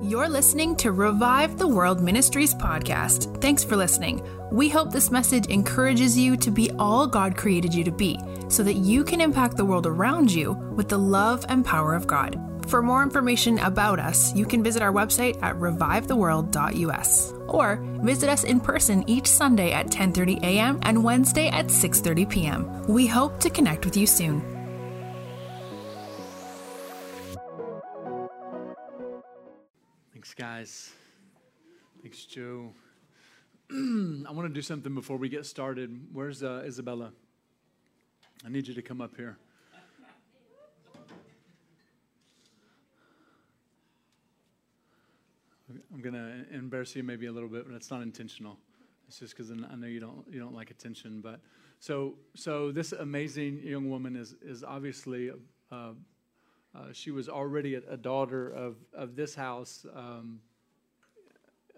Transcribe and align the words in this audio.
You're 0.00 0.28
listening 0.28 0.76
to 0.76 0.92
Revive 0.92 1.58
the 1.58 1.66
World 1.66 2.00
Ministries 2.00 2.54
podcast. 2.54 3.40
Thanks 3.40 3.64
for 3.64 3.74
listening. 3.74 4.24
We 4.52 4.68
hope 4.68 4.92
this 4.92 5.10
message 5.10 5.46
encourages 5.46 6.16
you 6.16 6.36
to 6.36 6.52
be 6.52 6.70
all 6.78 7.04
God 7.08 7.36
created 7.36 7.74
you 7.74 7.82
to 7.82 7.90
be 7.90 8.16
so 8.48 8.62
that 8.62 8.76
you 8.76 9.02
can 9.02 9.20
impact 9.20 9.56
the 9.56 9.64
world 9.64 9.86
around 9.86 10.30
you 10.30 10.52
with 10.52 10.88
the 10.88 10.98
love 10.98 11.44
and 11.48 11.64
power 11.64 11.96
of 11.96 12.06
God. 12.06 12.40
For 12.68 12.80
more 12.80 13.02
information 13.02 13.58
about 13.58 13.98
us, 13.98 14.32
you 14.36 14.46
can 14.46 14.62
visit 14.62 14.82
our 14.82 14.92
website 14.92 15.42
at 15.42 15.56
revivetheworld.us 15.56 17.32
or 17.48 17.82
visit 18.02 18.30
us 18.30 18.44
in 18.44 18.60
person 18.60 19.02
each 19.08 19.26
Sunday 19.26 19.72
at 19.72 19.88
10:30 19.88 20.38
a.m. 20.44 20.78
and 20.82 21.02
Wednesday 21.02 21.48
at 21.48 21.66
6:30 21.66 22.28
p.m. 22.28 22.86
We 22.86 23.08
hope 23.08 23.40
to 23.40 23.50
connect 23.50 23.84
with 23.84 23.96
you 23.96 24.06
soon. 24.06 24.57
Guys. 30.38 30.92
Thanks, 32.00 32.24
Joe. 32.24 32.72
I 33.72 34.30
want 34.30 34.46
to 34.46 34.54
do 34.54 34.62
something 34.62 34.94
before 34.94 35.16
we 35.16 35.28
get 35.28 35.44
started. 35.44 35.90
Where's 36.12 36.44
uh, 36.44 36.62
Isabella? 36.64 37.10
I 38.46 38.48
need 38.48 38.68
you 38.68 38.74
to 38.74 38.82
come 38.82 39.00
up 39.00 39.16
here. 39.16 39.36
I'm 45.92 46.00
gonna 46.00 46.44
embarrass 46.52 46.94
you 46.94 47.02
maybe 47.02 47.26
a 47.26 47.32
little 47.32 47.48
bit, 47.48 47.66
but 47.66 47.74
it's 47.74 47.90
not 47.90 48.02
intentional. 48.02 48.58
It's 49.08 49.18
just 49.18 49.36
because 49.36 49.50
I 49.50 49.74
know 49.74 49.88
you 49.88 49.98
don't 49.98 50.24
you 50.30 50.38
don't 50.38 50.54
like 50.54 50.70
attention. 50.70 51.20
But 51.20 51.40
so 51.80 52.14
so 52.36 52.70
this 52.70 52.92
amazing 52.92 53.62
young 53.64 53.90
woman 53.90 54.14
is 54.14 54.36
is 54.40 54.62
obviously 54.62 55.32
uh, 55.72 55.94
uh, 56.74 56.92
she 56.92 57.10
was 57.10 57.28
already 57.28 57.74
a, 57.74 57.82
a, 57.88 57.96
daughter 57.96 58.48
of 58.50 58.76
of 58.92 59.16
this 59.16 59.34
house. 59.34 59.86
Um, 59.94 60.40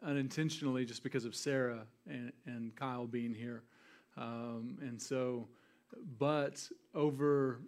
unintentionally, 0.03 0.87
just 0.87 1.03
because 1.03 1.27
of 1.27 1.35
Sarah 1.35 1.85
and, 2.09 2.33
and 2.47 2.75
Kyle 2.75 3.07
being 3.07 3.35
here, 3.35 3.63
um, 4.17 4.79
and 4.81 5.01
so, 5.01 5.47
but 6.19 6.67
over 6.95 7.61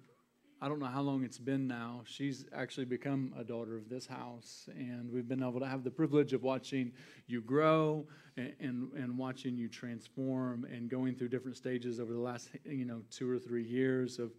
I 0.62 0.68
don't 0.68 0.78
know 0.78 0.86
how 0.86 1.02
long 1.02 1.24
it's 1.24 1.38
been 1.38 1.66
now. 1.66 2.02
She's 2.04 2.46
actually 2.54 2.84
become 2.84 3.34
a 3.36 3.42
daughter 3.42 3.76
of 3.76 3.88
this 3.88 4.06
house, 4.06 4.68
and 4.76 5.10
we've 5.10 5.26
been 5.26 5.42
able 5.42 5.58
to 5.58 5.66
have 5.66 5.82
the 5.82 5.90
privilege 5.90 6.32
of 6.34 6.44
watching 6.44 6.92
you 7.26 7.40
grow 7.40 8.06
and, 8.36 8.52
and, 8.60 8.92
and, 8.92 9.18
watching 9.18 9.56
you 9.56 9.68
transform 9.68 10.64
and 10.72 10.88
going 10.88 11.16
through 11.16 11.30
different 11.30 11.56
stages 11.56 11.98
over 11.98 12.12
the 12.12 12.20
last 12.20 12.50
you 12.64 12.84
know 12.84 13.02
two 13.10 13.28
or 13.28 13.40
three 13.40 13.64
years 13.64 14.20
of 14.20 14.30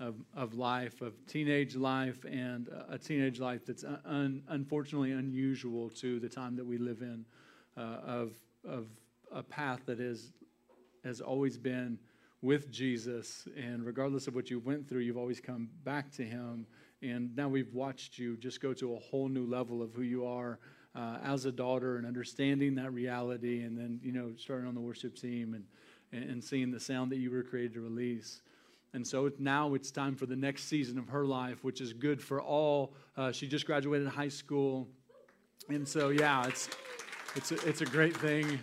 of, 0.00 0.16
of 0.34 0.54
life, 0.54 1.02
of 1.02 1.14
teenage 1.26 1.76
life, 1.76 2.24
and 2.24 2.68
a 2.88 2.98
teenage 2.98 3.38
life 3.38 3.64
that's 3.66 3.84
un, 4.04 4.42
unfortunately 4.48 5.12
unusual 5.12 5.90
to 5.90 6.18
the 6.18 6.28
time 6.28 6.56
that 6.56 6.66
we 6.66 6.78
live 6.78 7.02
in, 7.02 7.24
uh, 7.76 7.98
of 8.04 8.32
of 8.68 8.86
a 9.32 9.42
path 9.42 9.80
that 9.86 10.00
is 10.00 10.32
has 11.04 11.20
always 11.20 11.56
been 11.56 11.98
with 12.42 12.70
Jesus, 12.70 13.46
and 13.56 13.84
regardless 13.84 14.26
of 14.26 14.34
what 14.34 14.50
you 14.50 14.58
went 14.60 14.88
through, 14.88 15.00
you've 15.00 15.18
always 15.18 15.40
come 15.40 15.68
back 15.84 16.10
to 16.12 16.22
Him. 16.22 16.66
And 17.02 17.34
now 17.36 17.48
we've 17.48 17.72
watched 17.74 18.18
you 18.18 18.36
just 18.36 18.60
go 18.60 18.74
to 18.74 18.94
a 18.94 18.98
whole 18.98 19.28
new 19.28 19.46
level 19.46 19.82
of 19.82 19.94
who 19.94 20.02
you 20.02 20.26
are 20.26 20.58
uh, 20.94 21.18
as 21.22 21.44
a 21.44 21.52
daughter 21.52 21.96
and 21.96 22.06
understanding 22.06 22.74
that 22.76 22.92
reality, 22.92 23.62
and 23.62 23.76
then, 23.76 24.00
you 24.02 24.12
know, 24.12 24.32
starting 24.36 24.66
on 24.68 24.74
the 24.74 24.80
worship 24.80 25.16
team 25.16 25.54
and, 25.54 26.24
and 26.24 26.42
seeing 26.42 26.70
the 26.70 26.80
sound 26.80 27.12
that 27.12 27.18
you 27.18 27.30
were 27.30 27.42
created 27.42 27.74
to 27.74 27.80
release. 27.80 28.42
And 28.92 29.06
so 29.06 29.30
now 29.38 29.74
it's 29.74 29.90
time 29.90 30.16
for 30.16 30.26
the 30.26 30.36
next 30.36 30.64
season 30.64 30.98
of 30.98 31.08
her 31.08 31.24
life, 31.24 31.62
which 31.62 31.80
is 31.80 31.92
good 31.92 32.20
for 32.20 32.40
all. 32.40 32.94
Uh, 33.16 33.30
she 33.30 33.46
just 33.46 33.66
graduated 33.66 34.08
high 34.08 34.28
school. 34.28 34.88
And 35.68 35.86
so, 35.86 36.08
yeah, 36.08 36.46
it's, 36.46 36.68
it's, 37.36 37.52
a, 37.52 37.68
it's 37.68 37.80
a 37.82 37.86
great 37.86 38.16
thing. 38.16 38.58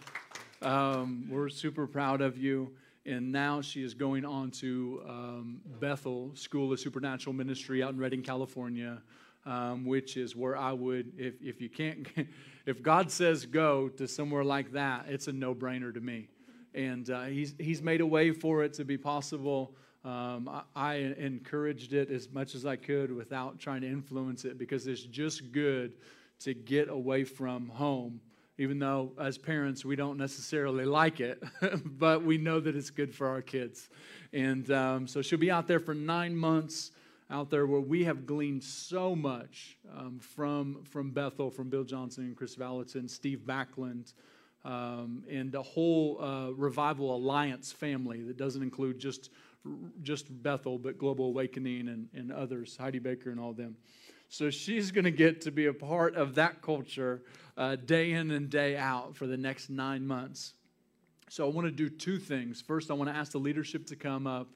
Um, 0.62 1.28
we're 1.30 1.50
super 1.50 1.88
proud 1.88 2.22
of 2.22 2.38
you 2.38 2.72
and 3.08 3.32
now 3.32 3.62
she 3.62 3.82
is 3.84 3.94
going 3.94 4.26
on 4.26 4.52
to 4.52 5.02
um, 5.08 5.62
Bethel 5.80 6.32
School 6.36 6.74
of 6.74 6.80
Supernatural 6.80 7.34
Ministry 7.34 7.82
out 7.82 7.92
in 7.92 7.98
Redding, 7.98 8.22
California, 8.22 9.02
um, 9.46 9.86
which 9.86 10.18
is 10.18 10.36
where 10.36 10.58
I 10.58 10.74
would, 10.74 11.14
if, 11.18 11.36
if 11.42 11.62
you 11.62 11.70
can't, 11.70 12.06
if 12.66 12.84
God 12.84 13.10
says 13.10 13.46
go 13.46 13.88
to 13.88 14.10
somewhere 14.10 14.44
like 14.44 14.74
that, 14.74 15.06
it's 15.08 15.30
a 15.30 15.32
no 15.32 15.56
brainer 15.56 15.94
to 15.94 16.02
me. 16.02 16.28
And 16.74 17.10
uh, 17.10 17.24
he's, 17.24 17.56
he's 17.58 17.82
made 17.82 18.02
a 18.02 18.06
way 18.06 18.32
for 18.32 18.62
it 18.66 18.74
to 18.74 18.84
be 18.84 18.98
possible. 18.98 19.74
Um, 20.06 20.48
I, 20.48 20.64
I 20.76 20.94
encouraged 21.18 21.94
it 21.94 22.10
as 22.12 22.30
much 22.32 22.56
as 22.56 22.66
I 22.66 22.76
could 22.76 23.12
without 23.12 23.60
trying 23.60 23.82
to 23.82 23.88
influence 23.88 24.46
it 24.46 24.58
because 24.58 24.88
it's 24.88 25.02
just 25.02 25.52
good 25.52 25.96
to 26.40 26.54
get 26.54 26.90
away 26.90 27.24
from 27.24 27.68
home 27.70 28.22
even 28.58 28.80
though 28.80 29.12
as 29.20 29.38
parents 29.38 29.86
we 29.86 29.96
don't 29.96 30.18
necessarily 30.18 30.86
like 30.86 31.20
it, 31.20 31.42
but 31.86 32.24
we 32.24 32.38
know 32.38 32.60
that 32.60 32.76
it's 32.76 32.90
good 32.90 33.14
for 33.14 33.28
our 33.28 33.42
kids. 33.42 33.90
And 34.34 34.70
um, 34.72 35.08
so 35.08 35.22
she'll 35.22 35.40
be 35.40 35.52
out 35.52 35.68
there 35.68 35.80
for 35.80 35.94
nine 35.94 36.36
months, 36.36 36.92
out 37.30 37.50
there 37.50 37.68
where 37.68 37.82
we 37.82 38.04
have 38.06 38.26
gleaned 38.26 38.64
so 38.64 39.16
much 39.16 39.78
um, 39.96 40.20
from, 40.20 40.84
from 40.84 41.12
Bethel, 41.12 41.52
from 41.52 41.70
Bill 41.70 41.84
Johnson 41.84 42.24
and 42.26 42.36
Kris 42.36 42.56
Vallotton, 42.56 43.08
Steve 43.08 43.42
Backlund, 43.46 44.14
um, 44.66 45.24
and 45.30 45.52
the 45.52 45.62
whole 45.62 46.20
uh, 46.20 46.50
Revival 46.52 47.16
Alliance 47.16 47.72
family 47.72 48.24
that 48.24 48.38
doesn't 48.38 48.64
include 48.64 48.98
just, 48.98 49.30
just 50.02 50.26
Bethel, 50.44 50.78
but 50.78 50.98
Global 50.98 51.26
Awakening 51.26 51.90
and, 51.90 52.08
and 52.14 52.32
others, 52.32 52.78
Heidi 52.78 53.00
Baker 53.00 53.30
and 53.32 53.40
all 53.40 53.54
them. 53.54 53.76
So 54.30 54.50
she's 54.50 54.92
going 54.92 55.06
to 55.06 55.12
get 55.12 55.42
to 55.42 55.52
be 55.52 55.68
a 55.68 55.74
part 55.74 56.16
of 56.16 56.36
that 56.36 56.62
culture 56.62 57.24
uh, 57.56 57.78
day 57.78 58.12
in 58.12 58.32
and 58.32 58.50
day 58.50 58.76
out 58.76 59.16
for 59.16 59.26
the 59.26 59.38
next 59.38 59.70
nine 59.70 60.06
months. 60.06 60.54
So 61.30 61.46
I 61.46 61.50
want 61.50 61.68
to 61.68 61.72
do 61.72 61.90
two 61.90 62.20
things. 62.20 62.62
First, 62.62 62.92
I 62.92 62.94
want 62.94 63.10
to 63.10 63.16
ask 63.16 63.32
the 63.32 63.40
leadership 63.40 63.88
to 63.88 63.96
come 63.96 64.28
up, 64.28 64.48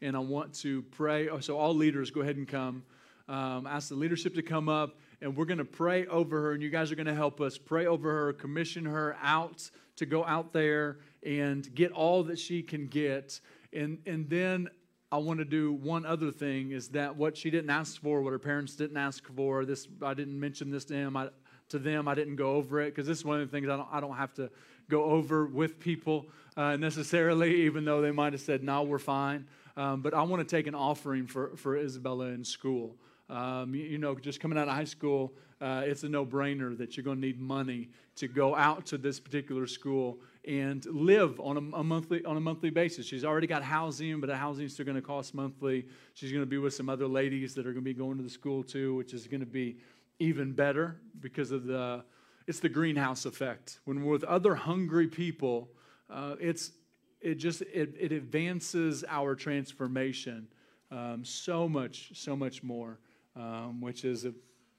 and 0.00 0.16
I 0.16 0.20
want 0.20 0.54
to 0.60 0.82
pray. 0.82 1.28
Oh, 1.28 1.40
so 1.40 1.58
all 1.58 1.74
leaders, 1.74 2.10
go 2.10 2.20
ahead 2.20 2.36
and 2.36 2.48
come. 2.48 2.82
Um, 3.28 3.66
ask 3.66 3.88
the 3.88 3.94
leadership 3.94 4.34
to 4.34 4.42
come 4.42 4.68
up, 4.68 4.98
and 5.22 5.34
we're 5.34 5.46
going 5.46 5.58
to 5.58 5.64
pray 5.64 6.06
over 6.06 6.40
her, 6.42 6.52
and 6.52 6.62
you 6.62 6.70
guys 6.70 6.92
are 6.92 6.94
going 6.94 7.06
to 7.06 7.14
help 7.14 7.40
us 7.40 7.56
pray 7.56 7.86
over 7.86 8.10
her, 8.10 8.32
commission 8.34 8.84
her 8.84 9.16
out 9.22 9.70
to 9.96 10.06
go 10.06 10.24
out 10.24 10.52
there 10.52 10.98
and 11.22 11.74
get 11.74 11.92
all 11.92 12.22
that 12.24 12.38
she 12.38 12.62
can 12.62 12.86
get. 12.86 13.40
And, 13.74 13.98
and 14.06 14.28
then 14.28 14.68
I 15.10 15.18
want 15.18 15.38
to 15.38 15.44
do 15.44 15.72
one 15.72 16.06
other 16.06 16.30
thing 16.30 16.72
is 16.72 16.88
that 16.88 17.16
what 17.16 17.36
she 17.36 17.50
didn't 17.50 17.70
ask 17.70 18.00
for, 18.00 18.22
what 18.22 18.32
her 18.32 18.38
parents 18.38 18.76
didn't 18.76 18.96
ask 18.96 19.26
for, 19.34 19.64
this 19.64 19.86
I 20.02 20.14
didn't 20.14 20.38
mention 20.38 20.70
this 20.70 20.84
to 20.86 20.94
him. 20.94 21.16
I, 21.16 21.28
to 21.70 21.78
them. 21.78 22.08
I 22.08 22.14
didn't 22.14 22.36
go 22.36 22.52
over 22.52 22.80
it 22.80 22.90
because 22.90 23.06
this 23.06 23.18
is 23.18 23.24
one 23.24 23.40
of 23.40 23.50
the 23.50 23.56
things 23.56 23.68
I 23.68 23.76
don't, 23.76 23.88
I 23.90 24.00
don't 24.00 24.16
have 24.16 24.34
to 24.34 24.50
go 24.88 25.04
over 25.04 25.46
with 25.46 25.80
people 25.80 26.26
uh, 26.56 26.76
necessarily, 26.76 27.62
even 27.66 27.84
though 27.84 28.00
they 28.00 28.10
might 28.10 28.32
have 28.32 28.42
said, 28.42 28.62
no, 28.62 28.82
we're 28.82 28.98
fine. 28.98 29.46
Um, 29.76 30.02
but 30.02 30.14
I 30.14 30.22
want 30.22 30.46
to 30.46 30.56
take 30.56 30.66
an 30.66 30.74
offering 30.74 31.26
for, 31.26 31.56
for 31.56 31.76
Isabella 31.76 32.26
in 32.26 32.44
school. 32.44 32.96
Um, 33.28 33.74
you, 33.74 33.84
you, 33.84 33.98
know, 33.98 34.14
just 34.14 34.40
coming 34.40 34.58
out 34.58 34.68
of 34.68 34.74
high 34.74 34.84
school, 34.84 35.32
uh, 35.60 35.82
it's 35.84 36.04
a 36.04 36.08
no 36.08 36.24
brainer 36.24 36.76
that 36.78 36.96
you're 36.96 37.04
going 37.04 37.20
to 37.20 37.26
need 37.26 37.40
money 37.40 37.88
to 38.16 38.28
go 38.28 38.54
out 38.54 38.86
to 38.86 38.98
this 38.98 39.18
particular 39.18 39.66
school 39.66 40.18
and 40.46 40.84
live 40.86 41.40
on 41.40 41.56
a, 41.56 41.76
a, 41.76 41.84
monthly 41.84 42.24
on 42.24 42.36
a 42.36 42.40
monthly 42.40 42.70
basis. 42.70 43.06
She's 43.06 43.24
already 43.24 43.46
got 43.46 43.62
housing, 43.62 44.20
but 44.20 44.28
the 44.28 44.36
housing 44.36 44.66
is 44.66 44.74
still 44.74 44.84
going 44.84 44.96
to 44.96 45.02
cost 45.02 45.34
monthly. 45.34 45.86
She's 46.14 46.30
going 46.30 46.42
to 46.42 46.46
be 46.46 46.58
with 46.58 46.74
some 46.74 46.88
other 46.88 47.06
ladies 47.06 47.54
that 47.54 47.66
are 47.66 47.72
going 47.72 47.84
to 47.84 47.90
be 47.90 47.94
going 47.94 48.16
to 48.18 48.22
the 48.22 48.30
school 48.30 48.62
too, 48.62 48.94
which 48.94 49.14
is 49.14 49.26
going 49.26 49.40
to 49.40 49.46
be 49.46 49.78
even 50.18 50.52
better 50.52 50.96
because 51.20 51.50
of 51.50 51.64
the 51.64 52.04
it's 52.46 52.60
the 52.60 52.68
greenhouse 52.68 53.24
effect 53.24 53.80
when 53.84 54.04
we're 54.04 54.12
with 54.12 54.24
other 54.24 54.54
hungry 54.54 55.08
people 55.08 55.70
uh, 56.10 56.36
it's 56.40 56.72
it 57.20 57.36
just 57.36 57.62
it, 57.62 57.94
it 57.98 58.12
advances 58.12 59.04
our 59.08 59.34
transformation 59.34 60.46
um, 60.90 61.24
so 61.24 61.68
much 61.68 62.10
so 62.14 62.36
much 62.36 62.62
more 62.62 62.98
um, 63.36 63.80
which 63.80 64.04
is 64.04 64.24
a 64.24 64.32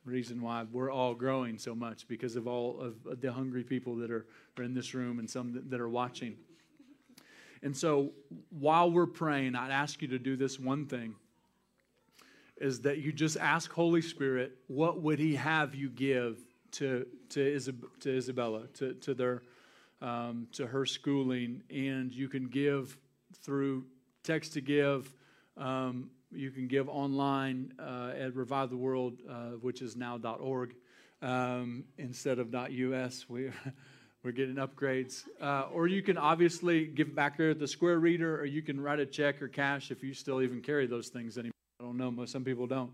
reason 0.06 0.42
why 0.42 0.66
we're 0.72 0.92
all 0.92 1.13
growing 1.13 1.57
so 1.57 1.75
much 1.75 2.07
because 2.07 2.36
of 2.36 2.48
all 2.48 2.80
of 2.80 3.22
the 3.22 3.31
hungry 3.31 3.63
people 3.63 3.96
that 3.96 4.12
are, 4.12 4.25
are 4.57 4.63
in 4.63 4.74
this 4.74 4.94
room 4.94 5.19
and 5.19 5.30
some 5.30 5.54
that, 5.54 5.69
that 5.69 5.81
are 5.81 5.90
watching 5.90 6.36
and 7.63 7.75
so 7.75 8.12
while 8.50 8.92
we're 8.92 9.07
praying 9.07 9.56
i'd 9.56 9.72
ask 9.72 10.02
you 10.02 10.07
to 10.07 10.19
do 10.19 10.36
this 10.36 10.60
one 10.60 10.86
thing 10.86 11.16
is 12.57 12.81
that 12.81 13.00
you 13.00 13.12
just 13.12 13.38
ask 13.38 13.72
Holy 13.72 14.02
Spirit, 14.02 14.57
what 14.68 15.02
would 15.02 15.19
He 15.19 15.36
have 15.36 15.75
you 15.75 15.90
give 15.90 16.40
to 16.72 17.06
to, 17.30 17.40
Isab- 17.40 18.00
to 18.01 18.16
Isabella, 18.16 18.68
to 18.75 18.94
to 18.96 19.13
their 19.13 19.42
um, 20.01 20.48
to 20.54 20.68
her 20.68 20.86
schooling, 20.86 21.63
and 21.69 22.13
you 22.13 22.28
can 22.28 22.48
give 22.48 22.98
through 23.42 23.86
text 24.24 24.54
to 24.54 24.62
give. 24.62 25.13
Um, 25.58 26.10
you 26.36 26.52
can 26.52 26.68
give 26.68 26.90
online 26.90 27.74
uh, 27.80 28.12
at 28.18 28.36
Revive 28.36 28.70
the 28.70 28.78
World, 28.78 29.20
uh, 29.30 29.52
which 29.62 29.82
is 29.82 29.96
now.org 29.96 30.76
um, 31.22 31.84
instead 31.98 32.40
of 32.40 32.54
.us. 32.54 33.26
We 33.30 33.52
we're 34.24 34.32
getting 34.32 34.56
upgrades, 34.56 35.24
uh, 35.40 35.68
or 35.72 35.88
you 35.88 36.02
can 36.02 36.18
obviously 36.18 36.86
give 36.86 37.14
back 37.14 37.38
there 37.38 37.52
at 37.52 37.60
the 37.60 37.68
Square 37.68 38.00
Reader, 38.00 38.40
or 38.40 38.46
you 38.46 38.64
can 38.64 38.82
write 38.82 39.00
a 39.00 39.06
check 39.06 39.40
or 39.40 39.48
cash 39.48 39.92
if 39.92 40.04
you 40.04 40.16
still 40.16 40.42
even 40.42 40.62
carry 40.62 40.88
those 40.88 41.10
things 41.10 41.38
anymore. 41.38 41.52
I 41.80 41.84
don't 41.84 41.98
know, 41.98 42.26
some 42.26 42.44
people 42.44 42.66
don't. 42.66 42.92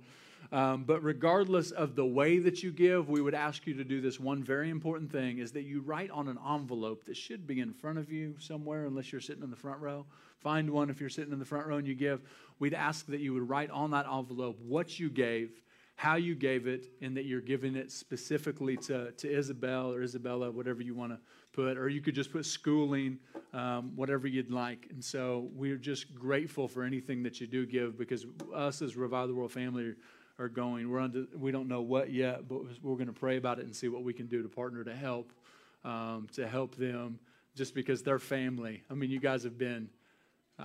Um, 0.51 0.83
but 0.83 1.01
regardless 1.01 1.71
of 1.71 1.95
the 1.95 2.05
way 2.05 2.39
that 2.39 2.61
you 2.61 2.71
give, 2.71 3.07
we 3.07 3.21
would 3.21 3.33
ask 3.33 3.65
you 3.65 3.73
to 3.75 3.85
do 3.85 4.01
this 4.01 4.19
one 4.19 4.43
very 4.43 4.69
important 4.69 5.09
thing 5.09 5.37
is 5.37 5.53
that 5.53 5.63
you 5.63 5.79
write 5.81 6.11
on 6.11 6.27
an 6.27 6.37
envelope 6.53 7.05
that 7.05 7.15
should 7.15 7.47
be 7.47 7.61
in 7.61 7.71
front 7.71 7.97
of 7.97 8.11
you 8.11 8.35
somewhere, 8.39 8.85
unless 8.85 9.11
you're 9.13 9.21
sitting 9.21 9.43
in 9.43 9.49
the 9.49 9.55
front 9.55 9.79
row. 9.79 10.05
Find 10.41 10.71
one 10.71 10.89
if 10.89 10.99
you're 10.99 11.09
sitting 11.09 11.31
in 11.31 11.39
the 11.39 11.45
front 11.45 11.67
row 11.67 11.77
and 11.77 11.87
you 11.87 11.95
give. 11.95 12.21
We'd 12.59 12.73
ask 12.73 13.05
that 13.07 13.19
you 13.19 13.33
would 13.33 13.47
write 13.47 13.69
on 13.69 13.91
that 13.91 14.07
envelope 14.11 14.59
what 14.59 14.99
you 14.99 15.09
gave, 15.09 15.61
how 15.95 16.15
you 16.15 16.33
gave 16.33 16.65
it, 16.67 16.87
and 17.01 17.15
that 17.15 17.25
you're 17.25 17.41
giving 17.41 17.75
it 17.75 17.91
specifically 17.91 18.75
to, 18.77 19.11
to 19.11 19.31
Isabel 19.31 19.93
or 19.93 20.01
Isabella, 20.01 20.49
whatever 20.49 20.81
you 20.81 20.95
want 20.95 21.11
to 21.11 21.19
put, 21.53 21.77
or 21.77 21.89
you 21.89 22.01
could 22.01 22.15
just 22.15 22.31
put 22.31 22.45
schooling, 22.45 23.19
um, 23.53 23.91
whatever 23.95 24.27
you'd 24.27 24.49
like. 24.49 24.87
And 24.89 25.03
so 25.03 25.49
we're 25.53 25.77
just 25.77 26.15
grateful 26.15 26.67
for 26.67 26.83
anything 26.83 27.21
that 27.23 27.39
you 27.39 27.45
do 27.45 27.65
give 27.65 27.97
because 27.97 28.25
us 28.53 28.81
as 28.81 28.95
Revive 28.95 29.27
the 29.27 29.35
World 29.35 29.51
family 29.51 29.93
are 30.39 30.49
going. 30.49 30.89
We're 30.89 30.99
under, 30.99 31.25
we 31.37 31.51
don't 31.51 31.67
know 31.67 31.81
what 31.81 32.11
yet, 32.11 32.47
but 32.47 32.61
we're 32.81 32.95
going 32.95 33.07
to 33.07 33.13
pray 33.13 33.37
about 33.37 33.59
it 33.59 33.65
and 33.65 33.75
see 33.75 33.89
what 33.89 34.03
we 34.03 34.13
can 34.13 34.25
do 34.25 34.41
to 34.41 34.49
partner 34.49 34.83
to 34.83 34.95
help, 34.95 35.31
um, 35.83 36.27
to 36.33 36.47
help 36.47 36.75
them 36.75 37.19
just 37.55 37.75
because 37.75 38.01
they're 38.01 38.17
family. 38.17 38.81
I 38.89 38.95
mean, 38.95 39.11
you 39.11 39.19
guys 39.19 39.43
have 39.43 39.57
been. 39.57 39.89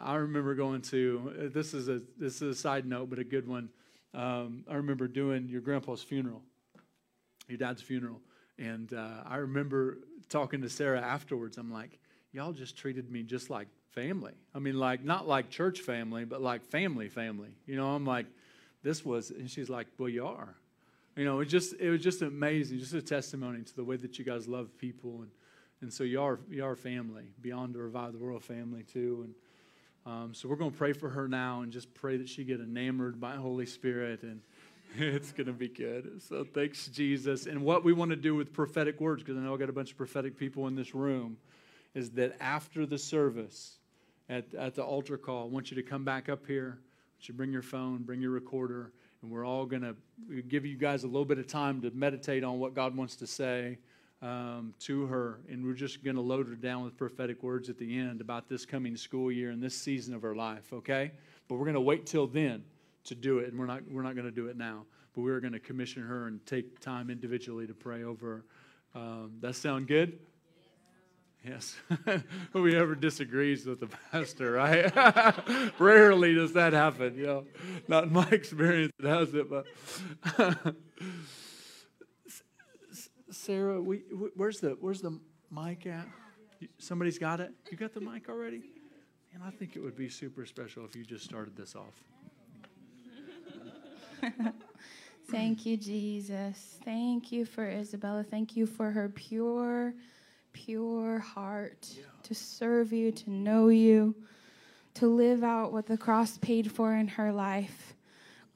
I 0.02 0.16
remember 0.16 0.54
going 0.54 0.82
to 0.82 1.50
this 1.54 1.74
is 1.74 1.88
a 1.88 2.00
this 2.18 2.36
is 2.36 2.42
a 2.42 2.54
side 2.54 2.86
note, 2.86 3.10
but 3.10 3.18
a 3.18 3.24
good 3.24 3.46
one. 3.46 3.68
Um, 4.14 4.64
I 4.68 4.74
remember 4.74 5.08
doing 5.08 5.48
your 5.48 5.60
grandpa's 5.60 6.02
funeral, 6.02 6.42
your 7.48 7.58
dad's 7.58 7.82
funeral, 7.82 8.20
and 8.58 8.92
uh, 8.92 9.22
I 9.26 9.36
remember 9.36 9.98
talking 10.28 10.62
to 10.62 10.70
Sarah 10.70 11.00
afterwards. 11.00 11.58
I'm 11.58 11.70
like, 11.72 11.98
y'all 12.32 12.52
just 12.52 12.76
treated 12.76 13.10
me 13.10 13.22
just 13.22 13.50
like 13.50 13.68
family. 13.90 14.32
I 14.54 14.58
mean, 14.58 14.78
like 14.78 15.04
not 15.04 15.28
like 15.28 15.50
church 15.50 15.80
family, 15.80 16.24
but 16.24 16.40
like 16.40 16.62
family 16.64 17.08
family. 17.08 17.50
You 17.66 17.76
know, 17.76 17.88
I'm 17.88 18.06
like, 18.06 18.26
this 18.82 19.04
was, 19.04 19.30
and 19.30 19.50
she's 19.50 19.68
like, 19.68 19.86
well, 19.98 20.08
you 20.08 20.26
are. 20.26 20.54
You 21.16 21.24
know, 21.24 21.40
it 21.40 21.46
just 21.46 21.74
it 21.80 21.90
was 21.90 22.02
just 22.02 22.22
amazing, 22.22 22.78
just 22.78 22.94
a 22.94 23.02
testimony 23.02 23.62
to 23.62 23.76
the 23.76 23.84
way 23.84 23.96
that 23.96 24.18
you 24.18 24.24
guys 24.24 24.46
love 24.46 24.76
people, 24.78 25.22
and 25.22 25.30
and 25.80 25.92
so 25.92 26.04
you 26.04 26.20
are 26.20 26.38
you 26.50 26.64
are 26.64 26.76
family 26.76 27.24
beyond 27.40 27.74
the 27.74 27.78
revive 27.78 28.12
the 28.12 28.18
world 28.18 28.44
family 28.44 28.82
too, 28.82 29.22
and. 29.24 29.34
Um, 30.06 30.34
so 30.34 30.48
we're 30.48 30.56
going 30.56 30.70
to 30.70 30.76
pray 30.76 30.92
for 30.92 31.10
her 31.10 31.26
now 31.26 31.62
and 31.62 31.72
just 31.72 31.92
pray 31.92 32.16
that 32.16 32.28
she 32.28 32.44
get 32.44 32.60
enamored 32.60 33.20
by 33.20 33.34
Holy 33.34 33.66
Spirit 33.66 34.22
and 34.22 34.40
it's 34.96 35.32
going 35.32 35.48
to 35.48 35.52
be 35.52 35.68
good. 35.68 36.22
So 36.22 36.44
thanks, 36.44 36.86
Jesus. 36.86 37.46
And 37.46 37.62
what 37.62 37.82
we 37.82 37.92
want 37.92 38.10
to 38.10 38.16
do 38.16 38.36
with 38.36 38.52
prophetic 38.52 39.00
words, 39.00 39.24
because 39.24 39.36
I 39.36 39.40
know 39.40 39.52
I 39.52 39.56
got 39.56 39.68
a 39.68 39.72
bunch 39.72 39.90
of 39.90 39.96
prophetic 39.96 40.38
people 40.38 40.68
in 40.68 40.76
this 40.76 40.94
room, 40.94 41.36
is 41.94 42.10
that 42.10 42.36
after 42.40 42.86
the 42.86 42.98
service, 42.98 43.78
at, 44.28 44.54
at 44.54 44.76
the 44.76 44.84
altar 44.84 45.18
call, 45.18 45.44
I 45.44 45.46
want 45.48 45.72
you 45.72 45.76
to 45.76 45.82
come 45.82 46.04
back 46.04 46.28
up 46.28 46.46
here. 46.46 46.78
You 47.18 47.24
should 47.24 47.36
bring 47.36 47.50
your 47.50 47.62
phone, 47.62 48.04
bring 48.04 48.20
your 48.20 48.30
recorder, 48.30 48.92
and 49.22 49.30
we're 49.30 49.44
all 49.44 49.66
going 49.66 49.82
to 49.82 50.42
give 50.42 50.64
you 50.64 50.76
guys 50.76 51.02
a 51.02 51.08
little 51.08 51.24
bit 51.24 51.38
of 51.38 51.48
time 51.48 51.80
to 51.82 51.90
meditate 51.90 52.44
on 52.44 52.60
what 52.60 52.74
God 52.74 52.96
wants 52.96 53.16
to 53.16 53.26
say 53.26 53.78
um, 54.22 54.74
to 54.80 55.06
her, 55.06 55.40
and 55.48 55.64
we're 55.64 55.74
just 55.74 56.02
going 56.02 56.16
to 56.16 56.22
load 56.22 56.48
her 56.48 56.54
down 56.54 56.84
with 56.84 56.96
prophetic 56.96 57.42
words 57.42 57.68
at 57.68 57.78
the 57.78 57.98
end 57.98 58.20
about 58.20 58.48
this 58.48 58.64
coming 58.64 58.96
school 58.96 59.30
year 59.30 59.50
and 59.50 59.62
this 59.62 59.76
season 59.76 60.14
of 60.14 60.22
her 60.22 60.34
life. 60.34 60.72
Okay, 60.72 61.12
but 61.48 61.56
we're 61.56 61.64
going 61.64 61.74
to 61.74 61.80
wait 61.80 62.06
till 62.06 62.26
then 62.26 62.64
to 63.04 63.14
do 63.14 63.38
it, 63.38 63.48
and 63.48 63.58
we're 63.58 63.66
not 63.66 63.82
we're 63.90 64.02
not 64.02 64.14
going 64.14 64.26
to 64.26 64.32
do 64.32 64.48
it 64.48 64.56
now. 64.56 64.84
But 65.14 65.22
we're 65.22 65.40
going 65.40 65.54
to 65.54 65.60
commission 65.60 66.02
her 66.02 66.26
and 66.26 66.44
take 66.44 66.80
time 66.80 67.10
individually 67.10 67.66
to 67.66 67.74
pray 67.74 68.04
over. 68.04 68.44
her. 68.94 69.00
Um, 69.00 69.32
that 69.40 69.54
sound 69.54 69.88
good? 69.88 70.18
Yes. 71.46 71.76
Who 72.52 72.68
ever 72.68 72.94
disagrees 72.94 73.66
with 73.66 73.80
the 73.80 73.88
pastor, 74.10 74.52
right? 74.52 74.92
Rarely 75.78 76.34
does 76.34 76.54
that 76.54 76.72
happen, 76.72 77.14
you 77.16 77.26
know. 77.26 77.44
Not 77.86 78.04
in 78.04 78.12
my 78.12 78.28
experience, 78.32 78.92
it 78.98 79.06
has 79.06 79.32
it, 79.34 79.48
but. 79.48 79.66
Sarah, 83.46 83.80
we, 83.80 83.98
where's 84.34 84.58
the 84.58 84.76
where's 84.80 85.00
the 85.00 85.20
mic 85.52 85.86
at? 85.86 86.08
Somebody's 86.78 87.16
got 87.16 87.38
it. 87.38 87.52
You 87.70 87.78
got 87.78 87.94
the 87.94 88.00
mic 88.00 88.28
already? 88.28 88.60
And 89.32 89.40
I 89.44 89.50
think 89.50 89.76
it 89.76 89.80
would 89.80 89.94
be 89.94 90.08
super 90.08 90.44
special 90.46 90.84
if 90.84 90.96
you 90.96 91.04
just 91.04 91.24
started 91.24 91.56
this 91.56 91.76
off. 91.76 91.94
Thank 95.30 95.64
you, 95.64 95.76
Jesus. 95.76 96.78
Thank 96.84 97.30
you 97.30 97.44
for 97.44 97.68
Isabella. 97.68 98.24
Thank 98.24 98.56
you 98.56 98.66
for 98.66 98.90
her 98.90 99.08
pure, 99.10 99.94
pure 100.52 101.20
heart 101.20 101.88
yeah. 101.96 102.02
to 102.24 102.34
serve 102.34 102.92
you, 102.92 103.12
to 103.12 103.30
know 103.30 103.68
you, 103.68 104.16
to 104.94 105.06
live 105.06 105.44
out 105.44 105.72
what 105.72 105.86
the 105.86 105.96
cross 105.96 106.36
paid 106.38 106.72
for 106.72 106.96
in 106.96 107.06
her 107.06 107.30
life. 107.30 107.94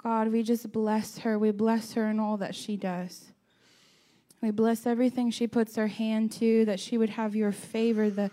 God, 0.02 0.32
we 0.32 0.42
just 0.42 0.72
bless 0.72 1.18
her. 1.18 1.38
We 1.38 1.52
bless 1.52 1.92
her 1.92 2.10
in 2.10 2.18
all 2.18 2.38
that 2.38 2.56
she 2.56 2.76
does. 2.76 3.30
We 4.40 4.50
bless 4.50 4.86
everything 4.86 5.30
she 5.30 5.46
puts 5.46 5.76
her 5.76 5.88
hand 5.88 6.32
to, 6.32 6.64
that 6.64 6.80
she 6.80 6.96
would 6.96 7.10
have 7.10 7.36
your 7.36 7.52
favor, 7.52 8.08
the, 8.08 8.30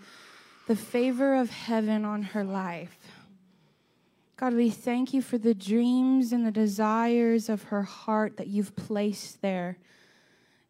the 0.66 0.76
favor 0.76 1.34
of 1.34 1.50
heaven 1.50 2.04
on 2.04 2.22
her 2.22 2.44
life. 2.44 2.96
God, 4.36 4.54
we 4.54 4.70
thank 4.70 5.12
you 5.12 5.20
for 5.20 5.36
the 5.36 5.54
dreams 5.54 6.32
and 6.32 6.46
the 6.46 6.52
desires 6.52 7.48
of 7.48 7.64
her 7.64 7.82
heart 7.82 8.36
that 8.36 8.46
you've 8.46 8.76
placed 8.76 9.42
there. 9.42 9.78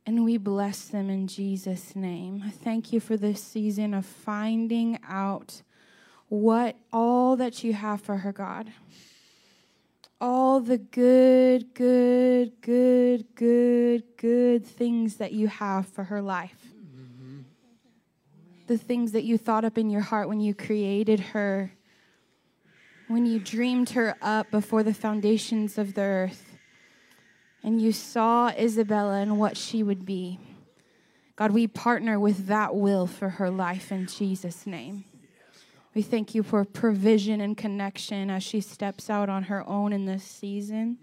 And 0.07 0.25
we 0.25 0.39
bless 0.39 0.87
them 0.87 1.11
in 1.11 1.29
Jesus' 1.29 1.95
name. 1.95 2.43
I 2.45 2.51
thank 2.51 2.93
you 2.93 2.99
for 2.99 3.17
this 3.17 3.43
season 3.43 3.93
of 3.93 4.07
finding 4.07 4.99
out 5.07 5.63
what 6.29 6.77
all 6.93 7.37
that 7.37 7.63
you 7.63 7.75
have 7.75 8.01
for 8.01 8.19
her, 8.19 8.33
God 8.33 8.73
all 10.21 10.61
the 10.61 10.79
good, 10.79 11.75
good, 11.75 12.61
good, 12.61 13.25
good, 13.35 14.03
good 14.17 14.67
things 14.67 15.17
that 15.17 15.33
you 15.33 15.47
have 15.49 15.87
for 15.87 16.05
her 16.05 16.21
life. 16.21 16.73
Mm-hmm. 16.75 17.41
The 18.67 18.79
things 18.79 19.13
that 19.13 19.25
you 19.25 19.39
thought 19.39 19.65
up 19.65 19.79
in 19.79 19.91
your 19.91 20.01
heart 20.01 20.29
when 20.29 20.41
you 20.41 20.55
created 20.55 21.21
her, 21.21 21.73
when 23.07 23.27
you 23.27 23.39
dreamed 23.39 23.91
her 23.91 24.17
up 24.21 24.51
before 24.51 24.83
the 24.83 24.95
foundations 24.95 25.79
of 25.79 25.95
the 25.95 26.03
earth, 26.03 26.59
and 27.63 27.81
you 27.81 27.93
saw 27.93 28.49
Isabella 28.49 29.21
and 29.21 29.39
what 29.39 29.57
she 29.57 29.83
would 29.83 30.05
be. 30.05 30.39
God, 31.37 31.53
we 31.53 31.69
partner 31.69 32.19
with 32.19 32.47
that 32.47 32.75
will 32.75 33.07
for 33.07 33.29
her 33.31 33.51
life 33.51 33.93
in 33.93 34.07
Jesus' 34.07 34.67
name. 34.67 35.05
We 35.95 36.03
thank 36.03 36.35
you 36.35 36.43
for 36.43 36.65
provision 36.65 37.41
and 37.41 37.57
connection 37.57 38.31
as 38.31 38.43
she 38.43 38.61
steps 38.61 39.09
out 39.09 39.29
on 39.29 39.45
her 39.45 39.67
own 39.69 39.93
in 39.93 40.05
this 40.05 40.25
season. 40.25 40.99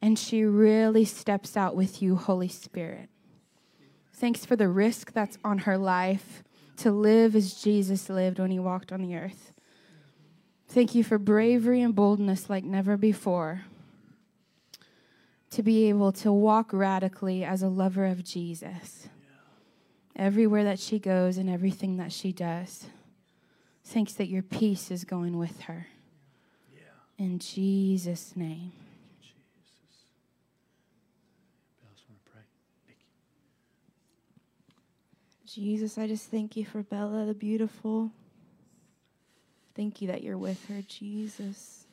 And 0.00 0.18
she 0.18 0.44
really 0.44 1.04
steps 1.04 1.56
out 1.56 1.76
with 1.76 2.00
you, 2.00 2.16
Holy 2.16 2.48
Spirit. 2.48 3.08
Thanks 4.12 4.44
for 4.44 4.56
the 4.56 4.68
risk 4.68 5.12
that's 5.12 5.38
on 5.44 5.58
her 5.58 5.78
life 5.78 6.42
to 6.78 6.90
live 6.90 7.36
as 7.36 7.54
Jesus 7.54 8.08
lived 8.08 8.38
when 8.38 8.50
he 8.50 8.58
walked 8.58 8.92
on 8.92 9.02
the 9.02 9.16
earth. 9.16 9.52
Thank 10.68 10.94
you 10.94 11.02
for 11.02 11.18
bravery 11.18 11.80
and 11.82 11.94
boldness 11.94 12.50
like 12.50 12.64
never 12.64 12.96
before. 12.96 13.62
To 15.52 15.62
be 15.62 15.88
able 15.88 16.12
to 16.12 16.32
walk 16.32 16.72
radically 16.72 17.42
as 17.42 17.62
a 17.62 17.68
lover 17.68 18.06
of 18.06 18.22
Jesus 18.22 19.08
everywhere 20.14 20.64
that 20.64 20.78
she 20.78 20.98
goes 20.98 21.38
and 21.38 21.48
everything 21.48 21.96
that 21.96 22.12
she 22.12 22.32
does. 22.32 22.86
Thanks 23.88 24.12
that 24.12 24.28
your 24.28 24.42
peace 24.42 24.90
is 24.90 25.04
going 25.04 25.38
with 25.38 25.62
her. 25.62 25.86
Yeah. 26.74 27.24
In 27.24 27.38
Jesus' 27.38 28.36
name. 28.36 28.72
Jesus, 35.46 35.96
I 35.96 36.06
just 36.06 36.30
thank 36.30 36.56
you 36.56 36.66
for 36.66 36.82
Bella 36.82 37.24
the 37.24 37.32
beautiful. 37.32 38.12
Thank 39.74 40.02
you 40.02 40.08
that 40.08 40.22
you're 40.22 40.36
with 40.36 40.62
her, 40.68 40.82
Jesus, 40.86 41.86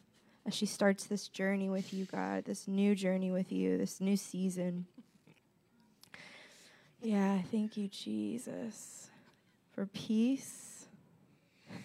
as 0.46 0.54
she 0.54 0.66
starts 0.66 1.06
this 1.06 1.30
journey 1.30 1.70
with 1.70 1.94
you, 1.94 2.04
God, 2.04 2.44
this 2.44 2.68
new 2.68 2.94
journey 2.96 3.32
with 3.32 3.54
you, 3.54 3.78
this 3.78 4.02
new 4.02 4.18
season. 4.18 4.88
Yeah, 7.02 7.40
thank 7.50 7.78
you, 7.78 7.88
Jesus, 7.88 9.10
for 9.74 9.86
peace 9.86 10.75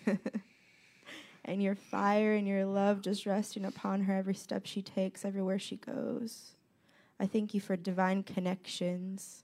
and 1.45 1.63
your 1.63 1.75
fire 1.75 2.35
and 2.35 2.47
your 2.47 2.65
love 2.65 3.03
just 3.03 3.27
resting 3.27 3.65
upon 3.65 4.03
her 4.03 4.15
every 4.15 4.35
step 4.35 4.67
she 4.67 4.83
takes, 4.83 5.25
everywhere 5.25 5.59
she 5.59 5.77
goes. 5.77 6.53
I 7.19 7.27
thank 7.27 7.55
you 7.55 7.61
for 7.61 7.77
divine 7.77 8.23
connections, 8.23 9.43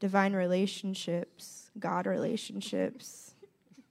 divine 0.00 0.34
relationships, 0.34 1.70
God 1.78 2.06
relationships 2.06 3.34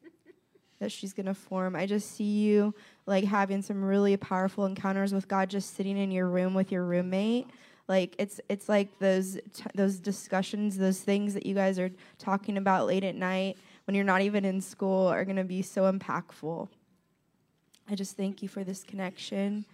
that 0.80 0.92
she's 0.92 1.14
going 1.14 1.28
to 1.28 1.34
form. 1.34 1.76
I 1.76 1.86
just 1.86 2.12
see 2.16 2.24
you 2.24 2.74
like 3.06 3.26
having 3.26 3.62
some 3.62 3.84
really 3.84 4.18
powerful 4.18 4.66
encounters 4.66 5.14
with 5.14 5.28
God 5.28 5.50
just 5.50 5.76
sitting 5.76 5.98
in 5.98 6.12
your 6.12 6.28
room 6.28 6.54
with 6.54 6.72
your 6.72 6.84
roommate. 6.84 7.48
Like 7.88 8.16
it's 8.18 8.42
it's 8.50 8.68
like 8.68 8.98
those 8.98 9.38
t- 9.54 9.64
those 9.76 10.00
discussions, 10.00 10.78
those 10.78 11.02
things 11.02 11.36
that 11.36 11.46
you 11.46 11.54
guys 11.54 11.78
are 11.78 11.92
talking 12.18 12.58
about 12.58 12.88
late 12.88 13.04
at 13.04 13.14
night 13.14 13.58
when 13.86 13.96
you're 13.96 14.04
not 14.04 14.22
even 14.22 14.46
in 14.46 14.62
school 14.62 15.08
are 15.08 15.26
going 15.26 15.38
to 15.38 15.44
be 15.44 15.62
so 15.62 15.92
impactful. 15.92 16.68
I 17.90 17.96
just 17.96 18.18
thank 18.18 18.42
you 18.42 18.50
for 18.50 18.64
this 18.64 18.84
connection, 18.84 19.66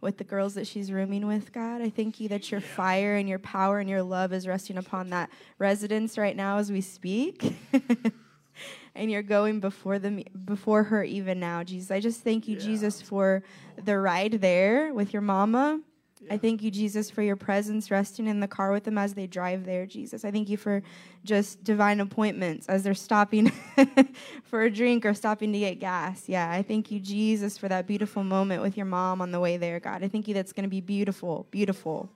with 0.00 0.16
the 0.16 0.24
girls 0.24 0.54
that 0.54 0.66
she's 0.66 0.92
rooming 0.92 1.26
with, 1.26 1.52
God. 1.52 1.82
I 1.82 1.90
thank 1.90 2.20
you 2.20 2.28
that 2.28 2.50
your 2.50 2.60
fire 2.60 3.16
and 3.16 3.28
your 3.28 3.38
power 3.38 3.80
and 3.80 3.90
your 3.90 4.02
love 4.02 4.32
is 4.32 4.46
resting 4.46 4.78
upon 4.78 5.10
that 5.10 5.30
residence 5.58 6.16
right 6.16 6.36
now 6.36 6.58
as 6.58 6.70
we 6.70 6.80
speak. 6.80 7.56
and 8.94 9.10
you're 9.10 9.22
going 9.22 9.60
before 9.60 9.98
them 9.98 10.22
before 10.44 10.84
her 10.84 11.02
even 11.02 11.40
now, 11.40 11.64
Jesus. 11.64 11.90
I 11.90 12.00
just 12.00 12.22
thank 12.22 12.46
you, 12.46 12.56
yeah. 12.56 12.64
Jesus, 12.64 13.02
for 13.02 13.42
the 13.82 13.98
ride 13.98 14.40
there 14.40 14.94
with 14.94 15.12
your 15.12 15.22
mama. 15.22 15.80
Yeah. 16.28 16.34
I 16.34 16.38
thank 16.38 16.62
you, 16.62 16.70
Jesus, 16.70 17.10
for 17.10 17.22
your 17.22 17.36
presence 17.36 17.90
resting 17.90 18.26
in 18.26 18.40
the 18.40 18.48
car 18.48 18.72
with 18.72 18.84
them 18.84 18.96
as 18.96 19.14
they 19.14 19.26
drive 19.26 19.64
there, 19.64 19.86
Jesus. 19.86 20.24
I 20.24 20.30
thank 20.30 20.48
you 20.48 20.56
for 20.56 20.82
just 21.24 21.64
divine 21.64 22.00
appointments 22.00 22.68
as 22.68 22.82
they're 22.82 22.94
stopping 22.94 23.50
for 24.44 24.62
a 24.62 24.70
drink 24.70 25.04
or 25.04 25.14
stopping 25.14 25.52
to 25.52 25.58
get 25.58 25.80
gas. 25.80 26.28
Yeah, 26.28 26.50
I 26.50 26.62
thank 26.62 26.90
you, 26.90 27.00
Jesus, 27.00 27.58
for 27.58 27.68
that 27.68 27.86
beautiful 27.86 28.22
moment 28.22 28.62
with 28.62 28.76
your 28.76 28.86
mom 28.86 29.20
on 29.20 29.32
the 29.32 29.40
way 29.40 29.56
there, 29.56 29.80
God. 29.80 30.04
I 30.04 30.08
thank 30.08 30.28
you 30.28 30.34
that's 30.34 30.52
going 30.52 30.64
to 30.64 30.70
be 30.70 30.80
beautiful, 30.80 31.46
beautiful. 31.50 32.08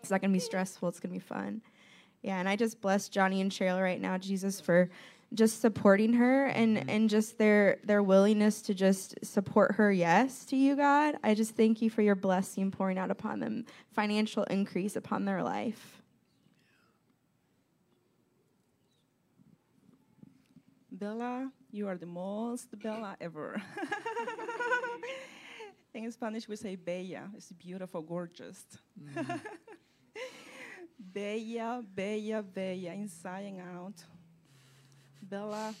It's 0.00 0.10
not 0.10 0.20
going 0.20 0.30
to 0.30 0.36
be 0.36 0.40
stressful, 0.40 0.88
it's 0.88 1.00
going 1.00 1.12
to 1.12 1.18
be 1.18 1.24
fun. 1.24 1.62
Yeah, 2.22 2.38
and 2.38 2.48
I 2.48 2.56
just 2.56 2.80
bless 2.80 3.10
Johnny 3.10 3.42
and 3.42 3.50
Cheryl 3.50 3.82
right 3.82 4.00
now, 4.00 4.16
Jesus, 4.16 4.58
for 4.58 4.88
just 5.34 5.60
supporting 5.60 6.14
her 6.14 6.46
and 6.46 6.76
mm-hmm. 6.76 6.88
and 6.88 7.10
just 7.10 7.38
their 7.38 7.78
their 7.84 8.02
willingness 8.02 8.62
to 8.62 8.74
just 8.74 9.14
support 9.24 9.74
her 9.76 9.92
yes 9.92 10.44
to 10.46 10.56
you 10.56 10.76
god. 10.76 11.16
I 11.22 11.34
just 11.34 11.56
thank 11.56 11.82
you 11.82 11.90
for 11.90 12.02
your 12.02 12.14
blessing 12.14 12.70
pouring 12.70 12.98
out 12.98 13.10
upon 13.10 13.40
them 13.40 13.66
financial 13.92 14.44
increase 14.44 14.96
upon 14.96 15.24
their 15.24 15.42
life. 15.42 16.02
Bella 20.90 21.50
you 21.70 21.88
are 21.88 21.96
the 21.96 22.06
most 22.06 22.68
bella 22.78 23.16
ever. 23.20 23.60
In 25.94 26.10
spanish 26.10 26.48
we 26.48 26.56
say 26.56 26.76
bella. 26.76 27.30
It's 27.36 27.52
beautiful 27.52 28.02
gorgeous. 28.02 28.64
Mm-hmm. 29.00 29.32
bella 30.98 31.84
bella 31.94 32.42
bella 32.42 32.92
inside 32.92 33.44
and 33.46 33.60
out 33.60 34.04
Bella, 35.30 35.74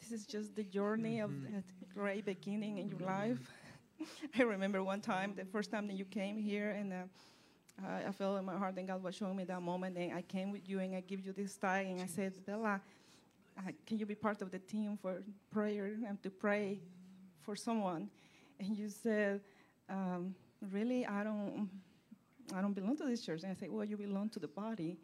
this 0.00 0.12
is 0.12 0.24
just 0.24 0.54
the 0.54 0.62
journey 0.62 1.18
of 1.20 1.30
mm-hmm. 1.30 1.56
a 1.56 1.94
great 1.94 2.24
beginning 2.24 2.78
in 2.78 2.88
your 2.88 3.00
life. 3.00 3.38
I 4.38 4.42
remember 4.42 4.84
one 4.84 5.00
time, 5.00 5.34
the 5.36 5.44
first 5.44 5.70
time 5.72 5.88
that 5.88 5.94
you 5.94 6.04
came 6.04 6.38
here, 6.38 6.70
and 6.70 6.92
uh, 6.92 8.08
I 8.08 8.12
felt 8.12 8.38
in 8.38 8.44
my 8.44 8.56
heart 8.56 8.76
that 8.76 8.86
God 8.86 9.02
was 9.02 9.16
showing 9.16 9.36
me 9.36 9.44
that 9.44 9.60
moment, 9.62 9.96
and 9.96 10.12
I 10.12 10.22
came 10.22 10.52
with 10.52 10.68
you 10.68 10.78
and 10.78 10.94
I 10.94 11.00
give 11.00 11.24
you 11.26 11.32
this 11.32 11.56
tie, 11.56 11.80
and 11.80 12.00
I 12.00 12.06
said, 12.06 12.34
Bella, 12.46 12.80
uh, 13.58 13.70
can 13.84 13.98
you 13.98 14.06
be 14.06 14.14
part 14.14 14.42
of 14.42 14.50
the 14.52 14.60
team 14.60 14.96
for 15.00 15.20
prayer 15.50 15.96
and 16.06 16.22
to 16.22 16.30
pray 16.30 16.78
for 17.40 17.56
someone? 17.56 18.08
And 18.60 18.76
you 18.76 18.90
said, 18.90 19.40
um, 19.88 20.34
really, 20.70 21.04
I 21.04 21.24
don't, 21.24 21.68
I 22.54 22.60
don't 22.60 22.74
belong 22.74 22.96
to 22.98 23.04
this 23.04 23.22
church. 23.22 23.42
And 23.42 23.50
I 23.50 23.54
said, 23.54 23.70
well, 23.72 23.84
you 23.84 23.96
belong 23.96 24.28
to 24.30 24.38
the 24.38 24.48
body. 24.48 24.98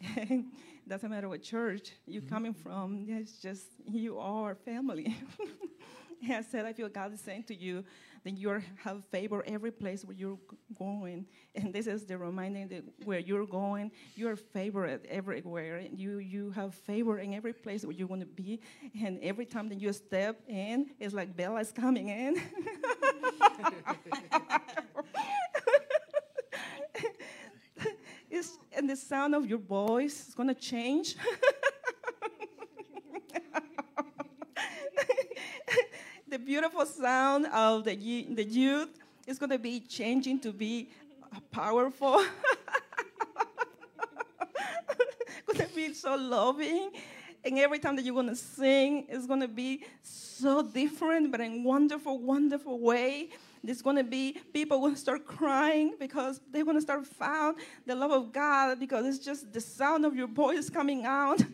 Doesn't 0.88 1.10
matter 1.10 1.28
what 1.28 1.42
church 1.42 1.92
you're 2.06 2.22
mm-hmm. 2.22 2.30
coming 2.30 2.54
from, 2.54 3.06
it's 3.08 3.38
just 3.38 3.66
you 3.86 4.18
are 4.18 4.54
family. 4.54 5.16
I 6.28 6.42
said, 6.42 6.66
I 6.66 6.72
feel 6.72 6.88
God 6.88 7.12
is 7.12 7.20
saying 7.20 7.44
to 7.44 7.54
you 7.54 7.84
that 8.24 8.32
you 8.32 8.60
have 8.82 9.04
favor 9.04 9.44
every 9.46 9.70
place 9.70 10.04
where 10.04 10.16
you're 10.16 10.38
going. 10.76 11.26
And 11.54 11.72
this 11.72 11.86
is 11.86 12.04
the 12.04 12.18
reminding 12.18 12.68
that 12.68 12.82
where 13.04 13.20
you're 13.20 13.46
going, 13.46 13.92
you're 14.16 14.34
favored 14.34 15.06
everywhere. 15.08 15.76
And 15.76 15.98
you, 15.98 16.18
you 16.18 16.50
have 16.50 16.74
favor 16.74 17.18
in 17.18 17.34
every 17.34 17.52
place 17.52 17.84
where 17.84 17.94
you 17.94 18.06
want 18.06 18.22
to 18.22 18.26
be. 18.26 18.60
And 19.00 19.20
every 19.22 19.46
time 19.46 19.68
that 19.68 19.80
you 19.80 19.92
step 19.92 20.40
in, 20.48 20.90
it's 20.98 21.14
like 21.14 21.36
Bella 21.36 21.60
is 21.60 21.70
coming 21.70 22.08
in. 22.08 22.42
and 28.78 28.87
the 28.87 28.87
sound 28.98 29.34
of 29.34 29.46
your 29.46 29.58
voice 29.58 30.28
is 30.28 30.34
going 30.34 30.48
to 30.48 30.54
change. 30.54 31.16
the 36.28 36.38
beautiful 36.38 36.84
sound 36.86 37.46
of 37.46 37.84
the, 37.84 37.94
the 38.30 38.44
youth 38.44 38.90
is 39.26 39.38
going 39.38 39.50
to 39.50 39.58
be 39.58 39.80
changing 39.80 40.40
to 40.40 40.52
be 40.52 40.90
powerful. 41.50 42.22
going 45.46 45.68
to 45.68 45.74
be 45.74 45.94
so 45.94 46.14
loving. 46.16 46.90
And 47.44 47.58
every 47.58 47.78
time 47.78 47.96
that 47.96 48.04
you're 48.04 48.14
going 48.14 48.28
to 48.28 48.36
sing, 48.36 49.06
it's 49.08 49.26
going 49.26 49.40
to 49.40 49.48
be 49.48 49.84
so 50.02 50.62
different, 50.62 51.30
but 51.30 51.40
in 51.40 51.64
wonderful, 51.64 52.18
wonderful 52.18 52.78
way. 52.78 53.30
There's 53.62 53.82
going 53.82 53.96
to 53.96 54.04
be 54.04 54.38
people 54.52 54.80
going 54.80 54.94
to 54.94 55.00
start 55.00 55.26
crying 55.26 55.94
because 55.98 56.40
they're 56.50 56.64
going 56.64 56.76
to 56.76 56.82
start 56.82 57.06
found 57.06 57.56
the 57.86 57.94
love 57.94 58.10
of 58.10 58.32
God 58.32 58.78
because 58.78 59.06
it's 59.06 59.24
just 59.24 59.52
the 59.52 59.60
sound 59.60 60.04
of 60.04 60.14
your 60.14 60.28
voice 60.28 60.70
coming 60.70 61.04
out. 61.04 61.42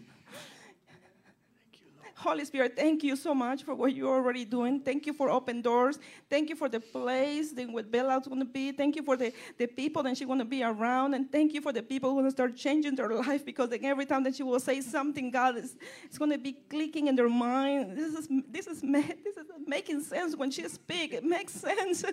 Holy 2.25 2.45
Spirit, 2.47 2.75
thank 2.75 3.04
you 3.04 3.16
so 3.16 3.35
much 3.35 3.64
for 3.64 3.75
what 3.75 3.95
you're 3.95 4.14
already 4.14 4.47
doing. 4.47 4.81
Thank 4.81 5.04
you 5.04 5.12
for 5.12 5.28
open 5.28 5.61
doors. 5.61 5.99
Thank 6.31 6.49
you 6.49 6.57
for 6.57 6.71
the 6.71 6.81
place 6.81 7.52
that 7.52 7.69
what 7.71 7.90
Bella's 7.90 8.26
going 8.26 8.40
to 8.40 8.47
be. 8.47 8.73
Thank 8.73 8.97
you 8.97 9.02
for 9.02 9.14
the, 9.14 9.31
the 9.59 9.66
people 9.66 10.02
that 10.04 10.16
she's 10.16 10.26
going 10.26 10.38
to 10.38 10.47
be 10.47 10.62
around. 10.62 11.12
And 11.12 11.31
thank 11.31 11.52
you 11.52 11.61
for 11.61 11.71
the 11.71 11.83
people 11.83 12.11
who 12.11 12.16
are 12.16 12.23
going 12.23 12.31
to 12.33 12.35
start 12.35 12.57
changing 12.57 12.97
their 12.97 13.11
life 13.26 13.45
because 13.45 13.69
every 13.83 14.07
time 14.07 14.25
that 14.25 14.37
she 14.37 14.43
will 14.43 14.59
say 14.59 14.81
something, 14.81 15.31
God 15.31 15.59
is 15.59 15.76
it's 16.04 16.16
going 16.16 16.31
to 16.31 16.38
be 16.38 16.52
clicking 16.71 17.09
in 17.09 17.14
their 17.14 17.28
mind. 17.28 17.95
This 17.95 18.14
is 18.14 18.28
this 18.49 18.66
is 18.69 18.81
this 18.81 19.37
is 19.37 19.47
making 19.66 20.00
sense 20.00 20.35
when 20.35 20.50
she 20.50 20.66
speaks. 20.66 21.14
It 21.16 21.25
makes 21.25 21.52
sense. 21.52 22.04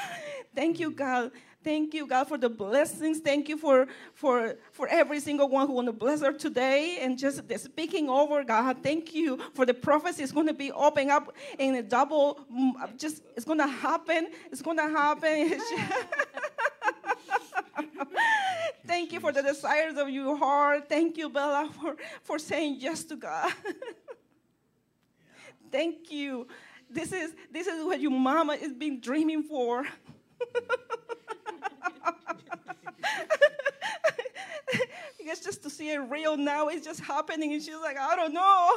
thank 0.54 0.78
you, 0.78 0.92
God. 0.92 1.32
Thank 1.62 1.94
you, 1.94 2.06
God, 2.06 2.28
for 2.28 2.38
the 2.38 2.48
blessings. 2.48 3.18
Thank 3.18 3.48
you 3.48 3.56
for, 3.56 3.88
for, 4.14 4.54
for 4.70 4.86
every 4.86 5.18
single 5.18 5.48
one 5.48 5.66
who 5.66 5.72
want 5.72 5.88
to 5.88 5.92
bless 5.92 6.20
her 6.20 6.32
today 6.32 6.98
and 7.00 7.18
just 7.18 7.42
speaking 7.58 8.08
over, 8.08 8.44
God. 8.44 8.76
Thank 8.82 9.14
you 9.14 9.40
for 9.52 9.66
the 9.66 9.74
prophecy. 9.74 10.22
It's 10.22 10.32
going 10.32 10.46
to 10.46 10.54
be 10.54 10.70
opening 10.70 11.10
up 11.10 11.34
in 11.58 11.74
a 11.74 11.82
double, 11.82 12.46
mm, 12.54 12.96
just, 12.96 13.22
it's 13.34 13.44
going 13.44 13.58
to 13.58 13.66
happen. 13.66 14.28
It's 14.52 14.62
going 14.62 14.76
to 14.76 14.88
happen. 14.88 15.60
Thank 18.86 19.12
you 19.12 19.18
for 19.18 19.32
the 19.32 19.42
desires 19.42 19.96
of 19.96 20.08
your 20.08 20.36
heart. 20.36 20.88
Thank 20.88 21.16
you, 21.16 21.28
Bella, 21.28 21.68
for, 21.80 21.96
for 22.22 22.38
saying 22.38 22.76
yes 22.78 23.02
to 23.04 23.16
God. 23.16 23.52
Thank 25.72 26.12
you. 26.12 26.46
This 26.88 27.12
is, 27.12 27.34
this 27.50 27.66
is 27.66 27.84
what 27.84 28.00
your 28.00 28.12
mama 28.12 28.56
has 28.56 28.72
been 28.72 29.00
dreaming 29.00 29.42
for. 29.42 29.84
it's 35.36 35.44
just 35.44 35.62
to 35.62 35.70
see 35.70 35.90
it 35.90 35.98
real 35.98 36.36
now. 36.36 36.68
It's 36.68 36.84
just 36.84 37.00
happening, 37.00 37.52
and 37.52 37.62
she's 37.62 37.76
like, 37.76 37.98
I 37.98 38.16
don't 38.16 38.32
know 38.32 38.70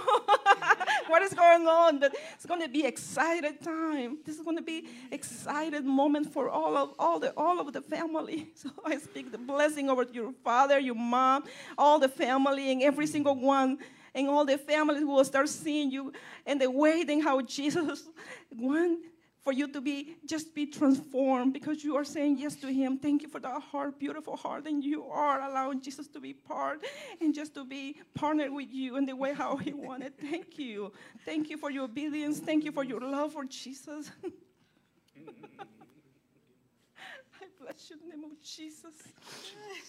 what 1.08 1.22
is 1.22 1.34
going 1.34 1.68
on, 1.68 2.00
but 2.00 2.16
it's 2.34 2.46
going 2.46 2.62
to 2.62 2.68
be 2.68 2.86
excited 2.86 3.62
time. 3.62 4.18
This 4.26 4.36
is 4.38 4.42
going 4.42 4.58
to 4.58 4.64
be 4.64 4.88
excited 5.12 5.86
moment 5.86 6.34
for 6.34 6.50
all 6.50 6.76
of 6.76 6.94
all 7.00 7.20
the 7.20 7.34
all 7.38 7.60
of 7.60 7.72
the 7.74 7.82
family. 7.82 8.48
So 8.60 8.72
I 8.86 8.98
speak 8.98 9.32
the 9.32 9.38
blessing 9.38 9.90
over 9.90 10.06
your 10.12 10.34
father, 10.44 10.80
your 10.80 10.96
mom, 10.96 11.46
all 11.78 11.98
the 11.98 12.10
family, 12.10 12.72
and 12.74 12.82
every 12.82 13.08
single 13.08 13.36
one 13.36 13.78
and 14.14 14.28
all 14.28 14.44
the 14.44 14.58
families 14.58 15.00
who 15.00 15.08
will 15.08 15.24
start 15.24 15.48
seeing 15.48 15.92
you 15.92 16.12
and 16.46 16.60
the 16.60 16.70
waiting 16.70 17.22
how 17.22 17.42
Jesus 17.42 18.10
went 18.56 19.00
for 19.50 19.54
you 19.54 19.68
to 19.68 19.82
be 19.82 20.16
just 20.28 20.54
be 20.54 20.68
transformed 20.68 21.54
because 21.54 21.84
you 21.84 21.96
are 21.96 22.04
saying 22.04 22.38
yes 22.38 22.54
to 22.54 22.72
him 22.72 23.00
thank 23.00 23.24
you 23.24 23.28
for 23.28 23.40
that 23.40 23.60
heart 23.60 23.98
beautiful 23.98 24.38
heart 24.38 24.68
and 24.68 24.84
you 24.84 25.06
are 25.06 25.42
allowing 25.42 25.82
jesus 25.82 26.08
to 26.08 26.20
be 26.20 26.34
part 26.34 26.86
and 27.20 27.34
just 27.34 27.56
to 27.56 27.66
be 27.66 27.96
partnered 28.14 28.52
with 28.52 28.72
you 28.72 28.96
in 28.96 29.08
the 29.08 29.16
way 29.16 29.34
how 29.34 29.58
he 29.58 29.74
wanted 29.74 30.16
thank 30.20 30.60
you 30.60 30.94
thank 31.26 31.50
you 31.50 31.58
for 31.58 31.72
your 31.72 31.86
obedience 31.86 32.38
thank 32.40 32.64
you 32.64 32.72
for 32.72 32.84
your 32.84 33.02
love 33.02 33.34
for 33.34 33.44
jesus 33.44 34.12
I 37.42 37.46
bless 37.60 37.90
you 37.90 37.96
in 37.96 38.10
the 38.10 38.16
name 38.16 38.26
of 38.26 38.40
Jesus. 38.42 38.94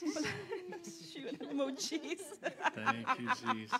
bless 0.00 1.14
you 1.14 1.28
in 1.28 1.36
the 1.38 1.46
name 1.46 1.60
of 1.60 1.78
Jesus. 1.78 2.38
Thank 2.74 3.06
you, 3.18 3.28
Jesus. 3.52 3.78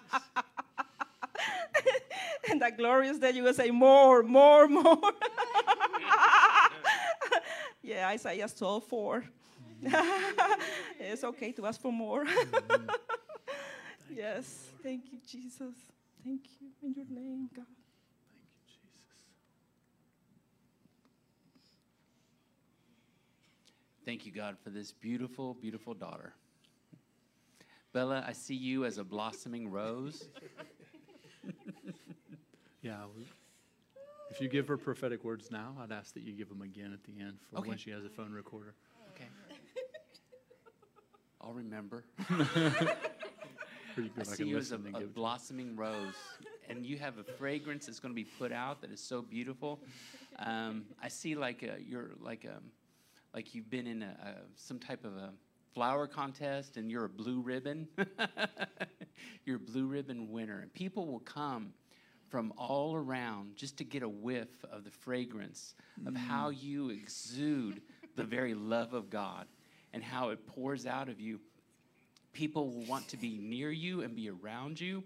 and 2.51 2.61
that 2.61 2.77
glorious 2.77 3.19
day 3.19 3.31
you 3.31 3.43
will 3.43 3.55
say 3.55 3.71
more, 3.71 4.23
more, 4.23 4.69
more. 4.69 4.99
yeah, 7.91 8.09
Isaiah 8.09 8.49
12, 8.49 8.85
4. 8.85 9.25
it's 11.01 11.25
okay 11.25 11.51
to 11.53 11.67
ask 11.67 11.81
for 11.81 11.93
more. 11.93 12.25
Mm-hmm. 12.25 12.89
yes, 14.15 14.69
thank 14.83 15.13
you, 15.13 15.19
Jesus. 15.27 15.75
Thank 16.25 16.43
you 16.61 16.69
in 16.83 16.95
your 16.95 17.07
name, 17.11 17.49
God. 17.55 17.65
Thank 17.67 18.47
you, 18.55 18.69
Jesus. 18.69 19.25
Thank 24.05 24.27
you, 24.27 24.33
God, 24.33 24.57
for 24.63 24.71
this 24.71 24.93
beautiful, 24.93 25.55
beautiful 25.55 25.95
daughter. 25.95 26.33
Bella, 27.93 28.25
I 28.25 28.33
see 28.33 28.55
you 28.55 28.85
as 28.85 28.99
a 28.99 29.05
blossoming 29.05 29.69
rose. 29.69 30.29
yeah. 32.83 32.99
If 34.41 34.45
you 34.45 34.49
give 34.49 34.69
her 34.69 34.79
prophetic 34.79 35.23
words 35.23 35.51
now, 35.51 35.77
I'd 35.83 35.93
ask 35.93 36.15
that 36.15 36.23
you 36.23 36.33
give 36.33 36.49
them 36.49 36.63
again 36.63 36.95
at 36.95 37.05
the 37.05 37.21
end 37.23 37.37
for 37.51 37.59
Okay. 37.59 37.69
when 37.69 37.77
she 37.77 37.91
has 37.91 38.07
a 38.07 38.09
phone 38.09 38.33
recorder. 38.33 38.75
Okay. 39.15 39.27
I'll 41.43 41.53
remember. 41.53 42.05
Or 42.31 44.03
you 44.03 44.09
go 44.09 44.21
I 44.21 44.23
see 44.23 44.45
you 44.47 44.57
as 44.57 44.73
a, 44.73 44.77
a 44.77 44.79
give 44.79 44.95
it 44.95 45.01
to- 45.01 45.07
blossoming 45.09 45.77
rose, 45.77 46.15
and 46.71 46.87
you 46.87 46.97
have 46.97 47.19
a 47.19 47.23
fragrance 47.23 47.85
that's 47.85 48.01
going 48.01 48.13
to 48.13 48.17
be 48.17 48.25
put 48.25 48.51
out 48.51 48.81
that 48.81 48.91
is 48.91 49.01
so 49.03 49.21
beautiful. 49.21 49.79
Um, 50.39 50.87
I 51.03 51.09
see 51.09 51.35
like 51.35 51.63
a, 51.63 51.77
you're 51.79 52.13
like 52.19 52.47
um, 52.47 52.71
like 53.35 53.55
you've 53.55 53.69
been 53.69 53.87
in 53.87 54.03
a, 54.03 54.17
a 54.25 54.35
some 54.57 54.79
type 54.79 55.05
of 55.05 55.19
a 55.19 55.35
flower 55.75 56.07
contest, 56.07 56.79
and 56.79 56.91
you're 56.91 57.05
a 57.05 57.11
blue 57.11 57.43
ribbon. 57.43 57.89
you're 59.45 59.57
a 59.57 59.61
blue 59.61 59.85
ribbon 59.85 60.31
winner, 60.31 60.61
and 60.61 60.73
people 60.73 61.07
will 61.07 61.21
come 61.21 61.75
from 62.31 62.53
all 62.57 62.95
around 62.95 63.57
just 63.57 63.77
to 63.79 63.85
get 63.85 64.03
a 64.03 64.09
whiff 64.09 64.49
of 64.71 64.85
the 64.85 64.91
fragrance 64.91 65.75
of 66.07 66.15
mm. 66.15 66.17
how 66.17 66.49
you 66.49 66.91
exude 66.91 67.83
the 68.17 68.25
very 68.25 68.55
love 68.55 68.95
of 68.95 69.11
God 69.11 69.47
and 69.93 70.03
how 70.03 70.31
it 70.31 70.47
pours 70.47 70.87
out 70.87 71.09
of 71.09 71.21
you. 71.21 71.41
People 72.33 72.71
will 72.71 72.87
want 72.87 73.09
to 73.09 73.17
be 73.17 73.37
near 73.39 73.71
you 73.71 74.03
and 74.03 74.15
be 74.15 74.31
around 74.31 74.81
you 74.81 75.03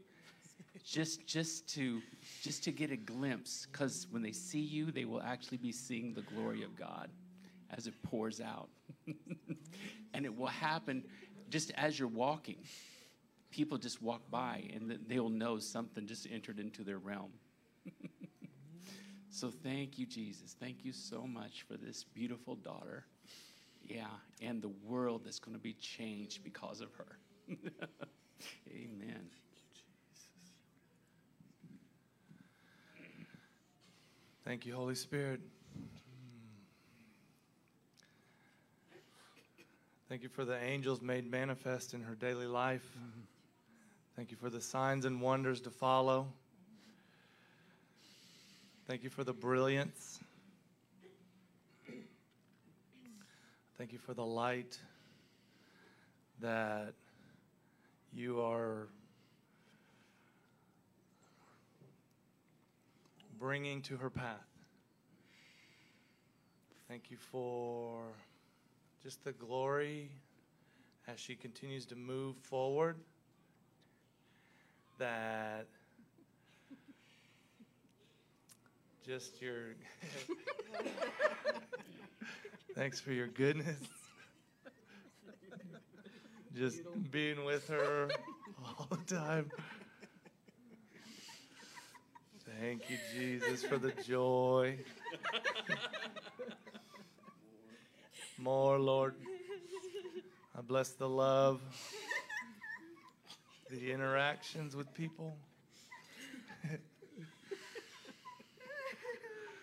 just 0.85 1.27
just 1.27 1.67
to 1.75 2.03
just 2.43 2.63
to 2.65 2.73
get 2.73 2.91
a 2.91 2.97
glimpse 2.97 3.67
because 3.71 4.07
when 4.11 4.23
they 4.23 4.33
see 4.33 4.61
you 4.61 4.91
they 4.91 5.05
will 5.05 5.23
actually 5.23 5.57
be 5.57 5.73
seeing 5.73 6.13
the 6.13 6.21
glory 6.23 6.63
of 6.63 6.77
god 6.77 7.09
as 7.77 7.87
it 7.87 7.95
pours 8.03 8.41
out. 8.41 8.69
And 10.15 10.25
it 10.25 10.35
will 10.35 10.47
happen 10.47 11.03
just 11.51 11.73
as 11.77 11.99
you're 11.99 12.07
walking 12.07 12.57
people 13.55 13.79
just 13.79 14.03
walk 14.03 14.23
by 14.31 14.69
and 14.75 14.99
they'll 15.07 15.29
know 15.29 15.59
something 15.59 16.07
just 16.07 16.27
entered 16.31 16.59
into 16.59 16.83
their 16.83 16.99
realm 16.99 17.31
so 19.31 19.51
thank 19.51 19.99
you 19.99 20.07
jesus 20.07 20.57
thank 20.59 20.85
you 20.85 20.93
so 20.93 21.27
much 21.27 21.65
for 21.69 21.77
this 21.77 22.05
beautiful 22.05 22.57
daughter 22.57 23.05
yeah, 23.89 24.07
and 24.41 24.63
the 24.63 24.71
world 24.87 25.23
that's 25.25 25.39
going 25.39 25.55
to 25.55 25.63
be 25.63 25.75
changed 25.75 26.43
because 26.43 26.81
of 26.81 26.93
her. 26.95 27.19
Amen. 28.71 29.29
Thank 34.45 34.67
you, 34.67 34.75
Holy 34.75 34.95
Spirit. 34.95 35.41
Thank 40.09 40.23
you 40.23 40.29
for 40.29 40.45
the 40.45 40.63
angels 40.63 41.01
made 41.01 41.31
manifest 41.31 41.95
in 41.95 42.03
her 42.03 42.15
daily 42.15 42.47
life. 42.47 42.85
Mm-hmm. 42.99 43.34
Thank 44.17 44.31
you 44.31 44.37
for 44.37 44.49
the 44.49 44.61
signs 44.61 45.07
and 45.07 45.21
wonders 45.21 45.61
to 45.63 45.71
follow. 45.71 46.29
Thank 48.87 49.03
you 49.03 49.11
for 49.11 49.25
the 49.25 49.33
brilliance. 49.33 50.21
Thank 53.77 53.93
you 53.93 53.99
for 53.99 54.15
the 54.15 54.25
light 54.25 54.79
that 56.41 56.95
you 58.13 58.41
are 58.41 58.87
bringing 63.37 63.83
to 63.83 63.97
her 63.97 64.11
path. 64.11 64.47
Thank 66.89 67.11
you 67.11 67.17
for 67.17 68.05
just 69.03 69.25
the 69.25 69.33
glory 69.33 70.09
as 71.09 71.19
she 71.19 71.35
continues 71.35 71.85
to 71.87 71.97
move 71.97 72.37
forward. 72.37 72.97
That 74.99 75.67
just 79.07 79.41
your. 79.43 79.75
Thanks 82.75 83.01
for 83.01 83.13
your 83.13 83.27
goodness. 83.27 83.79
Just 86.57 86.81
being 87.11 87.45
with 87.45 87.69
her 87.69 88.09
all 88.65 88.89
the 88.91 89.15
time. 89.15 89.51
Thank 92.61 92.89
you, 92.89 92.97
Jesus, 93.13 93.65
for 93.65 93.79
the 93.79 93.91
joy. 94.07 94.79
More, 98.39 98.79
Lord. 98.79 99.15
I 100.57 100.61
bless 100.61 100.91
the 100.91 101.09
love, 101.09 101.61
the 103.81 103.93
interactions 103.93 104.77
with 104.77 104.93
people. 104.95 105.37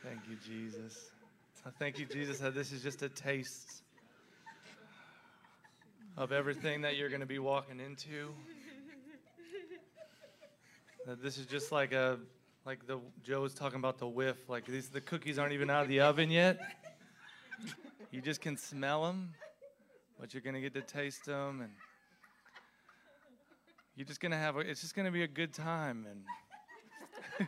Thank 0.04 0.22
you, 0.30 0.38
Jesus. 0.46 1.12
I 1.66 1.70
thank 1.70 2.00
you, 2.00 2.06
Jesus, 2.06 2.40
that 2.40 2.56
this 2.56 2.72
is 2.72 2.82
just 2.82 3.02
a 3.04 3.10
taste 3.10 3.84
of 6.18 6.32
everything 6.32 6.82
that 6.82 6.98
you're 6.98 7.10
going 7.10 7.22
to 7.22 7.28
be 7.28 7.40
walking 7.40 7.80
into. 7.80 8.34
That 11.06 11.22
this 11.22 11.38
is 11.38 11.46
just 11.46 11.72
like 11.72 11.94
a, 11.94 12.20
like 12.66 12.86
the 12.88 13.00
Joe 13.24 13.42
was 13.42 13.54
talking 13.54 13.80
about 13.80 14.00
the 14.00 14.08
whiff. 14.08 14.50
Like 14.50 14.66
these, 14.66 14.90
the 14.90 15.02
cookies 15.02 15.40
aren't 15.40 15.54
even 15.54 15.70
out 15.70 15.84
of 15.84 15.88
the 15.88 16.02
oven 16.02 16.30
yet. 16.30 16.60
You 18.12 18.22
just 18.22 18.42
can 18.42 18.58
smell 18.58 19.06
them, 19.06 19.34
but 20.20 20.34
you're 20.34 20.42
going 20.42 20.56
to 20.56 20.62
get 20.62 20.74
to 20.74 20.82
taste 20.82 21.26
them, 21.26 21.62
and 21.62 21.72
you're 24.02 24.08
just 24.08 24.20
to 24.32 24.38
have. 24.38 24.56
A, 24.56 24.62
it's 24.62 24.82
just 24.82 24.96
to 25.06 25.12
be 25.12 25.22
a 25.22 25.28
good 25.28 25.54
time, 25.54 26.08
and 26.10 27.48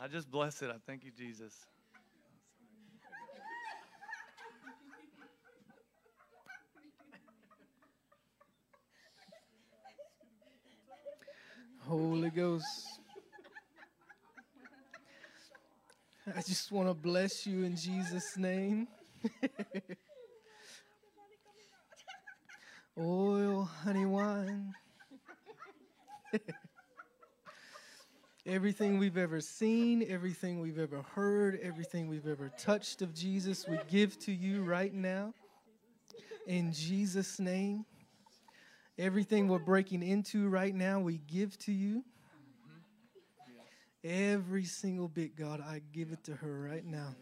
I 0.00 0.08
just 0.08 0.28
bless 0.28 0.62
it. 0.62 0.70
I 0.70 0.78
thank 0.84 1.04
you, 1.04 1.12
Jesus. 1.16 1.54
Holy 11.86 12.30
Ghost. 12.30 12.66
I 16.36 16.42
just 16.42 16.72
want 16.72 16.88
to 16.88 16.94
bless 16.94 17.46
you 17.46 17.62
in 17.62 17.76
Jesus' 17.76 18.36
name. 18.36 18.88
Oil, 22.98 23.64
honey, 23.84 24.04
wine. 24.04 24.74
everything 28.44 28.98
we've 28.98 29.16
ever 29.16 29.40
seen, 29.40 30.04
everything 30.06 30.60
we've 30.60 30.78
ever 30.78 31.00
heard, 31.14 31.58
everything 31.62 32.06
we've 32.06 32.26
ever 32.26 32.50
touched 32.58 33.00
of 33.00 33.14
Jesus, 33.14 33.66
we 33.66 33.78
give 33.88 34.18
to 34.20 34.32
you 34.32 34.62
right 34.62 34.92
now. 34.92 35.32
In 36.46 36.70
Jesus' 36.74 37.40
name. 37.40 37.86
Everything 38.98 39.48
we're 39.48 39.58
breaking 39.58 40.02
into 40.02 40.50
right 40.50 40.74
now, 40.74 41.00
we 41.00 41.16
give 41.16 41.58
to 41.60 41.72
you. 41.72 42.04
Every 44.04 44.64
single 44.64 45.08
bit, 45.08 45.34
God, 45.34 45.62
I 45.62 45.80
give 45.92 46.12
it 46.12 46.24
to 46.24 46.34
her 46.34 46.68
right 46.70 46.84
now. 46.84 47.16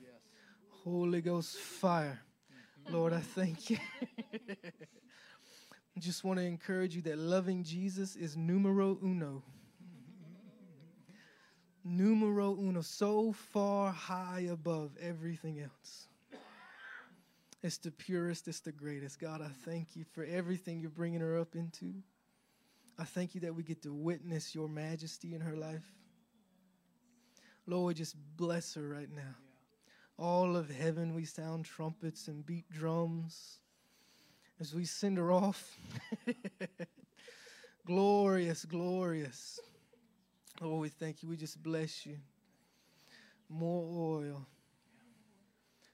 Holy 0.82 1.20
Ghost 1.20 1.58
fire. 1.58 2.18
Lord, 2.90 3.12
I 3.12 3.20
thank 3.20 3.70
you. 3.70 3.78
Just 5.98 6.24
want 6.24 6.38
to 6.38 6.44
encourage 6.44 6.94
you 6.94 7.02
that 7.02 7.18
loving 7.18 7.64
Jesus 7.64 8.16
is 8.16 8.36
numero 8.36 8.98
uno. 9.02 9.42
Numero 11.84 12.56
uno, 12.58 12.80
so 12.80 13.32
far 13.32 13.90
high 13.92 14.46
above 14.50 14.92
everything 15.00 15.60
else. 15.60 16.08
It's 17.62 17.78
the 17.78 17.90
purest, 17.90 18.48
it's 18.48 18.60
the 18.60 18.72
greatest. 18.72 19.18
God, 19.18 19.42
I 19.42 19.50
thank 19.64 19.94
you 19.94 20.04
for 20.04 20.24
everything 20.24 20.80
you're 20.80 20.90
bringing 20.90 21.20
her 21.20 21.38
up 21.38 21.54
into. 21.54 21.92
I 22.98 23.04
thank 23.04 23.34
you 23.34 23.40
that 23.42 23.54
we 23.54 23.62
get 23.62 23.82
to 23.82 23.92
witness 23.92 24.54
your 24.54 24.68
majesty 24.68 25.34
in 25.34 25.40
her 25.40 25.56
life. 25.56 25.84
Lord, 27.66 27.96
just 27.96 28.16
bless 28.36 28.74
her 28.74 28.88
right 28.88 29.10
now. 29.14 29.36
All 30.18 30.56
of 30.56 30.70
heaven, 30.70 31.14
we 31.14 31.24
sound 31.24 31.64
trumpets 31.64 32.28
and 32.28 32.44
beat 32.44 32.70
drums 32.70 33.60
as 34.60 34.74
we 34.74 34.84
send 34.84 35.16
her 35.16 35.32
off. 35.32 35.76
glorious, 37.86 38.64
glorious. 38.64 39.58
Lord, 40.60 40.82
we 40.82 40.88
thank 40.90 41.22
you. 41.22 41.28
We 41.28 41.36
just 41.36 41.62
bless 41.62 42.04
you. 42.04 42.18
More 43.48 44.20
oil, 44.20 44.46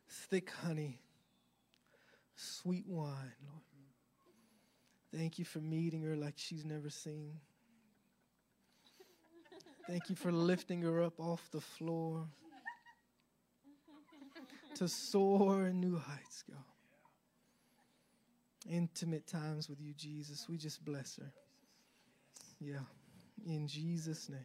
thick 0.09 0.51
honey, 0.51 1.01
sweet 2.35 2.87
wine, 2.87 3.33
Lord. 3.47 3.63
Thank 5.15 5.39
you 5.39 5.47
for 5.47 5.61
meeting 5.61 6.03
her 6.03 6.17
like 6.17 6.35
she's 6.37 6.65
never 6.65 6.91
seen. 6.91 7.41
Thank 9.87 10.11
you 10.11 10.17
for 10.17 10.33
lifting 10.33 10.83
her 10.83 11.03
up 11.03 11.19
off 11.19 11.49
the 11.53 11.61
floor 11.61 12.27
to 14.75 14.89
soar 14.89 15.69
in 15.69 15.81
new 15.81 15.97
heights, 15.97 16.45
God. 16.51 16.76
Intimate 18.69 19.27
times 19.27 19.69
with 19.69 19.81
you, 19.81 19.93
Jesus. 19.95 20.49
We 20.49 20.57
just 20.57 20.85
bless 20.85 21.17
her. 21.17 21.33
Yeah. 22.61 22.81
In 23.47 23.69
Jesus' 23.69 24.29
name. 24.29 24.41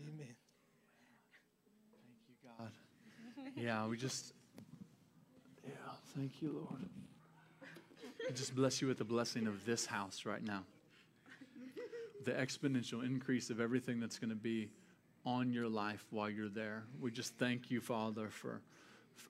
Amen. 0.00 0.36
Thank 1.92 2.20
you, 2.28 2.34
God. 2.58 2.70
Yeah, 3.56 3.86
we 3.86 3.96
just, 3.96 4.32
yeah, 5.64 5.72
thank 6.16 6.40
you, 6.40 6.66
Lord. 6.68 6.88
I 8.26 8.32
just 8.32 8.54
bless 8.54 8.80
you 8.80 8.88
with 8.88 8.98
the 8.98 9.04
blessing 9.04 9.46
of 9.46 9.66
this 9.66 9.84
house 9.86 10.24
right 10.24 10.42
now. 10.42 10.64
The 12.24 12.32
exponential 12.32 13.04
increase 13.04 13.50
of 13.50 13.60
everything 13.60 14.00
that's 14.00 14.18
going 14.18 14.30
to 14.30 14.36
be 14.36 14.70
on 15.26 15.52
your 15.52 15.68
life 15.68 16.04
while 16.10 16.30
you're 16.30 16.48
there. 16.48 16.84
We 17.00 17.10
just 17.10 17.34
thank 17.34 17.70
you, 17.70 17.80
Father, 17.80 18.28
for 18.30 18.62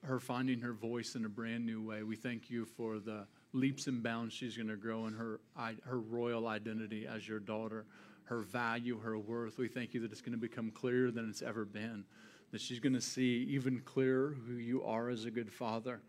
her 0.04 0.20
finding 0.20 0.60
her 0.60 0.72
voice 0.72 1.14
in 1.16 1.24
a 1.24 1.28
brand 1.28 1.66
new 1.66 1.82
way. 1.82 2.02
We 2.04 2.16
thank 2.16 2.50
you 2.50 2.64
for 2.64 2.98
the 2.98 3.26
leaps 3.55 3.87
and 3.87 4.03
bounds 4.03 4.35
she's 4.35 4.57
going 4.57 4.69
to 4.69 4.77
grow 4.77 5.07
in 5.07 5.14
her, 5.14 5.40
her 5.85 5.99
royal 5.99 6.49
identity 6.49 7.07
as 7.07 7.27
your 7.27 7.38
daughter, 7.38 7.87
her 8.25 8.40
value, 8.40 8.99
her 8.99 9.19
worth. 9.19 9.59
We 9.59 9.69
thank 9.69 9.95
you 9.95 10.01
that 10.01 10.12
it's 10.12 10.21
going 10.21 10.33
to 10.33 10.38
become 10.38 10.71
clearer 10.71 11.11
than 11.11 11.29
it's 11.31 11.43
ever 11.43 11.64
been, 11.64 12.05
that 12.53 12.61
she's 12.61 12.81
going 12.81 12.95
to 12.95 13.01
see 13.01 13.47
even 13.51 13.81
clearer 13.81 14.37
who 14.47 14.55
you 14.55 14.83
are 14.85 15.09
as 15.09 15.25
a 15.25 15.31
good 15.31 15.53
father. 15.53 16.01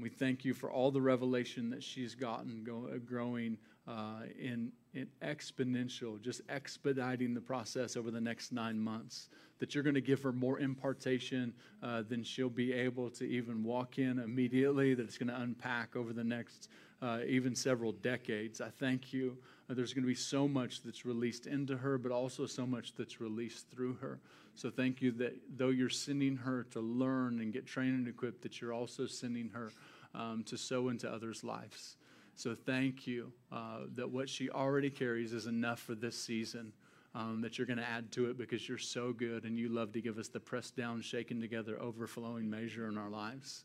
We 0.00 0.08
thank 0.08 0.44
you 0.44 0.54
for 0.54 0.70
all 0.70 0.90
the 0.90 1.00
revelation 1.00 1.70
that 1.70 1.82
she's 1.82 2.14
gotten 2.14 2.62
go, 2.64 2.88
uh, 2.92 2.98
growing 2.98 3.58
uh, 3.88 4.22
in, 4.38 4.72
in 4.94 5.08
exponential, 5.22 6.20
just 6.20 6.42
expediting 6.48 7.34
the 7.34 7.40
process 7.40 7.96
over 7.96 8.10
the 8.10 8.20
next 8.20 8.52
nine 8.52 8.78
months. 8.78 9.28
That 9.60 9.74
you're 9.74 9.84
going 9.84 9.94
to 9.94 10.00
give 10.00 10.22
her 10.22 10.32
more 10.32 10.58
impartation 10.58 11.54
uh, 11.82 12.02
than 12.02 12.24
she'll 12.24 12.48
be 12.48 12.72
able 12.72 13.10
to 13.10 13.24
even 13.24 13.62
walk 13.62 13.98
in 13.98 14.18
immediately, 14.18 14.94
that 14.94 15.02
it's 15.02 15.18
going 15.18 15.28
to 15.28 15.40
unpack 15.40 15.94
over 15.94 16.12
the 16.12 16.24
next 16.24 16.68
uh, 17.02 17.20
even 17.26 17.54
several 17.54 17.92
decades. 17.92 18.60
I 18.60 18.68
thank 18.68 19.12
you. 19.12 19.38
Uh, 19.68 19.74
there's 19.74 19.92
going 19.92 20.02
to 20.02 20.08
be 20.08 20.14
so 20.14 20.48
much 20.48 20.82
that's 20.82 21.06
released 21.06 21.46
into 21.46 21.76
her, 21.76 21.98
but 21.98 22.12
also 22.12 22.46
so 22.46 22.66
much 22.66 22.94
that's 22.94 23.20
released 23.20 23.70
through 23.70 23.94
her. 23.94 24.18
So 24.54 24.70
thank 24.70 25.00
you 25.00 25.10
that 25.12 25.36
though 25.56 25.68
you're 25.68 25.88
sending 25.88 26.36
her 26.36 26.64
to 26.72 26.80
learn 26.80 27.40
and 27.40 27.52
get 27.52 27.66
trained 27.66 27.94
and 27.94 28.08
equipped, 28.08 28.42
that 28.42 28.60
you're 28.60 28.72
also 28.72 29.06
sending 29.06 29.50
her 29.50 29.70
um, 30.14 30.42
to 30.44 30.58
sow 30.58 30.88
into 30.88 31.10
others' 31.10 31.44
lives. 31.44 31.96
So 32.34 32.54
thank 32.54 33.06
you 33.06 33.32
uh, 33.52 33.80
that 33.94 34.10
what 34.10 34.28
she 34.28 34.50
already 34.50 34.90
carries 34.90 35.32
is 35.32 35.46
enough 35.46 35.80
for 35.80 35.94
this 35.94 36.18
season. 36.18 36.72
Um, 37.12 37.40
that 37.40 37.58
you're 37.58 37.66
going 37.66 37.80
to 37.80 37.88
add 37.88 38.12
to 38.12 38.30
it 38.30 38.38
because 38.38 38.68
you're 38.68 38.78
so 38.78 39.12
good 39.12 39.42
and 39.42 39.58
you 39.58 39.68
love 39.68 39.90
to 39.94 40.00
give 40.00 40.16
us 40.16 40.28
the 40.28 40.38
pressed 40.38 40.76
down, 40.76 41.02
shaken 41.02 41.40
together, 41.40 41.76
overflowing 41.80 42.48
measure 42.48 42.86
in 42.86 42.96
our 42.96 43.10
lives. 43.10 43.64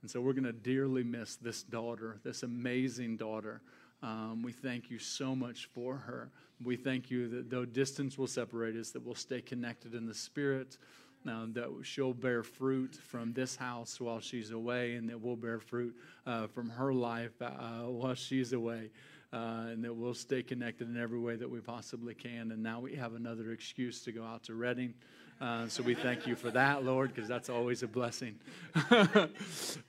And 0.00 0.10
so 0.10 0.20
we're 0.20 0.32
going 0.32 0.44
to 0.44 0.52
dearly 0.52 1.04
miss 1.04 1.36
this 1.36 1.62
daughter, 1.62 2.20
this 2.24 2.42
amazing 2.42 3.18
daughter. 3.18 3.60
Um, 4.02 4.42
we 4.42 4.52
thank 4.52 4.90
you 4.90 4.98
so 4.98 5.34
much 5.34 5.66
for 5.66 5.96
her. 5.96 6.30
We 6.64 6.76
thank 6.76 7.10
you 7.10 7.28
that 7.28 7.50
though 7.50 7.64
distance 7.64 8.16
will 8.16 8.26
separate 8.26 8.76
us, 8.76 8.90
that 8.92 9.04
we'll 9.04 9.14
stay 9.14 9.40
connected 9.40 9.94
in 9.94 10.06
the 10.06 10.14
spirit, 10.14 10.78
uh, 11.28 11.46
that 11.52 11.68
she'll 11.82 12.14
bear 12.14 12.42
fruit 12.42 12.94
from 12.94 13.32
this 13.32 13.56
house 13.56 14.00
while 14.00 14.20
she's 14.20 14.52
away, 14.52 14.94
and 14.94 15.08
that 15.08 15.20
we'll 15.20 15.36
bear 15.36 15.58
fruit 15.58 15.94
uh, 16.26 16.46
from 16.46 16.70
her 16.70 16.92
life 16.92 17.32
uh, 17.42 17.82
while 17.82 18.14
she's 18.14 18.52
away. 18.52 18.90
Uh, 19.32 19.66
and 19.72 19.84
that 19.84 19.94
we'll 19.94 20.14
stay 20.14 20.42
connected 20.42 20.88
in 20.88 20.96
every 20.96 21.18
way 21.18 21.34
that 21.36 21.50
we 21.50 21.60
possibly 21.60 22.14
can. 22.14 22.52
And 22.52 22.62
now 22.62 22.80
we 22.80 22.94
have 22.94 23.14
another 23.14 23.50
excuse 23.50 24.02
to 24.02 24.12
go 24.12 24.22
out 24.22 24.44
to 24.44 24.54
Redding. 24.54 24.94
Uh, 25.40 25.68
so 25.68 25.82
we 25.82 25.94
thank 25.94 26.26
you 26.26 26.34
for 26.34 26.50
that, 26.50 26.84
Lord, 26.84 27.14
because 27.14 27.28
that's 27.28 27.50
always 27.50 27.82
a 27.82 27.88
blessing. 27.88 28.36
uh, 28.90 29.26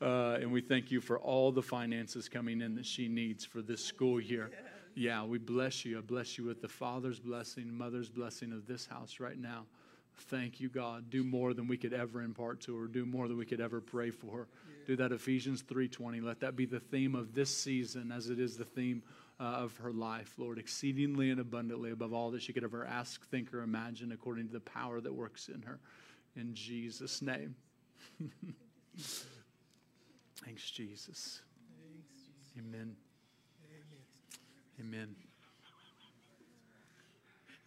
and 0.02 0.52
we 0.52 0.60
thank 0.60 0.92
you 0.92 1.00
for 1.00 1.20
all 1.20 1.52
the 1.52 1.62
finances 1.62 2.28
coming 2.28 2.62
in 2.62 2.76
that 2.76 2.86
she 2.86 3.08
needs 3.08 3.46
for 3.46 3.62
this 3.62 3.84
school 3.84 4.20
year. 4.20 4.52
Yeah, 4.96 5.24
we 5.24 5.38
bless 5.38 5.86
you. 5.86 6.00
I 6.00 6.02
bless 6.02 6.38
you 6.38 6.44
with 6.44 6.62
the 6.62 6.68
Father's 6.68 7.20
blessing, 7.20 7.72
Mother's 7.72 8.10
blessing 8.10 8.52
of 8.52 8.66
this 8.66 8.88
house 8.88 9.20
right 9.20 9.38
now. 9.38 9.66
Thank 10.18 10.60
you, 10.60 10.70
God. 10.70 11.10
Do 11.10 11.24
more 11.24 11.54
than 11.54 11.68
we 11.68 11.78
could 11.78 11.94
ever 11.94 12.22
impart 12.22 12.60
to 12.62 12.76
her. 12.76 12.88
Do 12.88 13.06
more 13.06 13.28
than 13.28 13.38
we 13.38 13.46
could 13.46 13.62
ever 13.62 13.80
pray 13.80 14.10
for. 14.10 14.48
Do 14.88 14.96
that 14.96 15.12
Ephesians 15.12 15.62
3:20. 15.62 16.22
Let 16.22 16.40
that 16.40 16.56
be 16.56 16.66
the 16.66 16.80
theme 16.80 17.14
of 17.14 17.34
this 17.34 17.56
season 17.56 18.12
as 18.12 18.30
it 18.30 18.40
is 18.40 18.58
the 18.58 18.66
theme 18.66 19.04
uh, 19.40 19.44
of 19.44 19.78
her 19.78 19.92
life, 19.92 20.34
Lord, 20.38 20.58
exceedingly 20.58 21.30
and 21.30 21.40
abundantly 21.40 21.92
above 21.92 22.14
all 22.14 22.32
that 22.32 22.42
she 22.42 22.54
could 22.54 22.64
ever 22.64 22.86
ask, 22.86 23.28
think, 23.30 23.54
or 23.54 23.62
imagine, 23.62 24.12
according 24.12 24.48
to 24.48 24.54
the 24.54 24.60
power 24.60 25.00
that 25.00 25.14
works 25.14 25.50
in 25.50 25.62
her. 25.62 25.80
In 26.36 26.54
Jesus' 26.54 27.22
name. 27.22 27.56
Thanks, 30.44 30.70
Jesus. 30.72 31.42
Amen. 32.58 32.96
Amen. 34.80 35.16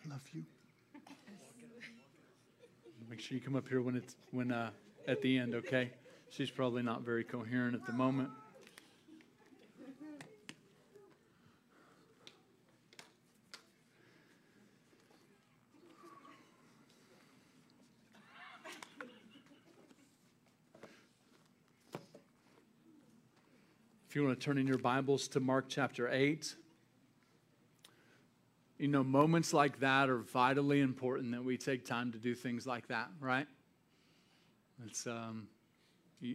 Love 0.09 0.23
you. 0.33 0.45
Make 3.09 3.21
sure 3.21 3.37
you 3.37 3.43
come 3.43 3.57
up 3.57 3.69
here 3.69 3.83
when 3.83 3.97
it's 3.97 4.17
when 4.31 4.53
uh, 4.53 4.71
at 5.07 5.21
the 5.21 5.37
end, 5.37 5.55
okay? 5.55 5.91
She's 6.31 6.51
probably 6.51 6.83
not 6.83 7.03
very 7.03 7.25
coherent 7.25 7.75
at 7.75 7.85
the 7.85 7.93
moment. 7.93 8.31
If 24.11 24.17
you 24.17 24.25
want 24.25 24.41
to 24.41 24.45
turn 24.45 24.59
in 24.59 24.67
your 24.67 24.77
Bibles 24.77 25.29
to 25.29 25.39
Mark 25.39 25.67
chapter 25.69 26.11
8, 26.11 26.57
you 28.77 28.89
know, 28.89 29.05
moments 29.05 29.53
like 29.55 29.79
that 29.79 30.11
are 30.11 30.19
vitally 30.19 30.81
important 30.81 31.31
that 31.31 31.45
we 31.45 31.57
take 31.57 31.85
time 31.85 32.11
to 32.11 32.19
do 32.19 32.35
things 32.35 32.67
like 32.67 32.89
that, 32.89 33.09
right? 33.21 33.47
It's, 34.85 35.07
um, 35.07 35.47
you, 36.21 36.35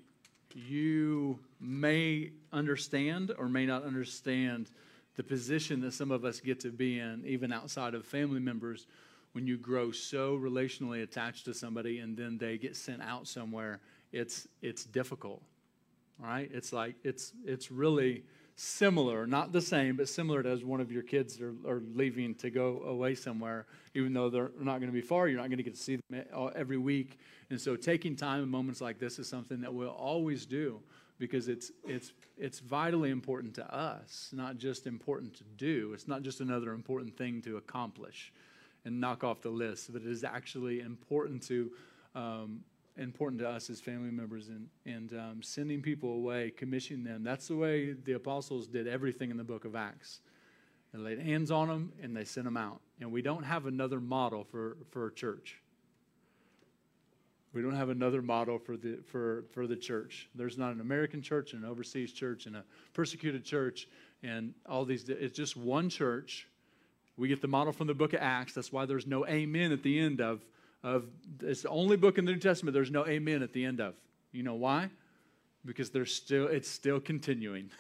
you 0.54 1.38
may 1.60 2.32
understand 2.54 3.34
or 3.38 3.50
may 3.50 3.66
not 3.66 3.84
understand 3.84 4.72
the 5.18 5.24
position 5.24 5.82
that 5.82 5.92
some 5.92 6.12
of 6.12 6.24
us 6.24 6.40
get 6.40 6.62
to 6.62 6.72
be 6.72 7.00
in, 7.00 7.24
even 7.26 7.52
outside 7.52 7.94
of 7.94 8.06
family 8.06 8.40
members, 8.40 8.88
when 9.34 9.46
you 9.46 9.58
grow 9.58 9.92
so 9.92 10.38
relationally 10.38 11.04
attached 11.04 11.44
to 11.44 11.54
somebody 11.54 12.00
and 12.00 12.16
then 12.16 12.38
they 12.38 12.58
get 12.58 12.78
sent 12.78 13.02
out 13.02 13.28
somewhere. 13.28 13.82
It's, 14.14 14.48
it's 14.62 14.86
difficult, 14.86 15.42
right? 16.20 16.50
It's 16.54 16.72
like, 16.74 16.96
it's, 17.04 17.34
it's 17.46 17.72
really 17.72 18.24
similar, 18.56 19.28
not 19.28 19.52
the 19.52 19.62
same, 19.62 19.98
but 19.98 20.08
similar 20.08 20.42
to 20.42 20.50
as 20.50 20.64
one 20.64 20.80
of 20.80 20.92
your 20.92 21.04
kids 21.04 21.42
are, 21.42 21.54
are 21.68 21.82
leaving 21.94 22.34
to 22.36 22.50
go 22.50 22.82
away 22.86 23.16
somewhere, 23.16 23.66
even 23.94 24.14
though 24.14 24.30
they're 24.30 24.52
not 24.60 24.80
going 24.80 24.88
to 24.88 24.94
be 24.94 25.02
far, 25.02 25.28
you're 25.28 25.40
not 25.40 25.48
going 25.48 25.58
to 25.58 25.64
get 25.64 25.76
to 25.76 25.80
see 25.80 25.98
them 26.10 26.24
every 26.56 26.78
week. 26.78 27.20
And 27.50 27.60
so 27.60 27.76
taking 27.76 28.16
time 28.16 28.44
in 28.44 28.50
moments 28.50 28.82
like 28.82 28.98
this 28.98 29.20
is 29.20 29.28
something 29.28 29.60
that 29.62 29.74
we'll 29.74 29.90
always 29.90 30.46
do 30.46 30.80
because 31.18 31.48
it's, 31.48 31.72
it's, 31.86 32.14
it's 32.38 32.60
vitally 32.60 33.10
important 33.10 33.54
to 33.56 33.76
us, 33.76 34.30
not 34.34 34.58
just 34.58 34.88
important 34.88 35.34
to 35.36 35.44
do. 35.58 35.92
It's 35.94 36.08
not 36.08 36.24
just 36.24 36.40
another 36.42 36.72
important 36.72 37.18
thing 37.18 37.42
to 37.44 37.58
accomplish 37.58 38.34
and 38.86 39.00
knock 39.00 39.24
off 39.24 39.42
the 39.42 39.50
list, 39.50 39.92
but 39.92 40.02
it 40.02 40.08
is 40.08 40.24
actually 40.24 40.80
important 40.80 41.42
to 41.44 41.72
um, 42.14 42.62
important 42.98 43.42
to 43.42 43.50
us 43.50 43.70
as 43.70 43.82
family 43.82 44.12
members 44.12 44.48
and, 44.48 44.68
and 44.86 45.14
um, 45.14 45.42
sending 45.42 45.82
people 45.82 46.14
away, 46.14 46.52
commissioning 46.56 47.04
them. 47.04 47.24
That's 47.24 47.48
the 47.48 47.56
way 47.56 47.94
the 47.94 48.14
apostles 48.14 48.68
did 48.68 48.88
everything 48.88 49.32
in 49.32 49.38
the 49.38 49.44
book 49.44 49.66
of 49.66 49.76
Acts. 49.76 50.22
They 50.94 51.00
laid 51.00 51.20
hands 51.20 51.52
on 51.52 51.68
them 51.68 51.92
and 52.02 52.16
they 52.16 52.24
sent 52.24 52.46
them 52.46 52.58
out. 52.58 52.80
And 53.02 53.12
we 53.12 53.22
don't 53.22 53.44
have 53.44 53.66
another 53.66 54.00
model 54.00 54.44
for, 54.44 54.78
for 54.92 55.08
a 55.08 55.14
church. 55.14 55.60
We 57.54 57.62
don't 57.62 57.76
have 57.76 57.90
another 57.90 58.22
model 58.22 58.60
for 58.60 58.76
the, 58.76 59.00
for, 59.06 59.46
for 59.52 59.66
the 59.66 59.78
church. 59.78 60.30
There's 60.36 60.58
not 60.58 60.74
an 60.74 60.82
American 60.82 61.22
church 61.22 61.54
and 61.54 61.64
an 61.64 61.70
overseas 61.70 62.12
church 62.12 62.46
and 62.46 62.56
a 62.58 62.64
persecuted 62.94 63.46
church 63.46 63.88
and 64.24 64.54
all 64.68 64.84
these. 64.84 65.08
It's 65.08 65.36
just 65.36 65.56
one 65.56 65.90
church. 65.90 66.48
We 67.18 67.30
get 67.30 67.42
the 67.42 67.48
model 67.48 67.72
from 67.72 67.88
the 67.88 67.94
book 67.94 68.14
of 68.14 68.20
Acts. 68.22 68.54
That's 68.54 68.74
why 68.74 68.86
there's 68.86 69.08
no 69.08 69.26
amen 69.26 69.72
at 69.72 69.84
the 69.84 70.00
end 70.00 70.20
of 70.20 70.46
of 70.86 71.06
it's 71.42 71.64
the 71.64 71.70
only 71.70 71.98
book 71.98 72.20
in 72.20 72.26
the 72.26 72.32
New 72.32 72.38
Testament 72.38 72.76
there's 72.76 72.92
no 72.92 73.06
amen 73.08 73.42
at 73.42 73.52
the 73.54 73.66
end 73.66 73.82
of. 73.82 73.96
You 74.32 74.44
know 74.44 74.54
why? 74.54 74.92
Because 75.66 75.90
there's 75.90 76.14
still 76.14 76.46
it's 76.48 76.70
still 76.70 77.00
continuing. 77.00 77.72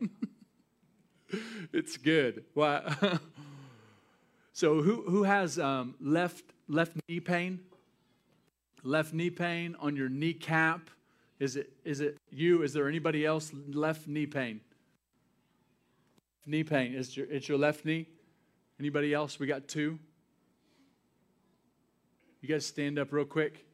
it's 1.72 1.98
good. 1.98 2.44
Why? 2.54 2.96
so 4.54 4.80
who 4.80 5.02
who 5.02 5.24
has 5.24 5.58
um, 5.58 5.94
left 6.00 6.44
left 6.66 6.96
knee 7.08 7.20
pain? 7.20 7.60
Left 8.82 9.12
knee 9.12 9.28
pain 9.28 9.76
on 9.78 9.94
your 9.94 10.08
kneecap? 10.08 10.88
Is 11.38 11.56
it 11.56 11.70
is 11.84 12.00
it 12.00 12.16
you? 12.30 12.62
Is 12.62 12.72
there 12.72 12.88
anybody 12.88 13.26
else 13.26 13.52
left 13.68 14.08
knee 14.08 14.26
pain? 14.26 14.62
Knee 16.46 16.64
pain. 16.64 16.94
Is 16.94 17.14
your 17.14 17.26
it's 17.30 17.50
your 17.50 17.58
left 17.58 17.84
knee? 17.84 18.08
Anybody 18.78 19.12
else? 19.12 19.38
We 19.38 19.46
got 19.46 19.68
two. 19.68 19.98
You 22.40 22.48
guys 22.48 22.64
stand 22.66 22.98
up 22.98 23.12
real 23.12 23.24
quick. 23.24 23.66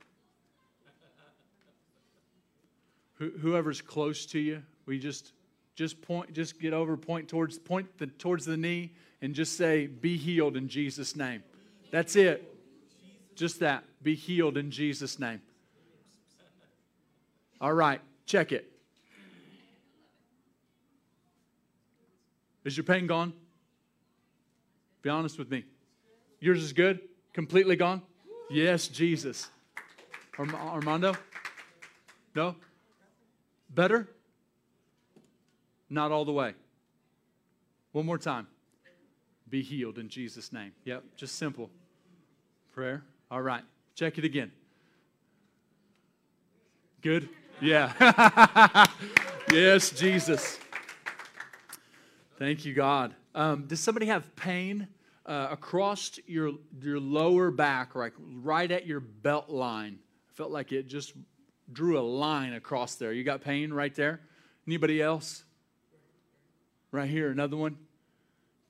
Whoever's 3.18 3.80
close 3.80 4.26
to 4.26 4.38
you, 4.38 4.62
we 4.84 4.98
just 4.98 5.32
just 5.74 6.00
point, 6.02 6.32
just 6.32 6.60
get 6.60 6.72
over, 6.72 6.96
point 6.96 7.28
towards 7.28 7.58
point 7.58 7.86
the, 7.98 8.06
towards 8.06 8.44
the 8.44 8.56
knee, 8.56 8.92
and 9.22 9.34
just 9.34 9.56
say, 9.56 9.86
"Be 9.86 10.16
healed 10.16 10.56
in 10.56 10.68
Jesus' 10.68 11.16
name." 11.16 11.42
That's 11.90 12.16
it. 12.16 12.52
Just 13.34 13.60
that. 13.60 13.84
Be 14.02 14.14
healed 14.14 14.56
in 14.56 14.70
Jesus' 14.70 15.18
name. 15.18 15.40
All 17.60 17.72
right, 17.72 18.00
check 18.26 18.52
it. 18.52 18.70
Is 22.64 22.76
your 22.76 22.84
pain 22.84 23.06
gone? 23.06 23.32
Be 25.02 25.08
honest 25.08 25.38
with 25.38 25.50
me. 25.50 25.64
Yours 26.40 26.62
is 26.62 26.72
good? 26.72 27.00
Completely 27.32 27.76
gone? 27.76 28.02
Yes, 28.48 28.88
Jesus. 28.88 29.48
Armando? 30.38 31.16
No? 32.34 32.54
Better? 33.70 34.08
Not 35.90 36.12
all 36.12 36.24
the 36.24 36.32
way. 36.32 36.54
One 37.92 38.06
more 38.06 38.18
time. 38.18 38.46
Be 39.48 39.62
healed 39.62 39.98
in 39.98 40.08
Jesus' 40.08 40.52
name. 40.52 40.72
Yep, 40.84 41.04
just 41.16 41.36
simple. 41.36 41.70
Prayer. 42.72 43.02
All 43.30 43.42
right, 43.42 43.62
check 43.94 44.18
it 44.18 44.24
again. 44.24 44.52
Good? 47.00 47.28
Yeah. 47.60 48.86
yes, 49.52 49.90
Jesus. 49.90 50.58
Thank 52.38 52.64
you, 52.64 52.74
God. 52.74 53.14
Um, 53.34 53.66
does 53.66 53.80
somebody 53.80 54.06
have 54.06 54.34
pain 54.36 54.88
uh, 55.26 55.48
across 55.50 56.18
your 56.26 56.52
your 56.80 57.00
lower 57.00 57.50
back, 57.50 57.94
like 57.94 58.14
right 58.18 58.70
at 58.70 58.86
your 58.86 59.00
belt 59.00 59.50
line? 59.50 59.98
Felt 60.34 60.50
like 60.50 60.72
it 60.72 60.86
just 60.86 61.12
drew 61.72 61.98
a 61.98 62.02
line 62.02 62.52
across 62.52 62.94
there. 62.94 63.12
You 63.12 63.24
got 63.24 63.42
pain 63.42 63.72
right 63.72 63.94
there. 63.94 64.20
Anybody 64.66 65.02
else? 65.02 65.44
Right 66.92 67.10
here, 67.10 67.30
another 67.30 67.56
one. 67.56 67.76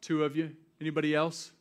Two 0.00 0.24
of 0.24 0.36
you. 0.36 0.56
Anybody 0.80 1.14
else? 1.14 1.52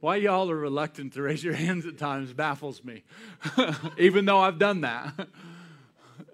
Why 0.00 0.16
y'all 0.16 0.50
are 0.50 0.56
reluctant 0.56 1.14
to 1.14 1.22
raise 1.22 1.42
your 1.42 1.54
hands 1.54 1.86
at 1.86 1.98
times 1.98 2.32
baffles 2.32 2.84
me, 2.84 3.02
even 3.98 4.24
though 4.24 4.38
I've 4.38 4.58
done 4.58 4.82
that. 4.82 5.12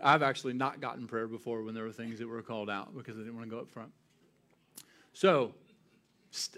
I've 0.03 0.23
actually 0.23 0.53
not 0.53 0.81
gotten 0.81 1.07
prayer 1.07 1.27
before 1.27 1.63
when 1.63 1.75
there 1.75 1.85
were 1.85 1.93
things 1.93 2.19
that 2.19 2.29
were 2.29 2.43
called 2.43 2.69
out 2.69 2.95
because 2.95 3.17
I 3.17 3.21
didn't 3.21 3.37
want 3.37 3.49
to 3.49 3.57
go 3.57 3.63
up 3.63 3.71
front. 3.71 3.91
So 5.15 5.55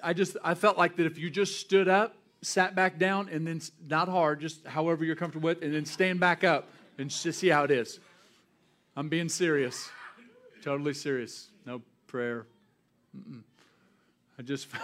I 0.02 0.14
just 0.14 0.36
I 0.42 0.54
felt 0.54 0.76
like 0.78 0.96
that 0.96 1.06
if 1.06 1.18
you 1.18 1.30
just 1.30 1.60
stood 1.60 1.88
up, 1.88 2.16
sat 2.42 2.74
back 2.74 2.98
down, 2.98 3.28
and 3.28 3.46
then 3.46 3.60
not 3.86 4.08
hard, 4.08 4.40
just 4.40 4.66
however 4.66 5.04
you're 5.04 5.14
comfortable 5.14 5.46
with, 5.48 5.62
and 5.62 5.72
then 5.72 5.84
stand 5.84 6.18
back 6.18 6.42
up 6.42 6.66
and 6.98 7.10
just 7.10 7.38
see 7.38 7.48
how 7.48 7.64
it 7.64 7.70
is. 7.70 8.00
I'm 8.96 9.10
being 9.10 9.28
serious, 9.28 9.90
totally 10.62 10.94
serious. 10.94 11.50
No 11.66 11.82
prayer. 12.06 12.46
Mm-mm. 13.16 13.42
I 14.38 14.42
just. 14.42 14.68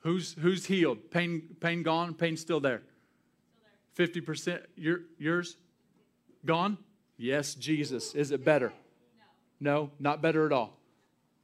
Who's 0.00 0.34
who's 0.34 0.64
healed? 0.64 1.10
Pain 1.10 1.56
pain 1.58 1.82
gone? 1.82 2.14
Pain 2.14 2.36
still 2.36 2.60
there? 2.60 2.82
Fifty 3.94 4.20
percent. 4.20 4.62
Your 4.76 5.00
yours 5.18 5.56
gone? 6.44 6.78
Yes, 7.16 7.54
Jesus. 7.54 8.14
Is 8.14 8.30
it 8.30 8.44
better? 8.44 8.72
No. 9.58 9.74
no, 9.74 9.90
not 9.98 10.22
better 10.22 10.44
at 10.46 10.52
all. 10.52 10.76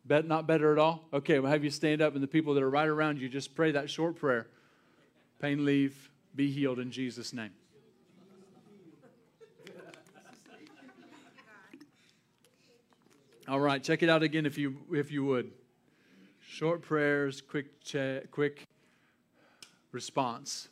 Bet 0.05 0.27
not 0.27 0.47
better 0.47 0.73
at 0.73 0.79
all. 0.79 1.09
Okay, 1.13 1.39
we'll 1.39 1.51
have 1.51 1.65
you 1.65 1.71
stand 1.71 2.03
up, 2.03 2.15
and 2.15 2.23
the 2.23 2.29
people 2.29 2.55
that 2.55 2.63
are 2.63 2.71
right 2.71 2.89
around 2.89 3.21
you 3.21 3.29
just 3.29 3.55
pray 3.55 3.71
that 3.73 3.89
short 3.89 4.17
prayer. 4.17 4.49
Pain 5.41 5.65
leave. 5.65 6.11
Be 6.35 6.51
healed 6.51 6.79
in 6.79 6.91
Jesus' 6.91 7.33
name. 7.33 7.51
All 13.49 13.61
right, 13.61 13.83
check 13.83 14.03
it 14.03 14.09
out 14.09 14.23
again 14.23 14.47
if 14.47 14.57
you 14.57 14.79
if 14.93 15.11
you 15.11 15.25
would. 15.25 15.51
Short 16.41 16.81
prayers, 16.81 17.41
quick 17.41 17.83
check, 17.83 18.31
quick 18.31 18.67
response. 19.91 20.69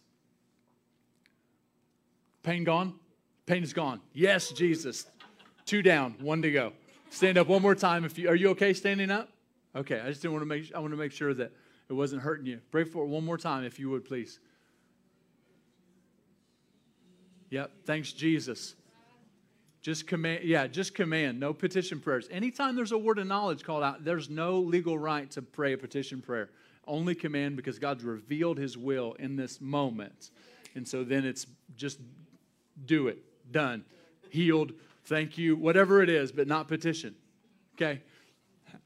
Pain 2.43 2.65
gone? 2.65 2.95
Pain 3.51 3.65
is 3.65 3.73
gone. 3.73 4.01
Yes, 4.13 4.51
Jesus. 4.53 5.07
Two 5.67 5.83
down, 5.83 6.15
one 6.21 6.41
to 6.43 6.53
go. 6.53 6.73
Stand 7.11 7.37
up 7.37 7.49
one 7.49 7.61
more 7.61 7.75
time. 7.75 8.05
If 8.05 8.17
you 8.17 8.29
are 8.29 8.37
you 8.37 8.51
okay 8.51 8.73
standing 8.73 9.11
up? 9.11 9.29
Okay, 9.75 9.99
I 9.99 10.07
just 10.07 10.23
didn't 10.23 10.35
want 10.35 10.43
to 10.43 10.47
make 10.47 10.73
I 10.73 10.79
want 10.79 10.93
to 10.93 10.97
make 10.97 11.11
sure 11.11 11.35
that 11.35 11.51
it 11.89 11.93
wasn't 11.93 12.23
hurting 12.23 12.47
you. 12.47 12.61
Pray 12.71 12.85
for 12.85 13.03
it 13.03 13.09
one 13.09 13.25
more 13.25 13.37
time 13.37 13.65
if 13.65 13.81
you 13.81 13.91
would 13.91 14.05
please. 14.05 14.39
Yep, 17.51 17.73
thanks 17.87 18.13
Jesus. 18.13 18.77
Just 19.83 20.07
command, 20.07 20.45
yeah, 20.45 20.69
just 20.69 20.95
command, 20.95 21.41
no 21.41 21.53
petition 21.53 21.99
prayers. 21.99 22.29
Anytime 22.31 22.77
there's 22.77 22.93
a 22.93 22.99
word 22.99 23.19
of 23.19 23.27
knowledge 23.27 23.65
called 23.65 23.83
out, 23.83 24.05
there's 24.05 24.31
no 24.31 24.61
legal 24.61 24.97
right 24.97 25.29
to 25.33 25.43
pray 25.43 25.73
a 25.73 25.77
petition 25.77 26.23
prayer. 26.23 26.51
Only 26.87 27.17
command 27.17 27.57
because 27.57 27.81
God's 27.81 28.05
revealed 28.05 28.59
his 28.59 28.79
will 28.79 29.15
in 29.15 29.35
this 29.35 29.61
moment. 29.61 30.31
And 30.77 30.87
so 30.87 31.03
then 31.03 31.25
it's 31.25 31.49
just 31.75 31.99
do 32.87 33.09
it, 33.09 33.19
done, 33.53 33.85
healed, 34.31 34.73
thank 35.05 35.39
you, 35.39 35.57
whatever 35.57 36.03
it 36.03 36.09
is, 36.09 36.33
but 36.33 36.47
not 36.47 36.69
petition. 36.69 37.15
Okay? 37.75 38.03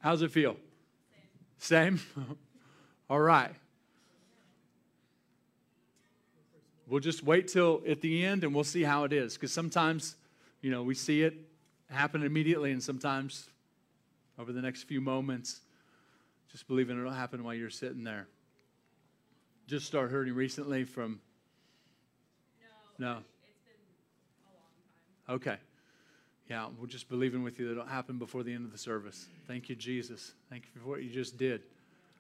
How's 0.01 0.23
it 0.23 0.31
feel? 0.31 0.57
Same? 1.59 2.01
All 3.11 3.21
right. 3.21 3.55
We'll 6.87 7.01
just 7.01 7.23
wait 7.23 7.49
till 7.49 7.83
at 7.89 8.01
the 8.01 8.25
end 8.25 8.45
and 8.45 8.55
we'll 8.55 8.65
see 8.65 8.83
how 8.83 9.05
it 9.05 9.13
is. 9.13 9.35
Because 9.35 9.53
sometimes 9.53 10.17
you 10.65 10.71
know, 10.71 10.83
we 10.83 10.95
see 10.95 11.21
it 11.21 11.35
happen 11.91 12.23
immediately, 12.23 12.73
and 12.73 12.83
sometimes 12.83 13.51
over 14.39 14.51
the 14.51 14.63
next 14.63 14.85
few 14.85 14.99
moments, 14.99 15.61
just 16.51 16.67
believing 16.67 16.99
it'll 16.99 17.13
happen 17.13 17.45
while 17.45 17.53
you're 17.53 17.69
sitting 17.69 18.03
there. 18.03 18.29
Just 19.67 19.85
start 19.85 20.11
hurting 20.11 20.33
recently 20.33 20.85
from. 20.85 21.21
No. 22.99 23.17
no. 23.17 23.19
Okay. 25.29 25.57
Yeah, 26.49 26.69
we're 26.79 26.87
just 26.87 27.09
believing 27.09 27.43
with 27.43 27.59
you 27.59 27.67
that 27.67 27.73
it'll 27.73 27.87
happen 27.87 28.19
before 28.19 28.43
the 28.43 28.53
end 28.53 28.67
of 28.67 28.73
the 28.73 28.79
service. 28.79 29.27
Thank 29.47 29.69
you, 29.69 29.75
Jesus. 29.75 30.33
Thank 30.51 30.65
you 30.75 30.81
for 30.81 30.89
what 30.89 31.03
you 31.03 31.11
just 31.11 31.39
did. 31.39 31.63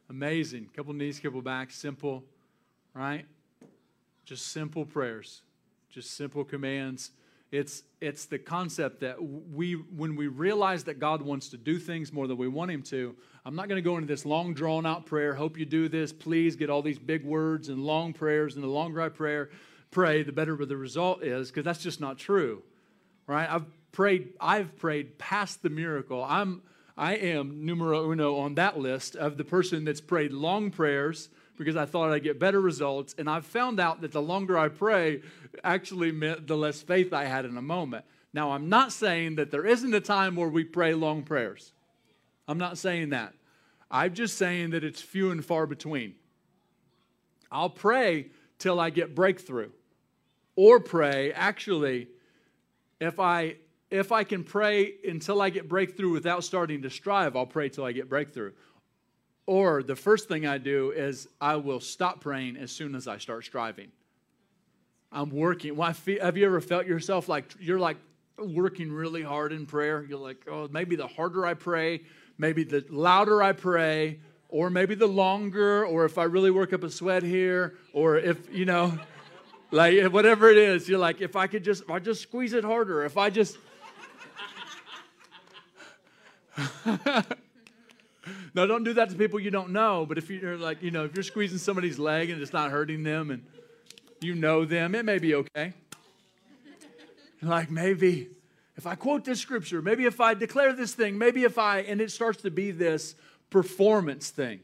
Amazing. 0.08 0.70
Couple 0.74 0.94
knees, 0.94 1.20
couple 1.20 1.42
backs, 1.42 1.76
simple, 1.76 2.24
right? 2.94 3.26
Just 4.24 4.48
simple 4.48 4.86
prayers, 4.86 5.42
just 5.90 6.16
simple 6.16 6.44
commands 6.44 7.10
it's, 7.54 7.84
it's 8.00 8.24
the 8.24 8.38
concept 8.38 9.00
that 9.00 9.22
we, 9.22 9.74
when 9.74 10.16
we 10.16 10.26
realize 10.26 10.82
that 10.84 10.98
God 10.98 11.22
wants 11.22 11.50
to 11.50 11.56
do 11.56 11.78
things 11.78 12.12
more 12.12 12.26
than 12.26 12.36
we 12.36 12.48
want 12.48 12.72
Him 12.72 12.82
to, 12.84 13.14
I'm 13.44 13.54
not 13.54 13.68
going 13.68 13.76
to 13.76 13.88
go 13.88 13.94
into 13.94 14.08
this 14.08 14.26
long, 14.26 14.54
drawn 14.54 14.84
out 14.86 15.06
prayer. 15.06 15.34
Hope 15.34 15.56
you 15.56 15.64
do 15.64 15.88
this. 15.88 16.12
Please 16.12 16.56
get 16.56 16.68
all 16.68 16.82
these 16.82 16.98
big 16.98 17.24
words 17.24 17.68
and 17.68 17.84
long 17.84 18.12
prayers. 18.12 18.56
And 18.56 18.64
the 18.64 18.68
longer 18.68 19.00
I 19.00 19.08
pray, 19.08 19.44
pray, 19.92 20.24
the 20.24 20.32
better 20.32 20.56
the 20.66 20.76
result 20.76 21.22
is, 21.22 21.48
because 21.48 21.64
that's 21.64 21.82
just 21.82 22.00
not 22.00 22.18
true, 22.18 22.62
right? 23.26 23.48
I've 23.50 23.66
prayed. 23.92 24.34
I've 24.40 24.76
prayed 24.76 25.18
past 25.18 25.62
the 25.62 25.70
miracle. 25.70 26.24
I'm. 26.24 26.62
I 26.96 27.16
am 27.16 27.66
numero 27.66 28.12
uno 28.12 28.36
on 28.36 28.54
that 28.54 28.78
list 28.78 29.16
of 29.16 29.36
the 29.36 29.42
person 29.42 29.84
that's 29.84 30.00
prayed 30.00 30.32
long 30.32 30.70
prayers 30.70 31.28
because 31.58 31.76
I 31.76 31.86
thought 31.86 32.12
I'd 32.12 32.22
get 32.22 32.38
better 32.38 32.60
results. 32.60 33.14
And 33.18 33.28
I've 33.28 33.46
found 33.46 33.80
out 33.80 34.00
that 34.02 34.12
the 34.12 34.22
longer 34.22 34.56
I 34.56 34.68
pray 34.68 35.22
actually 35.62 36.12
meant 36.12 36.46
the 36.46 36.56
less 36.56 36.82
faith 36.82 37.12
I 37.12 37.24
had 37.24 37.44
in 37.44 37.56
a 37.56 37.62
moment. 37.62 38.04
Now, 38.32 38.52
I'm 38.52 38.68
not 38.68 38.92
saying 38.92 39.36
that 39.36 39.50
there 39.50 39.66
isn't 39.66 39.94
a 39.94 40.00
time 40.00 40.36
where 40.36 40.48
we 40.48 40.64
pray 40.64 40.94
long 40.94 41.22
prayers. 41.22 41.72
I'm 42.48 42.58
not 42.58 42.78
saying 42.78 43.10
that. 43.10 43.34
I'm 43.90 44.12
just 44.12 44.36
saying 44.36 44.70
that 44.70 44.82
it's 44.82 45.00
few 45.00 45.30
and 45.30 45.44
far 45.44 45.66
between. 45.66 46.14
I'll 47.50 47.70
pray 47.70 48.30
till 48.58 48.80
I 48.80 48.90
get 48.90 49.14
breakthrough. 49.14 49.70
Or 50.56 50.80
pray, 50.80 51.32
actually, 51.32 52.08
if 53.04 53.20
I 53.20 53.56
if 53.90 54.10
I 54.10 54.24
can 54.24 54.42
pray 54.42 54.94
until 55.06 55.40
I 55.40 55.50
get 55.50 55.68
breakthrough 55.68 56.10
without 56.10 56.42
starting 56.42 56.82
to 56.82 56.90
strive, 56.90 57.36
I'll 57.36 57.46
pray 57.46 57.68
till 57.68 57.84
I 57.84 57.92
get 57.92 58.08
breakthrough. 58.08 58.52
Or 59.46 59.82
the 59.82 59.94
first 59.94 60.26
thing 60.26 60.46
I 60.46 60.58
do 60.58 60.90
is 60.90 61.28
I 61.40 61.56
will 61.56 61.80
stop 61.80 62.20
praying 62.20 62.56
as 62.56 62.72
soon 62.72 62.94
as 62.94 63.06
I 63.06 63.18
start 63.18 63.44
striving. 63.44 63.92
I'm 65.12 65.30
working. 65.30 65.76
Well, 65.76 65.92
feel, 65.92 66.20
have 66.22 66.36
you 66.36 66.46
ever 66.46 66.60
felt 66.60 66.86
yourself 66.86 67.28
like 67.28 67.54
you're 67.60 67.78
like 67.78 67.98
working 68.38 68.90
really 68.90 69.22
hard 69.22 69.52
in 69.52 69.66
prayer? 69.66 70.02
You're 70.02 70.18
like, 70.18 70.46
oh, 70.50 70.68
maybe 70.72 70.96
the 70.96 71.06
harder 71.06 71.46
I 71.46 71.54
pray, 71.54 72.02
maybe 72.36 72.64
the 72.64 72.84
louder 72.88 73.42
I 73.42 73.52
pray, 73.52 74.18
or 74.48 74.70
maybe 74.70 74.94
the 74.94 75.06
longer, 75.06 75.86
or 75.86 76.04
if 76.04 76.18
I 76.18 76.24
really 76.24 76.50
work 76.50 76.72
up 76.72 76.82
a 76.82 76.90
sweat 76.90 77.22
here, 77.22 77.76
or 77.92 78.16
if, 78.16 78.52
you 78.52 78.64
know, 78.64 78.98
like 79.74 79.94
eh, 79.94 80.06
whatever 80.06 80.50
it 80.50 80.56
is, 80.56 80.88
you're 80.88 81.00
like, 81.00 81.20
if 81.20 81.34
I 81.34 81.48
could 81.48 81.64
just, 81.64 81.82
if 81.82 81.90
I 81.90 81.98
just 81.98 82.22
squeeze 82.22 82.52
it 82.52 82.64
harder, 82.64 83.04
if 83.04 83.16
I 83.16 83.28
just. 83.28 83.58
no, 88.54 88.66
don't 88.66 88.84
do 88.84 88.92
that 88.94 89.10
to 89.10 89.16
people 89.16 89.40
you 89.40 89.50
don't 89.50 89.70
know. 89.70 90.06
But 90.06 90.16
if 90.16 90.30
you're 90.30 90.56
like, 90.56 90.80
you 90.80 90.92
know, 90.92 91.04
if 91.04 91.14
you're 91.14 91.24
squeezing 91.24 91.58
somebody's 91.58 91.98
leg 91.98 92.30
and 92.30 92.40
it's 92.40 92.52
not 92.52 92.70
hurting 92.70 93.02
them 93.02 93.32
and 93.32 93.44
you 94.20 94.36
know 94.36 94.64
them, 94.64 94.94
it 94.94 95.04
may 95.04 95.18
be 95.18 95.34
okay. 95.34 95.72
Like 97.42 97.68
maybe 97.70 98.28
if 98.76 98.86
I 98.86 98.94
quote 98.94 99.24
this 99.24 99.40
scripture, 99.40 99.82
maybe 99.82 100.04
if 100.04 100.20
I 100.20 100.34
declare 100.34 100.72
this 100.72 100.94
thing, 100.94 101.18
maybe 101.18 101.42
if 101.42 101.58
I, 101.58 101.80
and 101.80 102.00
it 102.00 102.12
starts 102.12 102.42
to 102.42 102.50
be 102.50 102.70
this 102.70 103.16
performance 103.50 104.30
thing. 104.30 104.60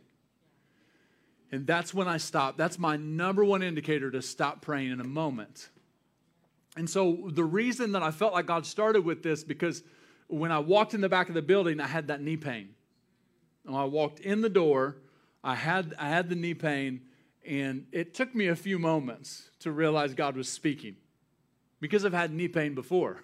And 1.52 1.66
that's 1.66 1.92
when 1.92 2.06
I 2.06 2.16
stop. 2.18 2.56
That's 2.56 2.78
my 2.78 2.96
number 2.96 3.44
one 3.44 3.62
indicator 3.62 4.10
to 4.10 4.22
stop 4.22 4.62
praying 4.62 4.92
in 4.92 5.00
a 5.00 5.04
moment. 5.04 5.68
And 6.76 6.88
so 6.88 7.28
the 7.32 7.44
reason 7.44 7.92
that 7.92 8.02
I 8.02 8.10
felt 8.12 8.32
like 8.32 8.46
God 8.46 8.64
started 8.64 9.04
with 9.04 9.22
this 9.22 9.42
because 9.42 9.82
when 10.28 10.52
I 10.52 10.60
walked 10.60 10.94
in 10.94 11.00
the 11.00 11.08
back 11.08 11.28
of 11.28 11.34
the 11.34 11.42
building, 11.42 11.80
I 11.80 11.86
had 11.86 12.08
that 12.08 12.20
knee 12.20 12.36
pain. 12.36 12.70
When 13.64 13.74
I 13.74 13.84
walked 13.84 14.20
in 14.20 14.40
the 14.40 14.48
door, 14.48 14.96
I 15.42 15.54
had 15.54 15.94
I 15.98 16.08
had 16.08 16.28
the 16.28 16.36
knee 16.36 16.54
pain, 16.54 17.02
and 17.44 17.86
it 17.92 18.14
took 18.14 18.34
me 18.34 18.46
a 18.46 18.56
few 18.56 18.78
moments 18.78 19.50
to 19.60 19.72
realize 19.72 20.14
God 20.14 20.36
was 20.36 20.48
speaking. 20.48 20.96
Because 21.80 22.04
I've 22.04 22.12
had 22.12 22.32
knee 22.32 22.48
pain 22.48 22.74
before. 22.74 23.22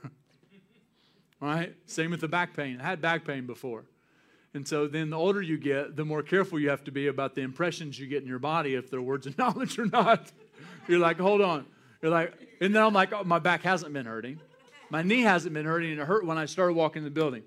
right? 1.41 1.75
Same 1.87 2.11
with 2.11 2.21
the 2.21 2.29
back 2.29 2.57
pain. 2.57 2.81
I 2.81 2.85
had 2.85 3.01
back 3.01 3.25
pain 3.25 3.47
before. 3.47 3.85
And 4.57 4.67
so 4.67 4.89
then 4.89 5.11
the 5.11 5.19
older 5.19 5.43
you 5.43 5.59
get, 5.59 5.97
the 5.97 6.05
more 6.05 6.23
careful 6.23 6.59
you 6.59 6.71
have 6.71 6.83
to 6.85 6.91
be 6.91 7.09
about 7.09 7.35
the 7.35 7.43
impressions 7.43 7.99
you 7.99 8.07
get 8.07 8.23
in 8.23 8.29
your 8.29 8.39
body, 8.39 8.75
if 8.75 8.91
they're 8.91 9.03
words 9.03 9.27
of 9.27 9.37
knowledge 9.39 9.79
or 9.79 9.85
not. 9.85 10.33
You're 10.89 10.99
like, 10.99 11.19
hold 11.19 11.43
on. 11.43 11.67
You're 12.01 12.11
like, 12.11 12.33
and 12.63 12.75
then 12.75 12.83
I'm 12.83 12.95
like, 12.95 13.13
oh, 13.13 13.23
my 13.23 13.39
back 13.39 13.63
hasn't 13.63 13.93
been 13.93 14.07
hurting. 14.07 14.41
My 14.89 15.03
knee 15.03 15.21
hasn't 15.21 15.53
been 15.53 15.67
hurting, 15.67 15.93
and 15.93 16.01
it 16.01 16.07
hurt 16.07 16.25
when 16.25 16.39
I 16.39 16.47
started 16.47 16.73
walking 16.73 17.01
in 17.01 17.05
the 17.05 17.11
building. 17.11 17.43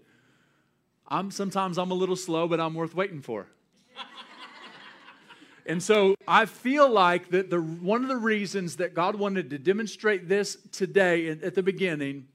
I'm 1.07 1.31
sometimes 1.31 1.79
I'm 1.79 1.89
a 1.89 1.95
little 1.95 2.15
slow, 2.15 2.47
but 2.47 2.59
I'm 2.59 2.75
worth 2.75 2.93
waiting 2.93 3.21
for. 3.21 3.47
and 5.65 5.81
so 5.81 6.13
I 6.27 6.45
feel 6.45 6.87
like 6.87 7.29
that 7.29 7.49
the 7.49 7.59
one 7.59 8.03
of 8.03 8.09
the 8.09 8.17
reasons 8.17 8.75
that 8.75 8.93
God 8.93 9.15
wanted 9.15 9.49
to 9.49 9.57
demonstrate 9.57 10.29
this 10.29 10.57
today 10.71 11.29
at 11.29 11.55
the 11.55 11.63
beginning 11.63 12.27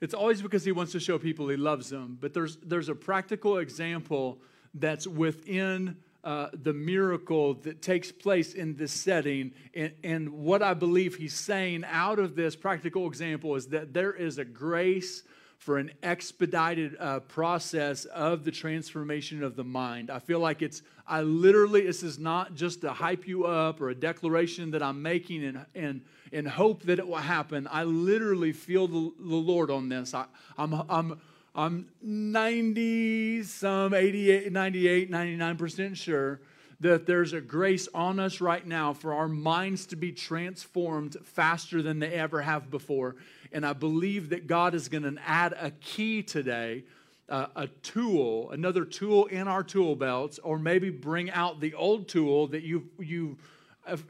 it's 0.00 0.14
always 0.14 0.40
because 0.40 0.64
he 0.64 0.72
wants 0.72 0.92
to 0.92 1.00
show 1.00 1.18
people 1.18 1.48
he 1.48 1.56
loves 1.56 1.90
them. 1.90 2.16
But 2.20 2.32
there's, 2.32 2.56
there's 2.58 2.88
a 2.88 2.94
practical 2.94 3.58
example 3.58 4.38
that's 4.74 5.06
within 5.06 5.96
uh, 6.22 6.48
the 6.52 6.72
miracle 6.72 7.54
that 7.54 7.82
takes 7.82 8.12
place 8.12 8.54
in 8.54 8.76
this 8.76 8.92
setting. 8.92 9.52
And, 9.74 9.92
and 10.04 10.30
what 10.30 10.62
I 10.62 10.74
believe 10.74 11.16
he's 11.16 11.34
saying 11.34 11.84
out 11.86 12.18
of 12.18 12.36
this 12.36 12.56
practical 12.56 13.06
example 13.06 13.56
is 13.56 13.68
that 13.68 13.92
there 13.92 14.12
is 14.12 14.38
a 14.38 14.44
grace 14.44 15.22
for 15.60 15.76
an 15.76 15.90
expedited 16.02 16.96
uh, 16.98 17.20
process 17.20 18.06
of 18.06 18.44
the 18.44 18.50
transformation 18.50 19.44
of 19.44 19.56
the 19.56 19.62
mind. 19.62 20.10
I 20.10 20.18
feel 20.18 20.40
like 20.40 20.62
it's, 20.62 20.80
I 21.06 21.20
literally, 21.20 21.82
this 21.82 22.02
is 22.02 22.18
not 22.18 22.54
just 22.54 22.80
to 22.80 22.94
hype 22.94 23.28
you 23.28 23.44
up 23.44 23.82
or 23.82 23.90
a 23.90 23.94
declaration 23.94 24.70
that 24.70 24.82
I'm 24.82 25.02
making 25.02 25.44
and, 25.44 25.66
and, 25.74 26.00
and 26.32 26.48
hope 26.48 26.84
that 26.84 26.98
it 26.98 27.06
will 27.06 27.16
happen. 27.16 27.68
I 27.70 27.84
literally 27.84 28.52
feel 28.52 28.88
the, 28.88 29.12
the 29.18 29.36
Lord 29.36 29.70
on 29.70 29.90
this. 29.90 30.14
I, 30.14 30.24
I'm, 30.56 30.72
I'm, 30.88 31.20
I'm 31.54 31.88
90, 32.00 33.42
some 33.42 33.92
88, 33.92 34.50
98, 34.50 35.10
99% 35.10 35.94
sure 35.94 36.40
that 36.80 37.04
there's 37.04 37.34
a 37.34 37.40
grace 37.42 37.86
on 37.94 38.18
us 38.18 38.40
right 38.40 38.66
now 38.66 38.94
for 38.94 39.12
our 39.12 39.28
minds 39.28 39.84
to 39.86 39.96
be 39.96 40.10
transformed 40.10 41.18
faster 41.22 41.82
than 41.82 41.98
they 41.98 42.14
ever 42.14 42.40
have 42.40 42.70
before. 42.70 43.16
And 43.52 43.66
I 43.66 43.72
believe 43.72 44.30
that 44.30 44.46
God 44.46 44.74
is 44.74 44.88
going 44.88 45.02
to 45.02 45.16
add 45.26 45.54
a 45.60 45.70
key 45.72 46.22
today, 46.22 46.84
uh, 47.28 47.46
a 47.56 47.66
tool, 47.66 48.50
another 48.50 48.84
tool 48.84 49.26
in 49.26 49.48
our 49.48 49.62
tool 49.62 49.96
belts, 49.96 50.38
or 50.38 50.58
maybe 50.58 50.90
bring 50.90 51.30
out 51.30 51.60
the 51.60 51.74
old 51.74 52.08
tool 52.08 52.46
that 52.48 52.62
you 52.62 52.88
you 52.98 53.38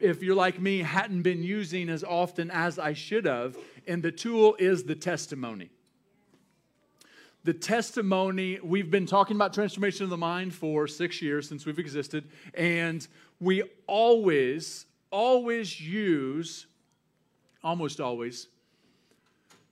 if 0.01 0.23
you're 0.23 0.35
like 0.35 0.61
me 0.61 0.81
hadn't 0.81 1.23
been 1.23 1.43
using 1.43 1.89
as 1.89 2.05
often 2.05 2.51
as 2.51 2.79
I 2.79 2.93
should 2.93 3.25
have. 3.25 3.57
And 3.87 4.03
the 4.03 4.13
tool 4.13 4.57
is 4.59 4.85
the 4.85 4.95
testimony. 4.95 5.71
The 7.45 7.55
testimony, 7.55 8.59
we've 8.63 8.91
been 8.91 9.07
talking 9.07 9.35
about 9.37 9.55
transformation 9.55 10.05
of 10.05 10.11
the 10.11 10.19
mind 10.19 10.55
for 10.55 10.87
six 10.87 11.23
years 11.23 11.49
since 11.49 11.65
we've 11.65 11.79
existed, 11.79 12.29
and 12.53 13.07
we 13.41 13.63
always, 13.87 14.85
always 15.11 15.81
use, 15.81 16.67
almost 17.65 17.99
always, 17.99 18.49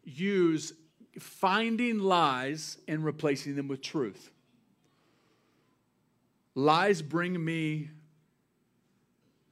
use 0.09 0.73
finding 1.19 1.99
lies 1.99 2.79
and 2.89 3.05
replacing 3.05 3.57
them 3.57 3.69
with 3.69 3.83
truth. 3.83 4.31
Lies 6.55 7.03
bring 7.03 7.43
me 7.45 7.91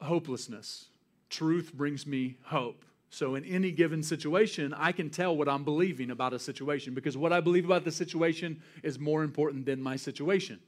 hopelessness, 0.01 0.87
truth 1.31 1.73
brings 1.73 2.07
me 2.07 2.37
hope. 2.45 2.85
So, 3.09 3.37
in 3.37 3.45
any 3.45 3.71
given 3.71 4.03
situation, 4.03 4.75
I 4.75 4.93
can 4.93 5.11
tell 5.11 5.37
what 5.37 5.49
I'm 5.49 5.65
believing 5.65 6.11
about 6.11 6.33
a 6.33 6.39
situation 6.39 6.93
because 6.93 7.17
what 7.17 7.33
I 7.33 7.41
believe 7.41 7.65
about 7.65 7.85
the 7.85 7.93
situation 7.93 8.61
is 8.83 8.99
more 8.99 9.23
important 9.23 9.65
than 9.65 9.81
my 9.81 9.97
situation. 9.97 10.59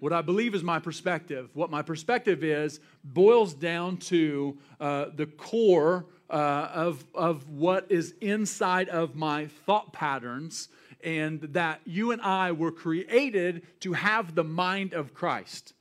What 0.00 0.14
I 0.14 0.22
believe 0.22 0.54
is 0.54 0.62
my 0.62 0.78
perspective. 0.78 1.50
What 1.52 1.70
my 1.70 1.82
perspective 1.82 2.42
is 2.42 2.80
boils 3.04 3.52
down 3.52 3.98
to 3.98 4.58
uh, 4.80 5.06
the 5.14 5.26
core 5.26 6.06
uh, 6.30 6.70
of, 6.72 7.04
of 7.14 7.48
what 7.48 7.86
is 7.90 8.14
inside 8.20 8.88
of 8.88 9.14
my 9.14 9.46
thought 9.66 9.92
patterns, 9.92 10.68
and 11.02 11.40
that 11.40 11.80
you 11.84 12.12
and 12.12 12.22
I 12.22 12.52
were 12.52 12.72
created 12.72 13.62
to 13.80 13.94
have 13.94 14.34
the 14.34 14.44
mind 14.44 14.92
of 14.92 15.14
Christ. 15.14 15.72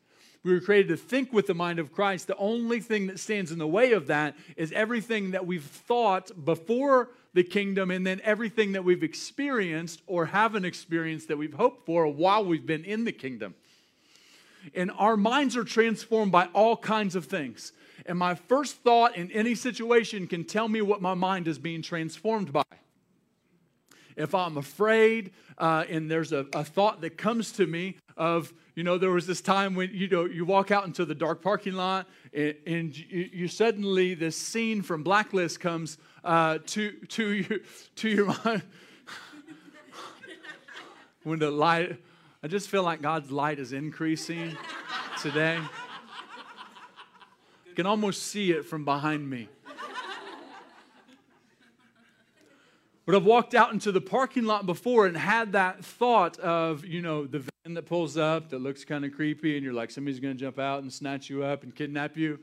We 0.44 0.54
were 0.54 0.62
created 0.62 0.88
to 0.90 0.98
think 0.98 1.34
with 1.34 1.48
the 1.48 1.54
mind 1.54 1.80
of 1.80 1.92
Christ. 1.92 2.28
The 2.28 2.38
only 2.38 2.80
thing 2.80 3.08
that 3.08 3.20
stands 3.20 3.52
in 3.52 3.60
the 3.60 3.68
way 3.68 3.92
of 3.92 4.08
that 4.08 4.36
is 4.56 4.72
everything 4.72 5.32
that 5.32 5.46
we've 5.46 5.64
thought 5.64 6.46
before 6.46 7.10
the 7.34 7.44
kingdom 7.44 7.92
and 7.92 8.08
then 8.08 8.22
everything 8.24 8.72
that 8.72 8.84
we've 8.84 9.04
experienced 9.04 10.02
or 10.08 10.28
haven't 10.28 10.66
experienced 10.66 11.28
that 11.28 11.38
we've 11.38 11.54
hoped 11.54 11.86
for 11.86 12.08
while 12.08 12.44
we've 12.44 12.66
been 12.66 12.86
in 12.86 13.04
the 13.04 13.12
kingdom. 13.12 13.54
And 14.74 14.92
our 14.98 15.18
minds 15.18 15.56
are 15.56 15.64
transformed 15.64 16.32
by 16.32 16.46
all 16.54 16.78
kinds 16.78 17.16
of 17.16 17.26
things. 17.26 17.72
And 18.10 18.18
my 18.18 18.34
first 18.34 18.78
thought 18.78 19.16
in 19.16 19.32
any 19.34 19.54
situation 19.54 20.26
can 20.26 20.44
tell 20.44 20.68
me 20.68 20.82
what 20.82 21.00
my 21.00 21.14
mind 21.14 21.48
is 21.48 21.60
being 21.60 21.84
transformed 21.84 22.52
by. 22.52 22.64
If 24.16 24.34
I'm 24.34 24.58
afraid 24.58 25.30
uh, 25.60 25.86
and 25.88 26.10
there's 26.10 26.32
a, 26.32 26.48
a 26.54 26.64
thought 26.64 27.02
that 27.02 27.20
comes 27.20 27.52
to 27.54 27.68
me 27.68 27.98
of, 28.18 28.52
you 28.74 28.84
know, 28.84 28.98
there 28.98 29.12
was 29.12 29.28
this 29.28 29.42
time 29.42 29.76
when, 29.76 29.92
you 29.94 30.08
know, 30.08 30.26
you 30.26 30.44
walk 30.44 30.72
out 30.72 30.88
into 30.88 31.06
the 31.06 31.14
dark 31.14 31.44
parking 31.44 31.74
lot 31.74 32.08
and, 32.34 32.56
and 32.66 32.98
you, 32.98 33.30
you, 33.32 33.48
suddenly, 33.48 34.16
this 34.16 34.36
scene 34.36 34.82
from 34.82 35.04
Blacklist 35.04 35.60
comes 35.60 36.00
uh, 36.24 36.58
to, 36.66 36.92
to, 37.10 37.30
you, 37.30 37.62
to 37.98 38.10
your 38.10 38.26
mind. 38.44 38.64
when 41.22 41.38
the 41.38 41.52
light, 41.52 42.02
I 42.42 42.48
just 42.48 42.70
feel 42.70 42.82
like 42.82 43.04
God's 43.04 43.30
light 43.30 43.60
is 43.60 43.72
increasing 43.72 44.58
today 45.22 45.60
can 47.80 47.86
almost 47.86 48.24
see 48.24 48.52
it 48.52 48.66
from 48.66 48.84
behind 48.84 49.30
me. 49.30 49.48
But 53.06 53.16
I've 53.16 53.24
walked 53.24 53.56
out 53.56 53.72
into 53.72 53.94
the 53.94 54.02
parking 54.02 54.44
lot 54.44 54.66
before 54.66 55.06
and 55.06 55.16
had 55.16 55.54
that 55.54 55.86
thought 55.86 56.38
of, 56.40 56.84
you 56.84 57.02
know, 57.02 57.26
the 57.26 57.40
van 57.40 57.76
that 57.76 57.86
pulls 57.86 58.18
up 58.18 58.50
that 58.50 58.60
looks 58.60 58.84
kind 58.84 59.06
of 59.06 59.14
creepy, 59.14 59.56
and 59.56 59.64
you're 59.64 59.74
like, 59.74 59.92
somebody's 59.92 60.20
going 60.20 60.36
to 60.36 60.40
jump 60.40 60.60
out 60.60 60.82
and 60.82 60.92
snatch 60.92 61.30
you 61.30 61.46
up 61.46 61.64
and 61.64 61.74
kidnap 61.74 62.18
you. 62.18 62.38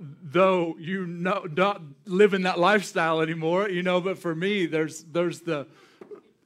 Though 0.00 0.76
you 0.78 1.06
know, 1.06 1.46
not 1.54 1.82
live 2.06 2.32
in 2.32 2.44
that 2.44 2.58
lifestyle 2.58 3.20
anymore, 3.20 3.68
you 3.68 3.82
know, 3.82 4.00
but 4.00 4.18
for 4.18 4.34
me, 4.34 4.64
there's, 4.64 5.04
there's 5.04 5.40
the 5.40 5.66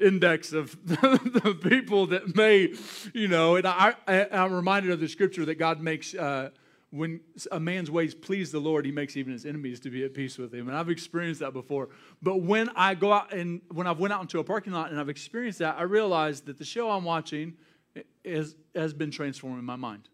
index 0.01 0.53
of 0.53 0.77
the 0.85 1.57
people 1.63 2.07
that 2.09 2.35
may, 2.35 2.75
you 3.15 3.29
know, 3.29 3.55
and 3.55 3.65
I, 3.65 3.95
I, 4.09 4.27
am 4.33 4.53
reminded 4.53 4.91
of 4.91 4.99
the 4.99 5.09
scripture 5.09 5.45
that 5.45 5.55
God 5.55 5.81
makes. 5.81 6.17
Uh, 6.17 6.51
when 6.91 7.21
a 7.53 7.61
man's 7.61 7.91
ways 7.91 8.15
please 8.15 8.51
the 8.51 8.61
Lord, 8.61 8.87
he 8.87 8.93
makes 8.93 9.17
even 9.17 9.33
his 9.33 9.45
enemies 9.45 9.79
to 9.81 9.91
be 9.91 10.05
at 10.05 10.15
peace 10.15 10.39
with 10.39 10.55
him. 10.55 10.69
And 10.69 10.77
I've 10.77 10.89
experienced 10.89 11.41
that 11.41 11.53
before. 11.53 11.91
But 12.23 12.41
when 12.43 12.71
I 12.71 12.95
go 12.95 13.13
out 13.13 13.33
and 13.33 13.61
when 13.71 13.87
I've 13.87 13.99
went 13.99 14.13
out 14.15 14.23
into 14.23 14.39
a 14.39 14.45
parking 14.45 14.73
lot 14.73 14.91
and 14.91 14.99
I've 14.99 15.11
experienced 15.11 15.59
that, 15.59 15.77
I 15.79 15.83
realize 15.83 16.41
that 16.43 16.59
the 16.59 16.65
show 16.65 16.91
I'm 16.91 17.05
watching 17.05 17.55
is, 18.25 18.57
has 18.75 18.95
been 18.95 19.11
transforming 19.11 19.65
my 19.65 19.77
mind. 19.77 20.09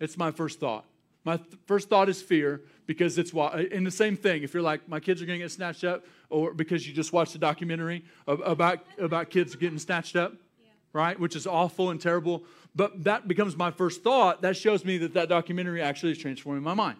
It's 0.00 0.16
my 0.16 0.32
first 0.32 0.58
thought. 0.58 0.84
My 1.24 1.36
th- 1.36 1.48
first 1.66 1.88
thought 1.88 2.08
is 2.08 2.20
fear 2.20 2.62
because 2.86 3.16
it's 3.16 3.32
why. 3.32 3.68
And 3.70 3.86
the 3.86 3.92
same 3.92 4.16
thing, 4.16 4.42
if 4.42 4.54
you're 4.54 4.62
like, 4.64 4.88
my 4.88 4.98
kids 4.98 5.22
are 5.22 5.26
going 5.26 5.38
to 5.38 5.44
get 5.44 5.52
snatched 5.52 5.84
up, 5.84 6.04
or 6.28 6.52
because 6.52 6.86
you 6.88 6.92
just 6.92 7.12
watched 7.12 7.36
a 7.36 7.38
documentary 7.38 8.04
about, 8.26 8.84
about 8.98 9.30
kids 9.30 9.54
getting 9.54 9.78
snatched 9.78 10.16
up, 10.16 10.32
yeah. 10.60 10.70
right? 10.92 11.20
Which 11.20 11.36
is 11.36 11.46
awful 11.46 11.90
and 11.90 12.00
terrible 12.00 12.42
but 12.74 13.04
that 13.04 13.28
becomes 13.28 13.56
my 13.56 13.70
first 13.70 14.02
thought. 14.02 14.42
That 14.42 14.56
shows 14.56 14.84
me 14.84 14.98
that 14.98 15.14
that 15.14 15.28
documentary 15.28 15.82
actually 15.82 16.12
is 16.12 16.18
transforming 16.18 16.62
my 16.62 16.74
mind, 16.74 16.98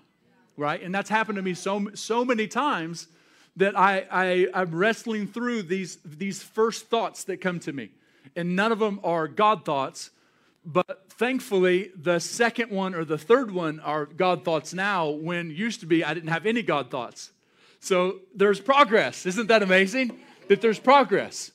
right? 0.56 0.82
And 0.82 0.94
that's 0.94 1.08
happened 1.08 1.36
to 1.36 1.42
me 1.42 1.54
so 1.54 1.88
so 1.94 2.24
many 2.24 2.46
times 2.46 3.08
that 3.56 3.78
I, 3.78 4.06
I 4.10 4.48
I'm 4.54 4.74
wrestling 4.74 5.26
through 5.26 5.62
these 5.62 5.98
these 6.04 6.42
first 6.42 6.88
thoughts 6.88 7.24
that 7.24 7.40
come 7.40 7.58
to 7.60 7.72
me, 7.72 7.90
and 8.36 8.56
none 8.56 8.72
of 8.72 8.78
them 8.78 9.00
are 9.02 9.28
God 9.28 9.64
thoughts. 9.64 10.10
But 10.64 11.10
thankfully, 11.10 11.90
the 11.96 12.20
second 12.20 12.70
one 12.70 12.94
or 12.94 13.04
the 13.04 13.18
third 13.18 13.50
one 13.50 13.80
are 13.80 14.06
God 14.06 14.44
thoughts 14.44 14.72
now, 14.72 15.08
when 15.08 15.50
used 15.50 15.80
to 15.80 15.86
be 15.86 16.04
I 16.04 16.14
didn't 16.14 16.30
have 16.30 16.46
any 16.46 16.62
God 16.62 16.90
thoughts. 16.90 17.32
So 17.80 18.20
there's 18.34 18.60
progress. 18.60 19.26
Isn't 19.26 19.48
that 19.48 19.62
amazing? 19.62 20.20
That 20.48 20.60
there's 20.60 20.78
progress. 20.78 21.50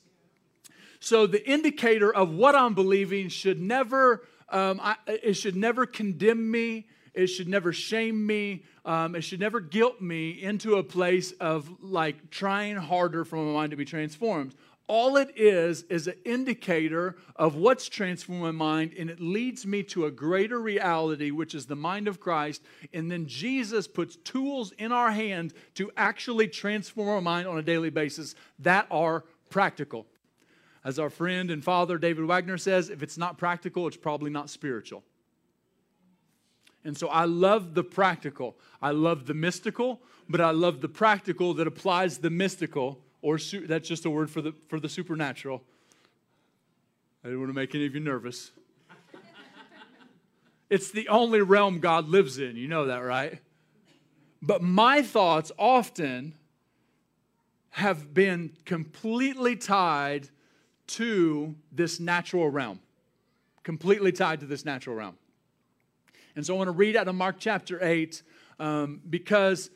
So 0.99 1.27
the 1.27 1.47
indicator 1.49 2.13
of 2.13 2.31
what 2.31 2.55
I'm 2.55 2.73
believing 2.73 3.29
should 3.29 3.61
never 3.61 4.23
um, 4.49 4.79
I, 4.81 4.95
it 5.07 5.33
should 5.33 5.55
never 5.55 5.85
condemn 5.85 6.49
me. 6.49 6.87
It 7.13 7.27
should 7.27 7.47
never 7.47 7.73
shame 7.73 8.25
me. 8.25 8.63
Um, 8.85 9.15
it 9.15 9.21
should 9.21 9.39
never 9.39 9.59
guilt 9.59 10.01
me 10.01 10.41
into 10.41 10.75
a 10.75 10.83
place 10.83 11.31
of 11.33 11.69
like 11.81 12.29
trying 12.29 12.77
harder 12.77 13.25
for 13.25 13.37
my 13.37 13.51
mind 13.51 13.71
to 13.71 13.77
be 13.77 13.85
transformed. 13.85 14.55
All 14.87 15.17
it 15.17 15.33
is 15.35 15.83
is 15.83 16.07
an 16.07 16.15
indicator 16.23 17.17
of 17.35 17.55
what's 17.55 17.89
transformed 17.89 18.41
my 18.41 18.51
mind, 18.51 18.93
and 18.97 19.09
it 19.09 19.19
leads 19.19 19.65
me 19.65 19.83
to 19.83 20.05
a 20.05 20.11
greater 20.11 20.61
reality, 20.61 21.29
which 21.29 21.53
is 21.53 21.65
the 21.65 21.75
mind 21.75 22.07
of 22.07 22.21
Christ. 22.21 22.61
And 22.93 23.11
then 23.11 23.27
Jesus 23.27 23.85
puts 23.85 24.15
tools 24.15 24.71
in 24.77 24.93
our 24.93 25.11
hand 25.11 25.53
to 25.73 25.91
actually 25.97 26.47
transform 26.47 27.09
our 27.09 27.19
mind 27.19 27.49
on 27.49 27.57
a 27.57 27.63
daily 27.63 27.89
basis 27.89 28.33
that 28.59 28.87
are 28.89 29.25
practical. 29.49 30.05
As 30.87 30.99
our 30.99 31.09
friend 31.09 31.51
and 31.51 31.61
father 31.61 31.97
David 31.97 32.23
Wagner 32.23 32.57
says, 32.57 32.89
if 32.89 33.03
it's 33.03 33.17
not 33.17 33.37
practical, 33.37 33.87
it's 33.87 33.97
probably 33.97 34.31
not 34.31 34.49
spiritual. 34.49 35.03
And 36.85 36.97
so 36.97 37.09
I 37.09 37.25
love 37.25 37.73
the 37.73 37.83
practical. 37.83 38.55
I 38.81 38.91
love 38.91 39.25
the 39.25 39.33
mystical, 39.33 39.99
but 40.29 40.39
I 40.39 40.51
love 40.51 40.79
the 40.79 40.87
practical 40.87 41.53
that 41.55 41.67
applies 41.67 42.19
the 42.19 42.29
mystical 42.29 43.01
or 43.21 43.37
su- 43.37 43.67
that's 43.67 43.85
just 43.85 44.05
a 44.05 44.09
word 44.09 44.31
for 44.31 44.41
the, 44.41 44.53
for 44.69 44.79
the 44.79 44.87
supernatural. 44.87 45.61
I 47.21 47.27
didn't 47.27 47.41
want 47.41 47.49
to 47.49 47.55
make 47.55 47.75
any 47.75 47.85
of 47.85 47.93
you 47.93 47.99
nervous. 47.99 48.51
it's 50.69 50.91
the 50.91 51.09
only 51.09 51.41
realm 51.41 51.81
God 51.81 52.07
lives 52.07 52.37
in. 52.37 52.55
You 52.55 52.69
know 52.69 52.85
that, 52.85 52.99
right? 52.99 53.41
But 54.41 54.61
my 54.63 55.01
thoughts 55.01 55.51
often 55.59 56.35
have 57.71 58.13
been 58.13 58.53
completely 58.63 59.57
tied 59.57 60.29
to 60.87 61.55
this 61.71 61.99
natural 61.99 62.49
realm. 62.49 62.79
Completely 63.63 64.11
tied 64.11 64.39
to 64.39 64.45
this 64.45 64.65
natural 64.65 64.95
realm. 64.95 65.17
And 66.35 66.45
so 66.45 66.53
I 66.53 66.57
want 66.57 66.67
to 66.67 66.71
read 66.71 66.95
out 66.95 67.07
of 67.07 67.15
Mark 67.15 67.37
chapter 67.39 67.83
8 67.83 68.21
um, 68.59 69.01
because 69.09 69.69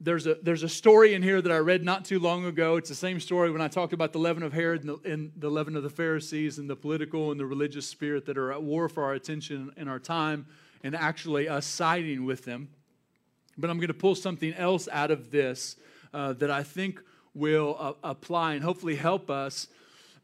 there's 0.00 0.26
a, 0.26 0.36
there's 0.42 0.62
a 0.62 0.68
story 0.68 1.14
in 1.14 1.22
here 1.22 1.40
that 1.40 1.50
I 1.50 1.58
read 1.58 1.82
not 1.82 2.04
too 2.04 2.18
long 2.18 2.44
ago. 2.44 2.76
It's 2.76 2.88
the 2.88 2.94
same 2.94 3.18
story 3.18 3.50
when 3.50 3.62
I 3.62 3.68
talked 3.68 3.92
about 3.92 4.12
the 4.12 4.18
leaven 4.18 4.42
of 4.42 4.52
Herod 4.52 4.84
and 4.84 4.90
the, 4.90 5.10
and 5.10 5.32
the 5.36 5.48
leaven 5.48 5.74
of 5.74 5.82
the 5.82 5.90
Pharisees 5.90 6.58
and 6.58 6.68
the 6.68 6.76
political 6.76 7.30
and 7.30 7.40
the 7.40 7.46
religious 7.46 7.86
spirit 7.86 8.26
that 8.26 8.36
are 8.36 8.52
at 8.52 8.62
war 8.62 8.88
for 8.88 9.04
our 9.04 9.14
attention 9.14 9.72
and 9.76 9.88
our 9.88 9.98
time 9.98 10.46
and 10.82 10.94
actually 10.94 11.48
us 11.48 11.64
siding 11.64 12.26
with 12.26 12.44
them. 12.44 12.68
But 13.56 13.70
I'm 13.70 13.78
going 13.78 13.88
to 13.88 13.94
pull 13.94 14.14
something 14.14 14.52
else 14.54 14.86
out 14.92 15.10
of 15.10 15.30
this 15.30 15.76
uh, 16.12 16.34
that 16.34 16.50
I 16.50 16.62
think 16.62 17.00
will 17.34 17.76
uh, 17.78 17.92
apply 18.04 18.54
and 18.54 18.62
hopefully 18.62 18.96
help 18.96 19.30
us 19.30 19.68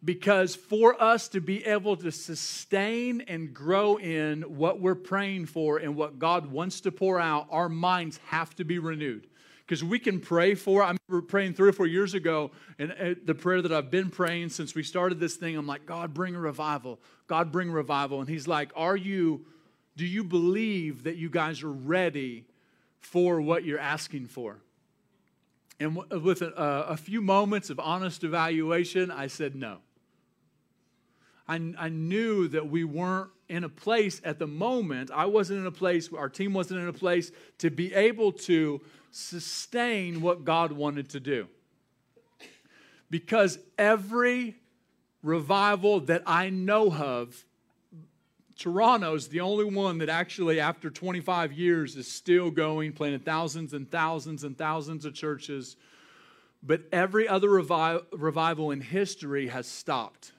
because 0.05 0.55
for 0.55 1.01
us 1.01 1.29
to 1.29 1.41
be 1.41 1.65
able 1.65 1.97
to 1.97 2.11
sustain 2.11 3.21
and 3.23 3.55
grow 3.55 3.97
in 3.97 4.43
what 4.43 4.81
we're 4.81 4.97
praying 4.97 5.47
for 5.47 5.79
and 5.79 5.95
what 5.95 6.19
God 6.19 6.47
wants 6.47 6.81
to 6.83 6.93
pour 6.93 7.21
out, 7.21 7.47
our 7.51 7.69
minds 7.69 8.19
have 8.27 8.55
to 8.57 8.65
be 8.65 8.79
renewed 8.79 9.29
because 9.61 9.85
we 9.85 9.99
can 9.99 10.21
pray 10.21 10.55
for. 10.55 10.83
I 10.83 10.97
remember 11.09 11.27
praying 11.27 11.55
three 11.55 11.69
or 11.69 11.73
four 11.73 11.87
years 11.87 12.15
ago, 12.15 12.51
and 12.79 12.93
uh, 12.93 13.15
the 13.25 13.35
prayer 13.35 13.63
that 13.63 13.73
I've 13.73 13.91
been 13.91 14.11
praying 14.11 14.49
since 14.49 14.75
we 14.75 14.83
started 14.83 15.21
this 15.21 15.37
thing, 15.37 15.57
I'm 15.57 15.67
like, 15.67 15.87
God, 15.87 16.13
bring 16.13 16.35
a 16.35 16.41
revival. 16.41 16.99
God, 17.29 17.53
bring 17.53 17.71
revival. 17.71 18.21
And 18.21 18.29
He's 18.29 18.49
like, 18.49 18.73
Are 18.75 18.97
you, 18.97 19.47
do 19.97 20.05
you 20.05 20.25
believe 20.25 21.05
that 21.05 21.17
you 21.17 21.31
guys 21.31 21.63
are 21.63 21.73
ready 21.73 22.45
for 22.99 23.41
what 23.41 23.65
you're 23.65 23.79
asking 23.79 24.27
for? 24.27 24.59
And 25.79 25.97
with 25.97 26.43
a, 26.43 26.53
a 26.89 26.97
few 26.97 27.21
moments 27.23 27.71
of 27.71 27.81
honest 27.81 28.25
evaluation, 28.25 29.11
I 29.11 29.27
said 29.29 29.55
no. 29.57 29.79
I, 31.53 31.75
I 31.79 31.89
knew 31.91 32.49
that 32.49 32.71
we 32.71 32.83
weren't 32.83 33.31
in 33.51 33.63
a 33.63 33.69
place 33.69 34.23
at 34.25 34.39
the 34.39 34.47
moment. 34.47 35.11
I 35.11 35.27
wasn't 35.27 35.61
in 35.61 35.67
a 35.67 35.71
place, 35.71 36.09
our 36.11 36.31
team 36.31 36.55
wasn't 36.55 36.81
in 36.81 36.89
a 36.89 36.95
place 36.95 37.31
to 37.59 37.69
be 37.69 37.93
able 37.93 38.33
to 38.33 38.81
sustain 39.11 40.23
what 40.23 40.47
God 40.47 40.73
wanted 40.73 41.11
to 41.11 41.21
do. 41.21 41.49
Because 43.11 43.59
every 43.77 44.57
revival 45.23 46.01
that 46.01 46.23
I 46.27 46.49
know 46.49 46.91
of, 46.91 47.45
Toronto's 48.59 49.29
the 49.29 49.41
only 49.41 49.67
one 49.67 49.99
that 49.99 50.09
actually, 50.09 50.59
after 50.59 50.89
25 50.89 51.53
years, 51.53 51.97
is 51.97 52.11
still 52.11 52.51
going, 52.51 52.93
planting 52.95 53.21
thousands 53.21 53.75
and 53.75 53.91
thousands 53.91 54.43
and 54.43 54.57
thousands 54.57 55.05
of 55.05 55.13
churches. 55.13 55.77
But 56.63 56.85
every 56.93 57.29
other 57.29 57.49
revi- 57.49 58.03
revival 58.13 58.71
in 58.71 58.81
history 58.81 59.49
has 59.49 59.67
stopped. 59.67 60.33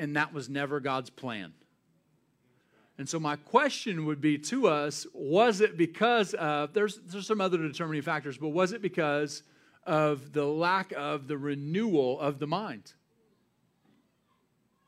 And 0.00 0.16
that 0.16 0.32
was 0.32 0.48
never 0.48 0.80
God's 0.80 1.10
plan. 1.10 1.52
And 2.96 3.06
so 3.06 3.20
my 3.20 3.36
question 3.36 4.06
would 4.06 4.22
be 4.22 4.38
to 4.38 4.66
us, 4.66 5.06
was 5.12 5.60
it 5.60 5.76
because 5.76 6.32
of, 6.32 6.72
there's, 6.72 6.98
there's 7.06 7.26
some 7.26 7.42
other 7.42 7.58
determining 7.58 8.00
factors, 8.00 8.38
but 8.38 8.48
was 8.48 8.72
it 8.72 8.80
because 8.80 9.42
of 9.84 10.32
the 10.32 10.46
lack 10.46 10.94
of 10.96 11.28
the 11.28 11.36
renewal 11.36 12.18
of 12.18 12.38
the 12.38 12.46
mind? 12.46 12.94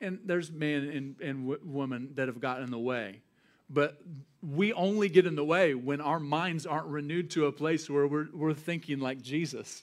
And 0.00 0.18
there's 0.24 0.50
men 0.50 0.88
and, 0.88 1.20
and 1.20 1.58
women 1.62 2.12
that 2.14 2.28
have 2.28 2.40
gotten 2.40 2.64
in 2.64 2.70
the 2.70 2.78
way. 2.78 3.20
But 3.68 4.00
we 4.42 4.72
only 4.72 5.10
get 5.10 5.26
in 5.26 5.36
the 5.36 5.44
way 5.44 5.74
when 5.74 6.00
our 6.00 6.20
minds 6.20 6.64
aren't 6.64 6.86
renewed 6.86 7.30
to 7.32 7.46
a 7.46 7.52
place 7.52 7.88
where 7.90 8.06
we're, 8.06 8.28
we're 8.32 8.54
thinking 8.54 8.98
like 8.98 9.20
Jesus. 9.20 9.82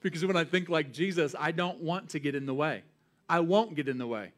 Because 0.00 0.24
when 0.24 0.38
I 0.38 0.44
think 0.44 0.70
like 0.70 0.90
Jesus, 0.90 1.34
I 1.38 1.52
don't 1.52 1.82
want 1.82 2.08
to 2.10 2.18
get 2.18 2.34
in 2.34 2.46
the 2.46 2.54
way. 2.54 2.82
I 3.28 3.40
won't 3.40 3.74
get 3.74 3.88
in 3.88 3.98
the 3.98 4.06
way. 4.06 4.32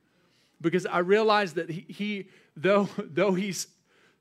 Because 0.61 0.87
I 0.87 0.99
realize 0.99 1.55
that 1.55 1.71
he, 1.71 1.87
he 1.89 2.29
though, 2.57 2.89
though, 2.99 3.33
he's, 3.33 3.67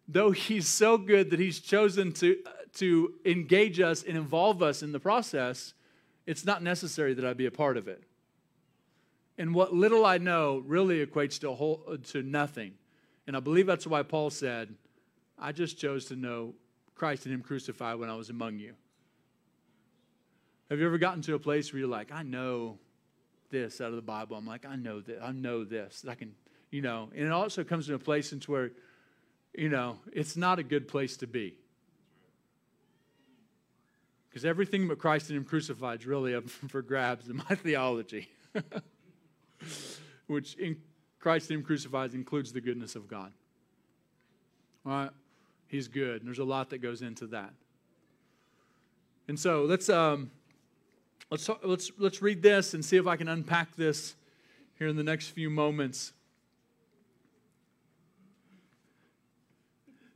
though 0.07 0.31
he's 0.31 0.67
so 0.67 0.97
good 0.97 1.31
that 1.31 1.39
he's 1.39 1.59
chosen 1.59 2.11
to, 2.13 2.37
to 2.75 3.13
engage 3.25 3.79
us 3.79 4.03
and 4.03 4.17
involve 4.17 4.63
us 4.63 4.81
in 4.81 4.91
the 4.91 4.99
process, 4.99 5.73
it's 6.25 6.45
not 6.45 6.61
necessary 6.61 7.13
that 7.13 7.25
I 7.25 7.33
be 7.33 7.45
a 7.45 7.51
part 7.51 7.77
of 7.77 7.87
it. 7.87 8.03
And 9.37 9.55
what 9.55 9.73
little 9.73 10.05
I 10.05 10.17
know 10.17 10.61
really 10.65 11.05
equates 11.05 11.39
to, 11.41 11.53
whole, 11.53 11.97
to 12.11 12.21
nothing. 12.21 12.73
And 13.25 13.37
I 13.37 13.39
believe 13.39 13.65
that's 13.65 13.87
why 13.87 14.03
Paul 14.03 14.29
said, 14.29 14.75
I 15.37 15.53
just 15.53 15.77
chose 15.77 16.05
to 16.05 16.15
know 16.15 16.55
Christ 16.95 17.25
and 17.25 17.33
Him 17.33 17.41
crucified 17.41 17.97
when 17.97 18.09
I 18.09 18.15
was 18.15 18.29
among 18.29 18.59
you. 18.59 18.73
Have 20.69 20.79
you 20.79 20.85
ever 20.85 20.97
gotten 20.97 21.21
to 21.23 21.35
a 21.35 21.39
place 21.39 21.71
where 21.71 21.79
you're 21.79 21.89
like, 21.89 22.11
I 22.11 22.23
know 22.23 22.77
this 23.49 23.81
out 23.81 23.89
of 23.89 23.95
the 23.95 24.01
Bible? 24.01 24.37
I'm 24.37 24.47
like, 24.47 24.65
I 24.65 24.75
know 24.75 25.01
that. 25.01 25.19
I 25.21 25.31
know 25.31 25.63
this. 25.63 26.05
I 26.07 26.15
can 26.15 26.33
you 26.71 26.81
know, 26.81 27.09
and 27.15 27.25
it 27.25 27.31
also 27.31 27.63
comes 27.63 27.87
to 27.87 27.95
a 27.95 27.99
place 27.99 28.31
into 28.31 28.51
where, 28.51 28.71
you 29.53 29.69
know, 29.69 29.97
it's 30.13 30.37
not 30.37 30.59
a 30.59 30.63
good 30.63 30.87
place 30.87 31.17
to 31.17 31.27
be. 31.27 31.55
Because 34.29 34.45
everything 34.45 34.87
but 34.87 34.99
Christ 34.99 35.29
and 35.29 35.37
Him 35.37 35.45
crucified 35.45 36.01
is 36.01 36.05
really 36.05 36.35
up 36.35 36.47
for 36.69 36.81
grabs 36.81 37.27
in 37.27 37.37
my 37.37 37.43
theology, 37.55 38.29
which 40.27 40.55
in 40.55 40.77
Christ 41.19 41.49
and 41.49 41.59
Him 41.59 41.65
crucified 41.65 42.13
includes 42.13 42.53
the 42.53 42.61
goodness 42.61 42.95
of 42.95 43.07
God. 43.07 43.31
All 44.85 44.91
right, 44.91 45.11
He's 45.67 45.87
good. 45.87 46.21
And 46.21 46.27
there's 46.27 46.39
a 46.39 46.43
lot 46.43 46.69
that 46.69 46.79
goes 46.79 47.01
into 47.01 47.27
that. 47.27 47.53
And 49.27 49.39
so 49.39 49.63
let's 49.63 49.89
um, 49.89 50.29
let's 51.29 51.49
let's 51.63 51.91
let's 51.97 52.21
read 52.21 52.41
this 52.41 52.73
and 52.73 52.83
see 52.83 52.97
if 52.97 53.07
I 53.07 53.15
can 53.15 53.27
unpack 53.27 53.75
this 53.75 54.15
here 54.77 54.87
in 54.87 54.95
the 54.95 55.03
next 55.03 55.27
few 55.29 55.49
moments. 55.49 56.13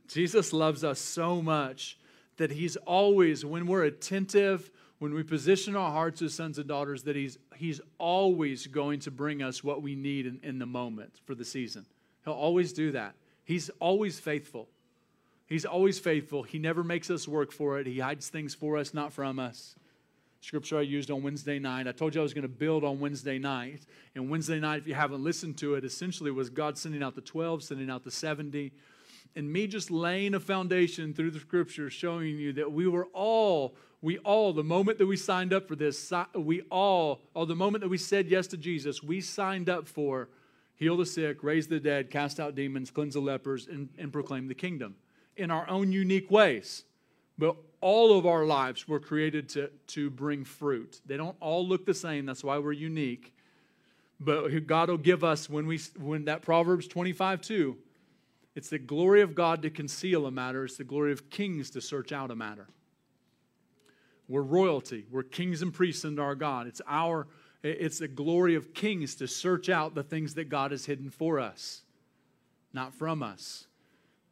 Jesus 0.08 0.52
loves 0.52 0.84
us 0.84 1.00
so 1.00 1.42
much 1.42 1.98
that 2.36 2.52
he's 2.52 2.76
always, 2.76 3.44
when 3.44 3.66
we're 3.66 3.84
attentive, 3.84 4.70
when 4.98 5.12
we 5.12 5.22
position 5.22 5.74
our 5.74 5.90
hearts 5.90 6.22
as 6.22 6.34
sons 6.34 6.58
and 6.58 6.68
daughters, 6.68 7.02
that 7.02 7.16
he's, 7.16 7.36
he's 7.56 7.80
always 7.98 8.66
going 8.68 9.00
to 9.00 9.10
bring 9.10 9.42
us 9.42 9.64
what 9.64 9.82
we 9.82 9.96
need 9.96 10.26
in, 10.26 10.38
in 10.42 10.58
the 10.58 10.66
moment 10.66 11.20
for 11.24 11.34
the 11.34 11.44
season. 11.44 11.84
He'll 12.24 12.34
always 12.34 12.72
do 12.72 12.92
that. 12.92 13.14
He's 13.44 13.70
always 13.80 14.20
faithful. 14.20 14.68
He's 15.46 15.64
always 15.64 15.98
faithful. 15.98 16.42
He 16.42 16.58
never 16.58 16.84
makes 16.84 17.10
us 17.10 17.28
work 17.28 17.52
for 17.52 17.78
it. 17.78 17.86
He 17.86 17.98
hides 17.98 18.28
things 18.28 18.54
for 18.54 18.76
us, 18.76 18.94
not 18.94 19.12
from 19.12 19.38
us. 19.38 19.74
Scripture 20.44 20.76
I 20.76 20.82
used 20.82 21.10
on 21.10 21.22
Wednesday 21.22 21.58
night. 21.58 21.88
I 21.88 21.92
told 21.92 22.14
you 22.14 22.20
I 22.20 22.22
was 22.22 22.34
going 22.34 22.42
to 22.42 22.48
build 22.48 22.84
on 22.84 23.00
Wednesday 23.00 23.38
night. 23.38 23.86
And 24.14 24.28
Wednesday 24.28 24.60
night, 24.60 24.78
if 24.78 24.86
you 24.86 24.92
haven't 24.92 25.24
listened 25.24 25.56
to 25.58 25.74
it, 25.74 25.86
essentially 25.86 26.30
was 26.30 26.50
God 26.50 26.76
sending 26.76 27.02
out 27.02 27.14
the 27.14 27.22
12, 27.22 27.62
sending 27.62 27.88
out 27.88 28.04
the 28.04 28.10
70, 28.10 28.70
and 29.36 29.50
me 29.50 29.66
just 29.66 29.90
laying 29.90 30.34
a 30.34 30.40
foundation 30.40 31.14
through 31.14 31.30
the 31.30 31.40
scripture 31.40 31.88
showing 31.88 32.38
you 32.38 32.52
that 32.52 32.70
we 32.70 32.86
were 32.86 33.06
all 33.14 33.74
we 34.02 34.18
all 34.18 34.52
the 34.52 34.62
moment 34.62 34.98
that 34.98 35.06
we 35.06 35.16
signed 35.16 35.54
up 35.54 35.66
for 35.66 35.74
this 35.74 36.12
we 36.34 36.60
all 36.70 37.22
or 37.34 37.46
the 37.46 37.56
moment 37.56 37.80
that 37.80 37.88
we 37.88 37.98
said 37.98 38.28
yes 38.28 38.46
to 38.46 38.56
jesus 38.56 39.02
we 39.02 39.20
signed 39.20 39.68
up 39.68 39.88
for 39.88 40.28
heal 40.76 40.96
the 40.96 41.06
sick 41.06 41.42
raise 41.42 41.66
the 41.66 41.80
dead 41.80 42.10
cast 42.10 42.38
out 42.38 42.54
demons 42.54 42.92
cleanse 42.92 43.14
the 43.14 43.20
lepers 43.20 43.66
and, 43.66 43.88
and 43.98 44.12
proclaim 44.12 44.46
the 44.46 44.54
kingdom 44.54 44.94
in 45.36 45.50
our 45.50 45.68
own 45.68 45.90
unique 45.90 46.30
ways 46.30 46.84
but 47.36 47.56
all 47.84 48.16
of 48.18 48.24
our 48.24 48.46
lives 48.46 48.88
were 48.88 49.00
created 49.00 49.48
to, 49.48 49.70
to 49.86 50.08
bring 50.10 50.44
fruit 50.44 51.00
they 51.06 51.16
don't 51.16 51.36
all 51.40 51.66
look 51.66 51.84
the 51.84 51.94
same 51.94 52.24
that's 52.26 52.42
why 52.42 52.56
we're 52.58 52.72
unique 52.72 53.34
But 54.20 54.66
God 54.66 54.88
will 54.88 54.98
give 54.98 55.24
us 55.24 55.50
when 55.50 55.66
we 55.66 55.78
when 55.98 56.24
that 56.26 56.42
Proverbs 56.42 56.86
25 56.88 57.40
2, 57.40 57.76
it's 58.54 58.70
the 58.70 58.78
glory 58.78 59.20
of 59.20 59.34
God 59.34 59.62
to 59.62 59.70
conceal 59.70 60.26
a 60.26 60.30
matter, 60.30 60.64
it's 60.64 60.76
the 60.76 60.84
glory 60.84 61.12
of 61.12 61.28
kings 61.30 61.70
to 61.70 61.80
search 61.80 62.12
out 62.12 62.30
a 62.30 62.36
matter. 62.36 62.68
We're 64.28 64.42
royalty. 64.42 65.04
We're 65.10 65.24
kings 65.24 65.60
and 65.60 65.72
priests 65.72 66.04
under 66.04 66.22
our 66.22 66.34
God. 66.34 66.66
It's 66.66 66.80
our 66.88 67.26
it's 67.62 67.98
the 67.98 68.08
glory 68.08 68.54
of 68.54 68.74
kings 68.74 69.14
to 69.16 69.26
search 69.26 69.68
out 69.68 69.94
the 69.94 70.02
things 70.02 70.34
that 70.34 70.48
God 70.48 70.70
has 70.70 70.86
hidden 70.86 71.10
for 71.10 71.40
us, 71.40 71.82
not 72.72 72.94
from 72.94 73.22
us. 73.22 73.66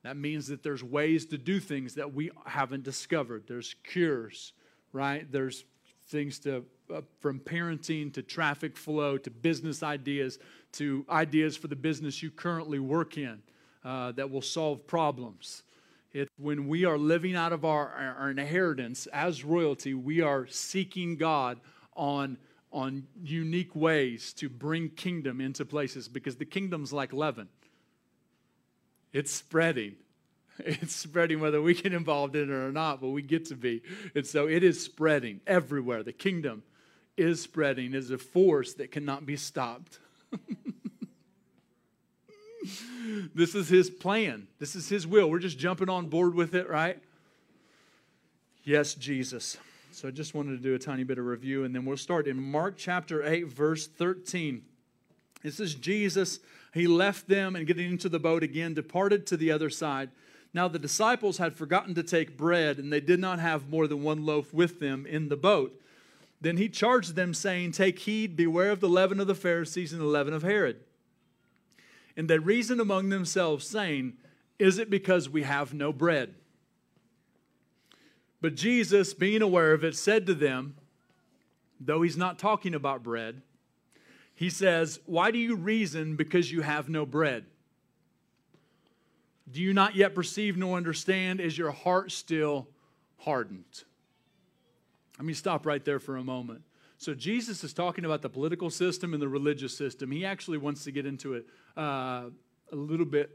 That 0.05 0.17
means 0.17 0.49
that 0.49 0.63
there's 0.63 0.83
ways 0.83 1.27
to 1.27 1.39
do 1.39 1.61
things 1.61 1.95
that 1.95 2.13
we 2.13 2.31
haven't 2.45 2.83
discovered. 2.83 3.45
There's 3.47 3.75
cures, 3.85 4.53
right? 4.93 5.31
There's 5.31 5.65
things 6.09 6.39
to 6.41 6.65
uh, 6.93 7.01
from 7.21 7.39
parenting 7.41 8.13
to 8.13 8.23
traffic 8.23 8.77
flow 8.77 9.17
to 9.17 9.31
business 9.31 9.83
ideas 9.83 10.39
to 10.73 11.07
ideas 11.09 11.57
for 11.57 11.69
the 11.69 11.77
business 11.77 12.23
you 12.23 12.31
currently 12.31 12.79
work 12.79 13.17
in 13.17 13.41
uh, 13.85 14.13
that 14.13 14.31
will 14.31 14.43
solve 14.43 14.87
problems. 14.87 15.63
It, 16.13 16.29
when 16.39 16.69
we 16.69 16.85
are 16.85 16.99
living 16.99 17.35
out 17.37 17.53
of 17.53 17.65
our, 17.65 17.89
our 18.19 18.31
inheritance 18.31 19.07
as 19.13 19.45
royalty, 19.45 19.95
we 19.95 20.21
are 20.21 20.47
seeking 20.47 21.17
God 21.17 21.61
on, 21.97 22.37
on 22.71 23.07
unique 23.23 23.75
ways 23.75 24.33
to 24.35 24.49
bring 24.49 24.91
kingdom 24.91 25.41
into 25.41 25.65
places 25.65 26.09
because 26.09 26.37
the 26.37 26.45
kingdom's 26.45 26.93
like 26.93 27.13
leaven. 27.13 27.49
It's 29.13 29.33
spreading. 29.33 29.97
It's 30.65 30.95
spreading 30.95 31.41
whether 31.41 31.63
we 31.63 31.75
get 31.75 31.95
involved 31.95 32.37
in 32.37 32.51
it 32.51 32.53
or 32.53 32.71
not, 32.71 33.01
but 33.01 33.09
we 33.09 33.23
get 33.23 33.47
to 33.47 33.57
be. 33.57 33.83
And 34.15 34.27
so 34.27 34.47
it 34.47 34.63
is 34.63 34.85
spreading 34.85 35.41
everywhere. 35.47 36.03
The 36.03 36.13
kingdom 36.13 36.63
is 37.17 37.41
spreading 37.41 37.95
is 37.95 38.11
a 38.11 38.19
force 38.19 38.75
that 38.75 38.93
cannot 38.93 39.25
be 39.25 39.37
stopped. 39.37 39.99
this 43.35 43.55
is 43.55 43.69
his 43.69 43.91
plan. 43.91 44.47
This 44.59 44.77
is 44.77 44.89
his 44.89 45.07
will. 45.07 45.31
We're 45.31 45.39
just 45.39 45.59
jumping 45.59 45.89
on 45.89 46.09
board 46.09 46.35
with 46.35 46.55
it, 46.55 46.69
right? 46.69 47.03
Yes, 48.63 48.95
Jesus. 48.95 49.57
So 49.91 50.09
I 50.09 50.11
just 50.11 50.35
wanted 50.35 50.57
to 50.57 50.63
do 50.63 50.75
a 50.75 50.79
tiny 50.79 51.05
bit 51.05 51.19
of 51.19 51.27
review, 51.27 51.65
and 51.65 51.75
then 51.75 51.85
we'll 51.85 51.97
start 51.97 52.27
in 52.29 52.41
Mark 52.41 52.77
chapter 52.77 53.27
8, 53.27 53.49
verse 53.49 53.87
13. 53.87 54.63
This 55.43 55.61
is 55.61 55.75
Jesus. 55.75 56.41
He 56.73 56.87
left 56.87 57.29
them 57.29 57.55
and 57.55 57.67
getting 57.67 57.91
into 57.91 58.09
the 58.09 58.19
boat 58.19 58.43
again, 58.43 58.75
departed 58.75 59.27
to 59.27 59.37
the 59.37 59.51
other 59.51 59.71
side. 59.71 60.11
Now 60.55 60.69
the 60.69 60.79
disciples 60.79 61.39
had 61.39 61.55
forgotten 61.55 61.95
to 61.95 62.03
take 62.03 62.37
bread, 62.37 62.79
and 62.79 62.93
they 62.93 63.01
did 63.01 63.21
not 63.21 63.39
have 63.39 63.69
more 63.69 63.87
than 63.87 64.03
one 64.03 64.25
loaf 64.25 64.53
with 64.53 64.81
them 64.81 65.07
in 65.07 65.29
the 65.29 65.37
boat. 65.37 65.79
Then 66.41 66.57
he 66.57 66.69
charged 66.69 67.15
them, 67.15 67.35
saying, 67.35 67.73
Take 67.73 68.01
heed, 68.01 68.37
beware 68.37 68.71
of 68.71 68.81
the 68.81 68.89
leaven 68.89 69.21
of 69.21 69.27
the 69.27 69.35
Pharisees 69.35 69.93
and 69.93 70.01
the 70.01 70.07
leaven 70.07 70.35
of 70.35 70.43
Herod. 70.43 70.81
And 72.17 72.29
they 72.29 72.39
reasoned 72.39 72.81
among 72.81 73.09
themselves, 73.09 73.67
saying, 73.67 74.15
Is 74.59 74.79
it 74.79 74.91
because 74.91 75.29
we 75.29 75.43
have 75.43 75.73
no 75.73 75.93
bread? 75.93 76.35
But 78.41 78.57
Jesus, 78.57 79.15
being 79.15 79.41
aware 79.41 79.73
of 79.73 79.85
it, 79.85 79.95
said 79.95 80.27
to 80.27 80.35
them, 80.35 80.75
though 81.81 82.03
he's 82.03 82.17
not 82.17 82.39
talking 82.39 82.75
about 82.75 83.03
bread, 83.03 83.43
he 84.43 84.51
says, 84.51 84.99
Why 85.07 85.31
do 85.31 85.39
you 85.39 85.55
reason 85.55 86.17
because 86.17 86.51
you 86.51 86.63
have 86.63 86.89
no 86.89 87.07
bread? 87.07 87.45
Do 89.51 89.61
you 89.61 89.73
not 89.73 89.95
yet 89.95 90.15
perceive 90.15 90.57
nor 90.57 90.77
understand? 90.77 91.41
Is 91.41 91.57
your 91.57 91.71
heart 91.71 92.11
still 92.11 92.69
hardened? 93.19 93.85
Let 95.19 95.27
me 95.27 95.35
stop 95.35 95.67
right 95.67 95.85
there 95.85 96.01
for 96.01 96.17
a 96.17 96.25
moment. 96.25 96.63
So, 96.99 97.15
Jesus 97.15 97.63
is 97.65 97.73
talking 97.73 98.05
about 98.05 98.23
the 98.23 98.29
political 98.29 98.71
system 98.71 99.13
and 99.13 99.23
the 99.23 99.29
religious 99.29 99.77
system. 99.77 100.11
He 100.11 100.25
actually 100.25 100.59
wants 100.59 100.85
to 100.85 100.93
get 100.93 101.05
into 101.05 101.35
it 101.35 101.47
uh, 101.77 102.31
a 102.73 102.77
little 102.77 103.07
bit 103.07 103.31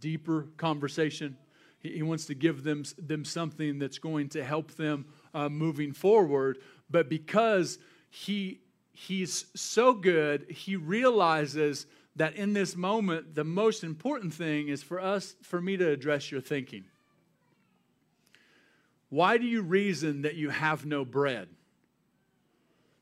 deeper 0.00 0.48
conversation. 0.56 1.36
He, 1.80 1.94
he, 1.94 2.02
wants 2.02 2.26
to 2.26 2.34
give 2.34 2.64
them, 2.64 2.84
them 2.98 3.24
something 3.24 3.78
that's 3.78 3.98
going 3.98 4.28
to 4.30 4.44
help 4.44 4.72
them 4.76 5.06
uh, 5.34 5.48
moving 5.48 5.92
forward. 5.92 6.58
But 6.90 7.08
because 7.08 7.78
he, 8.10 8.60
he's 8.98 9.44
so 9.54 9.94
good, 9.94 10.50
he 10.50 10.74
realizes 10.74 11.86
that 12.16 12.34
in 12.34 12.52
this 12.52 12.76
moment, 12.76 13.32
the 13.34 13.44
most 13.44 13.84
important 13.84 14.34
thing 14.34 14.68
is 14.68 14.82
for 14.82 15.00
us, 15.00 15.36
for 15.42 15.60
me 15.60 15.76
to 15.76 15.88
address 15.88 16.32
your 16.32 16.40
thinking. 16.40 16.84
Why 19.08 19.38
do 19.38 19.46
you 19.46 19.62
reason 19.62 20.22
that 20.22 20.34
you 20.34 20.50
have 20.50 20.84
no 20.84 21.04
bread? 21.04 21.48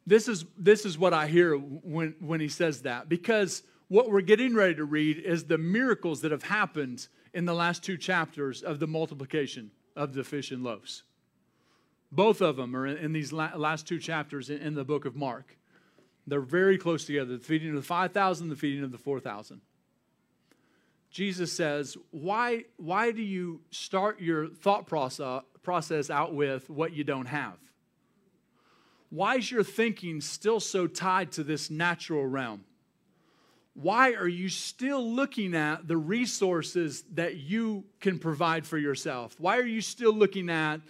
This 0.06 0.28
is, 0.28 0.44
this 0.58 0.84
is 0.84 0.98
what 0.98 1.14
I 1.14 1.28
hear 1.28 1.56
when, 1.56 2.14
when 2.20 2.40
he 2.40 2.48
says 2.48 2.82
that. 2.82 3.08
Because 3.08 3.62
what 3.88 4.10
we're 4.10 4.20
getting 4.20 4.54
ready 4.54 4.74
to 4.74 4.84
read 4.84 5.18
is 5.18 5.44
the 5.44 5.58
miracles 5.58 6.20
that 6.20 6.30
have 6.30 6.42
happened 6.42 7.08
in 7.32 7.46
the 7.46 7.54
last 7.54 7.82
two 7.82 7.96
chapters 7.96 8.62
of 8.62 8.80
the 8.80 8.86
multiplication 8.86 9.70
of 9.96 10.12
the 10.12 10.22
fish 10.22 10.50
and 10.50 10.62
loaves. 10.62 11.04
Both 12.12 12.42
of 12.42 12.56
them 12.56 12.76
are 12.76 12.86
in 12.86 13.12
these 13.12 13.32
last 13.32 13.88
two 13.88 13.98
chapters 13.98 14.50
in 14.50 14.74
the 14.74 14.84
book 14.84 15.06
of 15.06 15.16
Mark. 15.16 15.56
They're 16.26 16.40
very 16.40 16.78
close 16.78 17.04
together 17.04 17.36
the 17.36 17.44
feeding 17.44 17.70
of 17.70 17.76
the 17.76 17.82
5,000, 17.82 18.48
the 18.48 18.56
feeding 18.56 18.82
of 18.84 18.92
the 18.92 18.98
4,000. 18.98 19.60
Jesus 21.10 21.52
says, 21.52 21.96
why, 22.10 22.64
why 22.76 23.12
do 23.12 23.22
you 23.22 23.60
start 23.70 24.20
your 24.20 24.48
thought 24.48 24.86
process, 24.86 25.42
process 25.62 26.10
out 26.10 26.34
with 26.34 26.68
what 26.68 26.92
you 26.92 27.04
don't 27.04 27.26
have? 27.26 27.56
Why 29.08 29.36
is 29.36 29.50
your 29.50 29.62
thinking 29.62 30.20
still 30.20 30.60
so 30.60 30.86
tied 30.86 31.32
to 31.32 31.44
this 31.44 31.70
natural 31.70 32.26
realm? 32.26 32.64
Why 33.74 34.14
are 34.14 34.28
you 34.28 34.48
still 34.48 35.08
looking 35.08 35.54
at 35.54 35.86
the 35.86 35.96
resources 35.96 37.04
that 37.14 37.36
you 37.36 37.84
can 38.00 38.18
provide 38.18 38.66
for 38.66 38.78
yourself? 38.78 39.36
Why 39.38 39.58
are 39.58 39.66
you 39.66 39.80
still 39.80 40.12
looking 40.12 40.50
at 40.50 40.80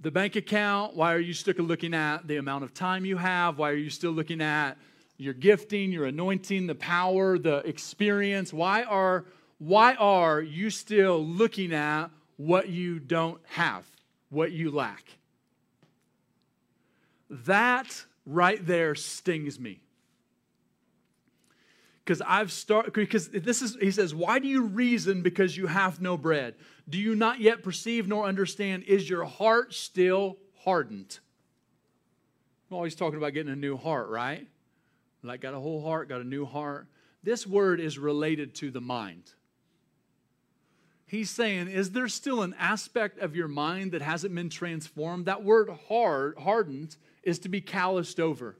the 0.00 0.10
bank 0.10 0.36
account? 0.36 0.94
Why 0.94 1.14
are 1.14 1.18
you 1.18 1.32
still 1.32 1.54
looking 1.56 1.94
at 1.94 2.26
the 2.26 2.36
amount 2.36 2.64
of 2.64 2.74
time 2.74 3.04
you 3.04 3.16
have? 3.16 3.58
Why 3.58 3.70
are 3.70 3.76
you 3.76 3.90
still 3.90 4.12
looking 4.12 4.40
at 4.40 4.76
your 5.16 5.34
gifting, 5.34 5.90
your 5.90 6.06
anointing, 6.06 6.66
the 6.66 6.74
power, 6.74 7.38
the 7.38 7.58
experience? 7.58 8.52
Why 8.52 8.84
are 8.84 9.24
why 9.58 9.94
are 9.94 10.40
you 10.40 10.70
still 10.70 11.24
looking 11.24 11.74
at 11.74 12.08
what 12.36 12.68
you 12.68 13.00
don't 13.00 13.40
have, 13.48 13.84
what 14.30 14.52
you 14.52 14.70
lack? 14.70 15.04
That 17.28 18.04
right 18.24 18.64
there 18.64 18.94
stings 18.94 19.58
me. 19.58 19.80
Because 22.04 22.22
I've 22.26 22.52
started, 22.52 22.94
because 22.94 23.28
this 23.28 23.60
is, 23.60 23.76
he 23.80 23.90
says, 23.90 24.14
why 24.14 24.38
do 24.38 24.48
you 24.48 24.62
reason 24.62 25.20
because 25.22 25.56
you 25.56 25.66
have 25.66 26.00
no 26.00 26.16
bread? 26.16 26.54
Do 26.88 26.98
you 26.98 27.14
not 27.14 27.40
yet 27.40 27.62
perceive 27.62 28.08
nor 28.08 28.24
understand? 28.24 28.84
Is 28.84 29.08
your 29.08 29.24
heart 29.24 29.74
still 29.74 30.38
hardened? 30.60 31.18
I'm 32.70 32.76
always 32.76 32.94
talking 32.94 33.18
about 33.18 33.34
getting 33.34 33.52
a 33.52 33.56
new 33.56 33.76
heart, 33.76 34.08
right? 34.08 34.46
Like, 35.22 35.40
got 35.40 35.54
a 35.54 35.60
whole 35.60 35.82
heart, 35.82 36.08
got 36.08 36.20
a 36.20 36.24
new 36.24 36.46
heart. 36.46 36.86
This 37.22 37.46
word 37.46 37.80
is 37.80 37.98
related 37.98 38.54
to 38.56 38.70
the 38.70 38.80
mind. 38.80 39.32
He's 41.06 41.30
saying, 41.30 41.68
is 41.68 41.92
there 41.92 42.08
still 42.08 42.42
an 42.42 42.54
aspect 42.58 43.18
of 43.18 43.34
your 43.34 43.48
mind 43.48 43.92
that 43.92 44.02
hasn't 44.02 44.34
been 44.34 44.50
transformed? 44.50 45.26
That 45.26 45.42
word 45.42 45.70
hard, 45.88 46.36
hardened, 46.38 46.96
is 47.22 47.38
to 47.40 47.48
be 47.48 47.60
calloused 47.60 48.20
over. 48.20 48.56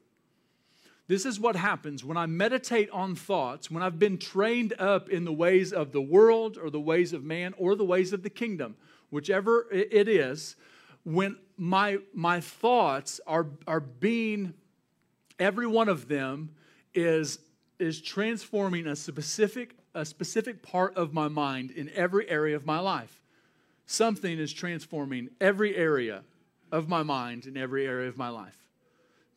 This 1.08 1.24
is 1.24 1.40
what 1.40 1.56
happens 1.56 2.04
when 2.04 2.18
I 2.18 2.26
meditate 2.26 2.90
on 2.90 3.14
thoughts, 3.14 3.70
when 3.70 3.82
I've 3.82 3.98
been 3.98 4.18
trained 4.18 4.74
up 4.78 5.08
in 5.08 5.24
the 5.24 5.32
ways 5.32 5.72
of 5.72 5.90
the 5.92 6.02
world 6.02 6.58
or 6.58 6.68
the 6.68 6.80
ways 6.80 7.14
of 7.14 7.24
man 7.24 7.54
or 7.56 7.74
the 7.74 7.84
ways 7.84 8.12
of 8.12 8.22
the 8.22 8.30
kingdom, 8.30 8.76
whichever 9.08 9.66
it 9.72 10.06
is, 10.06 10.54
when 11.04 11.38
my, 11.56 11.96
my 12.12 12.42
thoughts 12.42 13.22
are, 13.26 13.46
are 13.66 13.80
being, 13.80 14.52
every 15.38 15.66
one 15.66 15.88
of 15.88 16.08
them 16.08 16.50
is, 16.92 17.38
is 17.78 18.02
transforming 18.02 18.86
a 18.86 18.94
specific, 18.94 19.76
a 19.94 20.04
specific 20.04 20.62
part 20.62 20.94
of 20.94 21.14
my 21.14 21.28
mind 21.28 21.70
in 21.70 21.90
every 21.94 22.28
area 22.28 22.54
of 22.54 22.66
my 22.66 22.80
life. 22.80 23.22
Something 23.86 24.38
is 24.38 24.52
transforming 24.52 25.30
every 25.40 25.74
area 25.74 26.22
of 26.70 26.86
my 26.86 27.02
mind 27.02 27.46
in 27.46 27.56
every 27.56 27.86
area 27.86 28.10
of 28.10 28.18
my 28.18 28.28
life. 28.28 28.67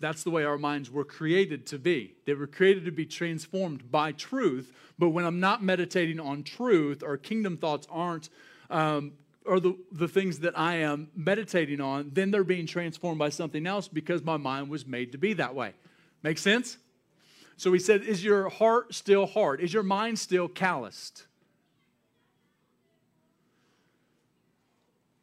That's 0.02 0.24
the 0.24 0.32
way 0.32 0.44
our 0.44 0.58
minds 0.58 0.90
were 0.90 1.06
created 1.06 1.66
to 1.68 1.80
be. 1.80 2.16
They 2.26 2.34
were 2.34 2.48
created 2.48 2.86
to 2.86 2.92
be 2.92 3.06
transformed 3.06 3.92
by 3.92 4.12
truth. 4.12 4.74
But 4.98 5.10
when 5.10 5.26
I'm 5.26 5.40
not 5.40 5.64
meditating 5.64 6.20
on 6.20 6.44
truth, 6.44 7.04
or 7.04 7.18
kingdom 7.18 7.58
thoughts 7.58 7.88
aren't, 7.90 8.30
um, 8.70 9.14
or 9.46 9.60
the, 9.60 9.78
the 9.92 10.08
things 10.08 10.40
that 10.40 10.58
I 10.58 10.76
am 10.78 11.10
meditating 11.16 11.82
on, 11.82 12.12
then 12.14 12.32
they're 12.32 12.44
being 12.44 12.68
transformed 12.68 13.20
by 13.20 13.30
something 13.30 13.66
else 13.66 13.88
because 13.88 14.24
my 14.24 14.38
mind 14.38 14.70
was 14.70 14.86
made 14.86 15.12
to 15.14 15.18
be 15.18 15.34
that 15.34 15.56
way. 15.56 15.74
Make 16.24 16.38
sense? 16.38 16.78
So 17.58 17.72
he 17.72 17.80
said, 17.80 18.02
Is 18.02 18.24
your 18.24 18.50
heart 18.50 18.94
still 18.94 19.26
hard? 19.26 19.62
Is 19.62 19.74
your 19.74 19.84
mind 19.84 20.20
still 20.20 20.48
calloused? 20.48 21.26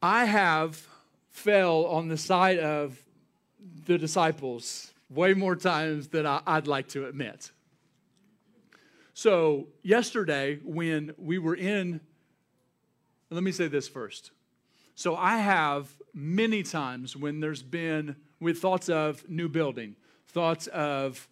I 0.00 0.26
have 0.26 0.86
fell 1.30 1.86
on 1.86 2.08
the 2.08 2.16
side 2.16 2.58
of 2.58 3.00
the 3.88 3.98
disciples 3.98 4.92
way 5.10 5.32
more 5.34 5.56
times 5.56 6.08
than 6.08 6.26
I, 6.26 6.42
I'd 6.46 6.66
like 6.66 6.88
to 6.88 7.06
admit. 7.06 7.50
So, 9.14 9.66
yesterday, 9.82 10.60
when 10.62 11.14
we 11.18 11.38
were 11.38 11.56
in, 11.56 12.00
let 13.30 13.42
me 13.42 13.50
say 13.50 13.66
this 13.66 13.88
first. 13.88 14.30
So, 14.94 15.16
I 15.16 15.38
have 15.38 15.88
many 16.14 16.62
times 16.62 17.16
when 17.16 17.40
there's 17.40 17.62
been, 17.62 18.14
with 18.38 18.58
thoughts 18.58 18.88
of 18.90 19.28
new 19.28 19.48
building, 19.48 19.96
thoughts 20.28 20.66
of 20.68 21.26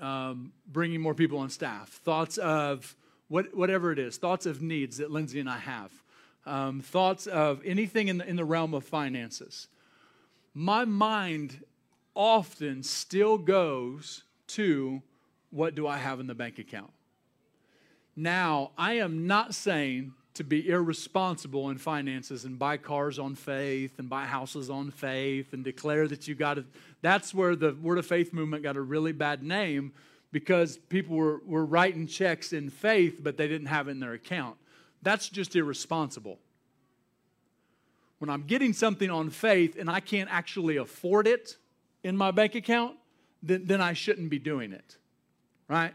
um, 0.00 0.52
bringing 0.66 1.00
more 1.00 1.14
people 1.14 1.38
on 1.38 1.50
staff, 1.50 1.90
thoughts 1.90 2.38
of 2.38 2.96
what, 3.28 3.54
whatever 3.54 3.92
it 3.92 3.98
is, 3.98 4.16
thoughts 4.16 4.46
of 4.46 4.62
needs 4.62 4.96
that 4.96 5.10
Lindsay 5.10 5.38
and 5.40 5.48
I 5.48 5.58
have, 5.58 5.92
um, 6.46 6.80
thoughts 6.80 7.26
of 7.26 7.60
anything 7.66 8.08
in 8.08 8.18
the, 8.18 8.26
in 8.26 8.36
the 8.36 8.46
realm 8.46 8.72
of 8.72 8.84
finances. 8.84 9.68
My 10.54 10.84
mind 10.84 11.64
often 12.14 12.82
still 12.82 13.38
goes 13.38 14.24
to 14.48 15.02
what 15.50 15.74
do 15.74 15.86
I 15.86 15.96
have 15.96 16.20
in 16.20 16.26
the 16.26 16.34
bank 16.34 16.58
account? 16.58 16.92
Now, 18.16 18.72
I 18.76 18.94
am 18.94 19.26
not 19.26 19.54
saying 19.54 20.12
to 20.34 20.44
be 20.44 20.68
irresponsible 20.68 21.70
in 21.70 21.78
finances 21.78 22.44
and 22.44 22.58
buy 22.58 22.76
cars 22.76 23.18
on 23.18 23.34
faith 23.34 23.98
and 23.98 24.08
buy 24.08 24.24
houses 24.24 24.70
on 24.70 24.90
faith 24.90 25.52
and 25.52 25.64
declare 25.64 26.06
that 26.08 26.28
you 26.28 26.34
got 26.34 26.54
to. 26.54 26.64
That's 27.02 27.34
where 27.34 27.56
the 27.56 27.76
Word 27.80 27.98
of 27.98 28.06
Faith 28.06 28.32
movement 28.32 28.62
got 28.62 28.76
a 28.76 28.80
really 28.80 29.12
bad 29.12 29.42
name 29.42 29.92
because 30.32 30.76
people 30.76 31.16
were, 31.16 31.40
were 31.44 31.64
writing 31.64 32.06
checks 32.06 32.52
in 32.52 32.70
faith, 32.70 33.20
but 33.22 33.36
they 33.36 33.48
didn't 33.48 33.66
have 33.66 33.88
it 33.88 33.92
in 33.92 34.00
their 34.00 34.12
account. 34.12 34.56
That's 35.02 35.28
just 35.28 35.56
irresponsible. 35.56 36.38
When 38.20 38.28
I'm 38.28 38.42
getting 38.42 38.74
something 38.74 39.10
on 39.10 39.30
faith 39.30 39.76
and 39.78 39.90
I 39.90 40.00
can't 40.00 40.28
actually 40.30 40.76
afford 40.76 41.26
it 41.26 41.56
in 42.04 42.18
my 42.18 42.30
bank 42.30 42.54
account, 42.54 42.96
then, 43.42 43.64
then 43.64 43.80
I 43.80 43.94
shouldn't 43.94 44.28
be 44.28 44.38
doing 44.38 44.72
it. 44.72 44.98
Right? 45.68 45.94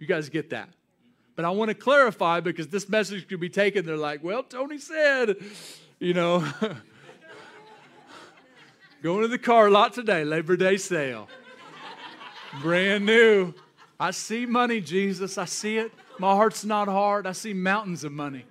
You 0.00 0.08
guys 0.08 0.28
get 0.28 0.50
that? 0.50 0.68
But 1.36 1.44
I 1.44 1.50
want 1.50 1.68
to 1.68 1.76
clarify 1.76 2.40
because 2.40 2.66
this 2.68 2.88
message 2.88 3.28
could 3.28 3.38
be 3.38 3.48
taken. 3.48 3.86
They're 3.86 3.96
like, 3.96 4.24
well, 4.24 4.42
Tony 4.42 4.78
said, 4.78 5.36
you 6.00 6.12
know, 6.12 6.44
going 9.02 9.22
to 9.22 9.28
the 9.28 9.38
car 9.38 9.70
lot 9.70 9.94
today, 9.94 10.24
Labor 10.24 10.56
Day 10.56 10.76
sale. 10.76 11.28
Brand 12.60 13.06
new. 13.06 13.54
I 13.98 14.10
see 14.10 14.44
money, 14.44 14.80
Jesus. 14.80 15.38
I 15.38 15.44
see 15.44 15.78
it. 15.78 15.92
My 16.18 16.34
heart's 16.34 16.64
not 16.64 16.88
hard. 16.88 17.28
I 17.28 17.32
see 17.32 17.52
mountains 17.52 18.02
of 18.02 18.10
money. 18.10 18.44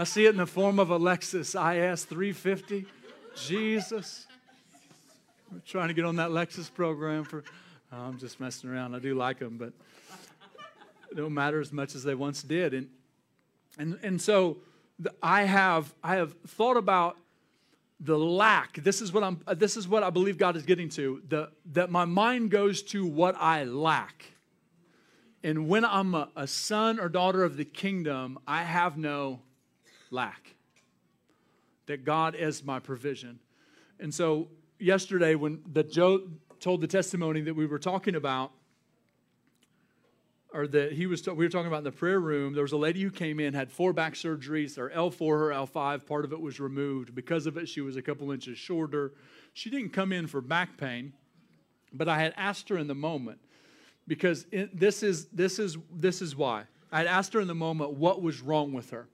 I 0.00 0.04
see 0.04 0.24
it 0.24 0.30
in 0.30 0.38
the 0.38 0.46
form 0.46 0.78
of 0.78 0.90
a 0.90 0.98
Lexus 0.98 1.54
IS 1.54 2.04
350. 2.04 2.86
Jesus. 3.36 4.26
I'm 5.52 5.60
trying 5.66 5.88
to 5.88 5.94
get 5.94 6.06
on 6.06 6.16
that 6.16 6.30
Lexus 6.30 6.72
program 6.72 7.22
for. 7.22 7.44
Oh, 7.92 7.98
I'm 7.98 8.18
just 8.18 8.40
messing 8.40 8.70
around. 8.70 8.94
I 8.94 8.98
do 8.98 9.14
like 9.14 9.40
them, 9.40 9.58
but 9.58 9.74
they 11.12 11.20
don't 11.20 11.34
matter 11.34 11.60
as 11.60 11.70
much 11.70 11.94
as 11.94 12.02
they 12.02 12.14
once 12.14 12.42
did. 12.42 12.72
And 12.72 12.88
and 13.76 13.98
and 14.02 14.22
so 14.22 14.56
the, 14.98 15.12
I 15.22 15.42
have 15.42 15.92
I 16.02 16.16
have 16.16 16.32
thought 16.46 16.78
about 16.78 17.18
the 18.00 18.18
lack. 18.18 18.82
This 18.82 19.02
is 19.02 19.12
what 19.12 19.22
I'm. 19.22 19.42
This 19.54 19.76
is 19.76 19.86
what 19.86 20.02
I 20.02 20.08
believe 20.08 20.38
God 20.38 20.56
is 20.56 20.62
getting 20.62 20.88
to. 20.90 21.20
The 21.28 21.50
that 21.72 21.90
my 21.90 22.06
mind 22.06 22.50
goes 22.50 22.82
to 22.84 23.04
what 23.04 23.36
I 23.38 23.64
lack. 23.64 24.24
And 25.44 25.68
when 25.68 25.84
I'm 25.84 26.14
a, 26.14 26.30
a 26.36 26.46
son 26.46 26.98
or 26.98 27.10
daughter 27.10 27.44
of 27.44 27.58
the 27.58 27.66
kingdom, 27.66 28.38
I 28.46 28.62
have 28.62 28.96
no 28.96 29.40
lack. 30.10 30.54
That 31.86 32.04
God 32.04 32.34
is 32.34 32.64
my 32.64 32.78
provision. 32.78 33.40
And 33.98 34.14
so 34.14 34.48
yesterday 34.78 35.34
when 35.34 35.62
that 35.72 35.90
Joe 35.90 36.22
told 36.60 36.80
the 36.80 36.86
testimony 36.86 37.40
that 37.42 37.54
we 37.54 37.66
were 37.66 37.78
talking 37.78 38.14
about, 38.14 38.52
or 40.52 40.66
that 40.66 40.92
he 40.92 41.06
was, 41.06 41.24
we 41.26 41.34
were 41.34 41.48
talking 41.48 41.68
about 41.68 41.78
in 41.78 41.84
the 41.84 41.92
prayer 41.92 42.18
room, 42.18 42.54
there 42.54 42.62
was 42.62 42.72
a 42.72 42.76
lady 42.76 43.02
who 43.02 43.10
came 43.10 43.38
in, 43.38 43.54
had 43.54 43.70
four 43.70 43.92
back 43.92 44.14
surgeries, 44.14 44.76
her 44.76 44.90
L4, 44.90 45.18
her 45.18 45.48
L5, 45.50 46.06
part 46.06 46.24
of 46.24 46.32
it 46.32 46.40
was 46.40 46.58
removed. 46.58 47.14
Because 47.14 47.46
of 47.46 47.56
it, 47.56 47.68
she 47.68 47.80
was 47.80 47.96
a 47.96 48.02
couple 48.02 48.32
inches 48.32 48.58
shorter. 48.58 49.12
She 49.52 49.70
didn't 49.70 49.90
come 49.90 50.12
in 50.12 50.26
for 50.26 50.40
back 50.40 50.76
pain, 50.76 51.12
but 51.92 52.08
I 52.08 52.20
had 52.20 52.34
asked 52.36 52.68
her 52.68 52.78
in 52.78 52.88
the 52.88 52.94
moment, 52.94 53.38
because 54.08 54.44
it, 54.50 54.78
this 54.78 55.02
is 55.02 55.26
this 55.26 55.58
is 55.58 55.76
this 55.94 56.20
is 56.20 56.34
why. 56.34 56.64
I 56.90 56.98
had 56.98 57.06
asked 57.06 57.32
her 57.34 57.40
in 57.40 57.46
the 57.46 57.54
moment 57.54 57.92
what 57.92 58.20
was 58.20 58.40
wrong 58.40 58.72
with 58.72 58.90
her. 58.90 59.08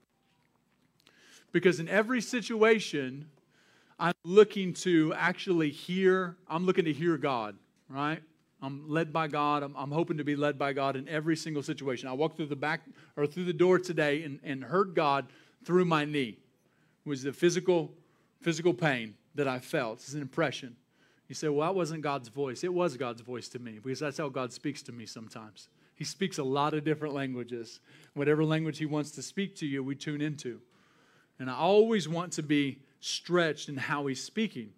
Because 1.56 1.80
in 1.80 1.88
every 1.88 2.20
situation, 2.20 3.30
I'm 3.98 4.12
looking 4.24 4.74
to 4.74 5.14
actually 5.16 5.70
hear, 5.70 6.36
I'm 6.46 6.66
looking 6.66 6.84
to 6.84 6.92
hear 6.92 7.16
God, 7.16 7.56
right? 7.88 8.22
I'm 8.60 8.86
led 8.90 9.10
by 9.10 9.28
God. 9.28 9.62
I'm, 9.62 9.74
I'm, 9.74 9.90
hoping 9.90 10.18
to 10.18 10.22
be 10.22 10.36
led 10.36 10.58
by 10.58 10.74
God 10.74 10.96
in 10.96 11.08
every 11.08 11.34
single 11.34 11.62
situation. 11.62 12.10
I 12.10 12.12
walked 12.12 12.36
through 12.36 12.48
the 12.48 12.56
back 12.56 12.82
or 13.16 13.26
through 13.26 13.46
the 13.46 13.54
door 13.54 13.78
today 13.78 14.22
and, 14.24 14.38
and 14.44 14.62
heard 14.62 14.94
God 14.94 15.28
through 15.64 15.86
my 15.86 16.04
knee. 16.04 16.36
It 17.06 17.08
was 17.08 17.22
the 17.22 17.32
physical, 17.32 17.90
physical 18.42 18.74
pain 18.74 19.14
that 19.34 19.48
I 19.48 19.58
felt. 19.58 20.00
It's 20.00 20.12
an 20.12 20.20
impression. 20.20 20.76
You 21.26 21.34
say, 21.34 21.48
well, 21.48 21.66
that 21.66 21.74
wasn't 21.74 22.02
God's 22.02 22.28
voice. 22.28 22.64
It 22.64 22.74
was 22.74 22.98
God's 22.98 23.22
voice 23.22 23.48
to 23.48 23.58
me 23.58 23.78
because 23.82 24.00
that's 24.00 24.18
how 24.18 24.28
God 24.28 24.52
speaks 24.52 24.82
to 24.82 24.92
me 24.92 25.06
sometimes. 25.06 25.70
He 25.94 26.04
speaks 26.04 26.36
a 26.36 26.44
lot 26.44 26.74
of 26.74 26.84
different 26.84 27.14
languages. 27.14 27.80
Whatever 28.12 28.44
language 28.44 28.76
He 28.76 28.84
wants 28.84 29.10
to 29.12 29.22
speak 29.22 29.56
to 29.56 29.66
you, 29.66 29.82
we 29.82 29.94
tune 29.94 30.20
into. 30.20 30.60
And 31.38 31.50
I 31.50 31.54
always 31.54 32.08
want 32.08 32.32
to 32.34 32.42
be 32.42 32.78
stretched 33.00 33.68
in 33.68 33.76
how 33.76 34.06
he's 34.06 34.22
speaking. 34.22 34.70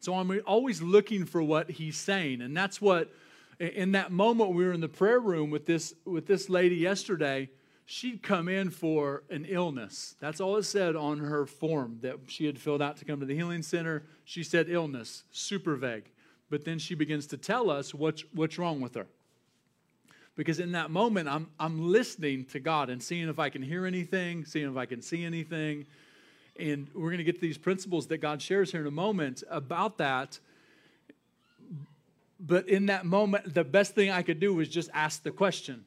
So 0.00 0.14
I'm 0.14 0.40
always 0.46 0.82
looking 0.82 1.24
for 1.24 1.42
what 1.42 1.70
he's 1.70 1.96
saying. 1.96 2.40
And 2.40 2.56
that's 2.56 2.80
what, 2.80 3.12
in 3.58 3.92
that 3.92 4.12
moment, 4.12 4.54
we 4.54 4.64
were 4.64 4.72
in 4.72 4.80
the 4.80 4.88
prayer 4.88 5.20
room 5.20 5.50
with 5.50 5.66
this, 5.66 5.94
with 6.04 6.26
this 6.26 6.48
lady 6.48 6.76
yesterday. 6.76 7.50
She'd 7.86 8.22
come 8.22 8.48
in 8.48 8.70
for 8.70 9.22
an 9.30 9.46
illness. 9.48 10.16
That's 10.20 10.40
all 10.40 10.56
it 10.56 10.64
said 10.64 10.96
on 10.96 11.18
her 11.18 11.46
form 11.46 11.98
that 12.02 12.16
she 12.26 12.46
had 12.46 12.58
filled 12.58 12.82
out 12.82 12.96
to 12.98 13.04
come 13.04 13.20
to 13.20 13.26
the 13.26 13.34
healing 13.34 13.62
center. 13.62 14.04
She 14.24 14.42
said 14.42 14.66
illness, 14.68 15.24
super 15.30 15.76
vague. 15.76 16.10
But 16.50 16.64
then 16.64 16.78
she 16.78 16.94
begins 16.94 17.26
to 17.28 17.36
tell 17.36 17.70
us 17.70 17.94
what's, 17.94 18.24
what's 18.32 18.58
wrong 18.58 18.80
with 18.80 18.94
her. 18.94 19.06
Because 20.36 20.60
in 20.60 20.72
that 20.72 20.90
moment, 20.90 21.28
I'm, 21.28 21.48
I'm 21.58 21.90
listening 21.90 22.44
to 22.46 22.60
God 22.60 22.90
and 22.90 23.02
seeing 23.02 23.28
if 23.28 23.38
I 23.38 23.48
can 23.48 23.62
hear 23.62 23.86
anything, 23.86 24.44
seeing 24.44 24.70
if 24.70 24.76
I 24.76 24.84
can 24.84 25.00
see 25.00 25.24
anything. 25.24 25.86
And 26.58 26.88
we're 26.94 27.08
going 27.08 27.18
to 27.18 27.24
get 27.24 27.36
to 27.36 27.40
these 27.40 27.58
principles 27.58 28.06
that 28.08 28.18
God 28.18 28.40
shares 28.42 28.70
here 28.70 28.82
in 28.82 28.86
a 28.86 28.90
moment 28.90 29.42
about 29.50 29.98
that. 29.98 30.38
But 32.38 32.68
in 32.68 32.86
that 32.86 33.06
moment, 33.06 33.54
the 33.54 33.64
best 33.64 33.94
thing 33.94 34.10
I 34.10 34.22
could 34.22 34.38
do 34.38 34.54
was 34.54 34.68
just 34.68 34.90
ask 34.92 35.22
the 35.22 35.30
question. 35.30 35.86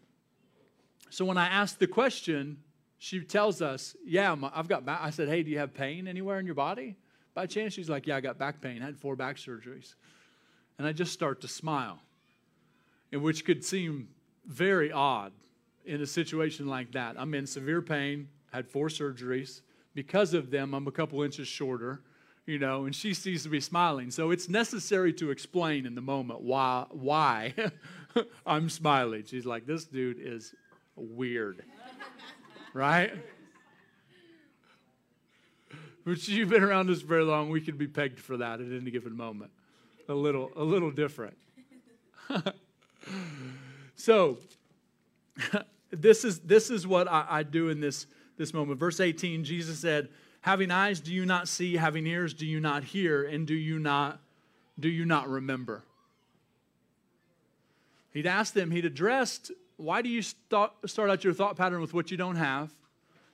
So 1.11 1.25
when 1.25 1.37
I 1.37 1.47
asked 1.47 1.79
the 1.79 1.87
question, 1.87 2.57
she 2.97 3.21
tells 3.21 3.61
us, 3.61 3.95
Yeah, 4.03 4.35
I've 4.53 4.67
got 4.67 4.83
back. 4.83 4.99
I 5.01 5.11
said, 5.11 5.29
Hey, 5.29 5.43
do 5.43 5.51
you 5.51 5.59
have 5.59 5.75
pain 5.75 6.07
anywhere 6.07 6.39
in 6.39 6.45
your 6.45 6.55
body? 6.55 6.97
By 7.35 7.45
chance, 7.45 7.73
she's 7.73 7.89
like, 7.89 8.07
Yeah, 8.07 8.15
I 8.15 8.21
got 8.21 8.39
back 8.39 8.61
pain. 8.61 8.81
I 8.81 8.85
had 8.85 8.97
four 8.97 9.15
back 9.15 9.37
surgeries. 9.37 9.93
And 10.79 10.87
I 10.87 10.91
just 10.91 11.13
start 11.13 11.41
to 11.41 11.47
smile, 11.47 11.99
and 13.11 13.21
which 13.21 13.43
could 13.43 13.65
seem 13.65 14.07
very 14.49 14.91
odd 14.91 15.31
in 15.85 16.01
a 16.01 16.05
situation 16.05 16.67
like 16.67 16.91
that. 16.91 17.15
I'm 17.17 17.33
in 17.33 17.47
severe 17.47 17.81
pain, 17.81 18.27
had 18.51 18.67
four 18.67 18.87
surgeries 18.89 19.61
because 19.93 20.33
of 20.33 20.51
them, 20.51 20.73
I'm 20.73 20.87
a 20.87 20.91
couple 20.91 21.21
inches 21.23 21.47
shorter, 21.47 22.01
you 22.45 22.59
know, 22.59 22.85
and 22.85 22.95
she 22.95 23.13
sees 23.13 23.47
me 23.47 23.59
smiling. 23.59 24.11
So 24.11 24.31
it's 24.31 24.49
necessary 24.49 25.13
to 25.13 25.31
explain 25.31 25.85
in 25.85 25.95
the 25.95 26.01
moment 26.01 26.41
why, 26.41 26.85
why 26.89 27.53
I'm 28.45 28.69
smiling. 28.69 29.23
She's 29.25 29.45
like, 29.45 29.65
this 29.65 29.85
dude 29.85 30.17
is 30.19 30.53
weird, 30.95 31.63
right? 32.73 33.13
But 36.05 36.27
you've 36.27 36.49
been 36.49 36.63
around 36.63 36.89
us 36.89 37.01
very 37.01 37.23
long, 37.23 37.49
we 37.49 37.61
could 37.61 37.77
be 37.77 37.87
pegged 37.87 38.19
for 38.19 38.37
that 38.37 38.61
at 38.61 38.71
any 38.71 38.89
given 38.89 39.15
moment. 39.15 39.51
A 40.07 40.13
little, 40.13 40.49
a 40.55 40.63
little 40.63 40.91
different. 40.91 41.37
so 43.99 44.37
this 45.91 46.23
is 46.23 46.39
this 46.39 46.69
is 46.69 46.87
what 46.87 47.07
I, 47.07 47.25
I 47.29 47.43
do 47.43 47.69
in 47.69 47.79
this 47.79 48.07
this 48.39 48.53
moment. 48.53 48.79
Verse 48.79 48.99
18, 48.99 49.43
Jesus 49.43 49.79
said, 49.79 50.09
Having 50.41 50.71
eyes, 50.71 51.01
do 51.01 51.13
you 51.13 51.25
not 51.25 51.47
see? 51.47 51.75
Having 51.75 52.07
ears, 52.07 52.33
do 52.33 52.47
you 52.47 52.59
not 52.59 52.83
hear? 52.83 53.25
And 53.25 53.45
do 53.45 53.53
you 53.53 53.77
not, 53.77 54.19
do 54.79 54.87
you 54.87 55.05
not 55.05 55.27
remember? 55.27 55.83
He'd 58.11 58.25
asked 58.25 58.53
them, 58.53 58.71
he'd 58.71 58.85
addressed, 58.85 59.51
Why 59.75 60.01
do 60.01 60.09
you 60.09 60.21
start, 60.21 60.71
start 60.85 61.09
out 61.09 61.23
your 61.23 61.33
thought 61.33 61.57
pattern 61.57 61.81
with 61.81 61.93
what 61.93 62.09
you 62.09 62.17
don't 62.17 62.37
have? 62.37 62.73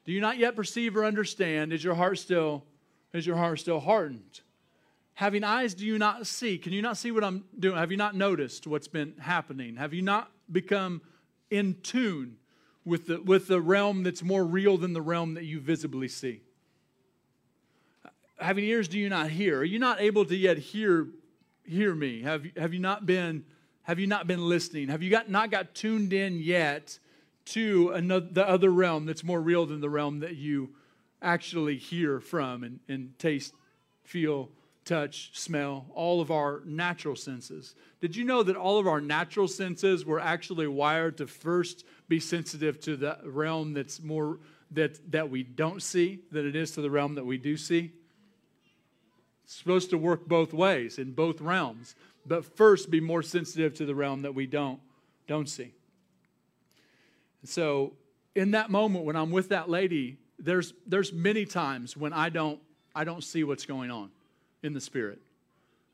Do 0.04 0.12
you 0.12 0.20
not 0.20 0.38
yet 0.38 0.56
perceive 0.56 0.98
or 0.98 1.06
understand? 1.06 1.72
Is 1.72 1.84
your 1.84 1.96
heart 1.96 2.18
still, 2.18 2.64
is 3.14 3.26
your 3.26 3.38
heart 3.38 3.60
still 3.60 3.80
hardened? 3.80 4.42
Having 5.14 5.44
eyes, 5.44 5.74
do 5.74 5.86
you 5.86 5.98
not 5.98 6.28
see? 6.28 6.58
Can 6.58 6.74
you 6.74 6.82
not 6.82 6.98
see 6.98 7.12
what 7.12 7.24
I'm 7.24 7.46
doing? 7.58 7.78
Have 7.78 7.92
you 7.92 7.98
not 7.98 8.16
noticed 8.16 8.68
what's 8.68 8.88
been 8.88 9.14
happening? 9.20 9.78
Have 9.78 9.94
you 9.94 10.02
not 10.02 10.30
become 10.52 11.02
in 11.50 11.78
tune 11.82 12.38
with 12.84 13.08
the, 13.08 13.22
with 13.22 13.48
the 13.48 13.62
realm 13.62 14.04
that's 14.04 14.24
more 14.24 14.46
real 14.46 14.78
than 14.78 14.94
the 14.94 15.02
realm 15.02 15.34
that 15.36 15.44
you 15.44 15.60
visibly 15.60 16.08
see? 16.08 16.42
Having 18.40 18.66
ears, 18.66 18.88
do 18.88 19.00
you 19.00 19.10
not 19.10 19.30
hear? 19.30 19.60
Are 19.60 19.64
you 19.64 19.80
not 19.80 20.02
able 20.02 20.26
to 20.26 20.36
yet 20.36 20.58
hear 20.58 21.08
hear 21.68 21.96
me? 21.96 22.22
Have, 22.22 22.46
have 22.58 22.74
you 22.74 22.80
not 22.80 23.06
been 23.06 23.44
have 23.86 24.00
you 24.00 24.08
not 24.08 24.26
been 24.26 24.50
listening? 24.50 24.88
Have 24.88 25.04
you 25.04 25.12
got, 25.12 25.30
not 25.30 25.52
got 25.52 25.76
tuned 25.76 26.12
in 26.12 26.40
yet 26.40 26.98
to 27.46 27.92
another, 27.92 28.28
the 28.32 28.48
other 28.48 28.72
realm 28.72 29.06
that's 29.06 29.24
more 29.24 29.40
real 29.40 29.68
than 29.68 29.80
the 29.80 29.90
realm 29.92 30.22
that 30.22 30.36
you 30.36 30.72
actually 31.22 31.78
hear 31.78 32.20
from 32.20 32.64
and, 32.64 32.80
and 32.88 33.18
taste, 33.20 33.54
feel, 34.04 34.50
touch, 34.86 35.32
smell, 35.34 35.88
all 35.94 36.22
of 36.22 36.32
our 36.32 36.62
natural 36.66 37.16
senses? 37.16 37.76
Did 38.00 38.16
you 38.16 38.24
know 38.24 38.44
that 38.44 38.56
all 38.56 38.78
of 38.78 38.88
our 38.88 39.02
natural 39.02 39.48
senses 39.48 40.06
were 40.06 40.20
actually 40.20 40.68
wired 40.68 41.18
to 41.18 41.28
first 41.28 41.86
be 42.08 42.20
sensitive 42.20 42.80
to 42.82 42.96
the 42.96 43.18
realm 43.26 43.74
that's 43.74 44.02
more 44.02 44.40
that 44.72 45.12
that 45.12 45.30
we 45.30 45.44
don't 45.44 45.82
see 45.82 46.20
than 46.32 46.48
it 46.48 46.56
is 46.56 46.72
to 46.72 46.82
the 46.82 46.90
realm 46.90 47.16
that 47.16 47.26
we 47.26 47.38
do 47.38 47.58
see? 47.58 47.92
It's 49.44 49.56
supposed 49.56 49.90
to 49.90 49.98
work 49.98 50.28
both 50.28 50.54
ways 50.54 50.98
in 50.98 51.12
both 51.14 51.42
realms 51.42 51.96
but 52.26 52.46
first 52.58 52.90
be 52.90 53.00
more 53.00 53.22
sensitive 53.22 53.74
to 53.76 53.86
the 53.86 53.96
realm 53.96 54.24
that 54.24 54.34
we 54.34 54.46
don't 54.46 54.80
don't 55.28 55.50
see. 55.50 55.74
so 57.44 57.94
in 58.36 58.52
that 58.52 58.70
moment 58.70 59.06
when 59.06 59.16
I'm 59.16 59.32
with 59.32 59.50
that 59.50 59.70
lady, 59.70 60.18
there's 60.38 60.74
there's 60.86 61.14
many 61.14 61.46
times 61.46 61.96
when 61.96 62.14
I 62.14 62.30
don't 62.30 62.60
I 62.94 63.04
don't 63.04 63.24
see 63.24 63.44
what's 63.44 63.66
going 63.66 63.92
on 63.92 64.10
in 64.66 64.74
the 64.74 64.82
spirit. 64.82 65.20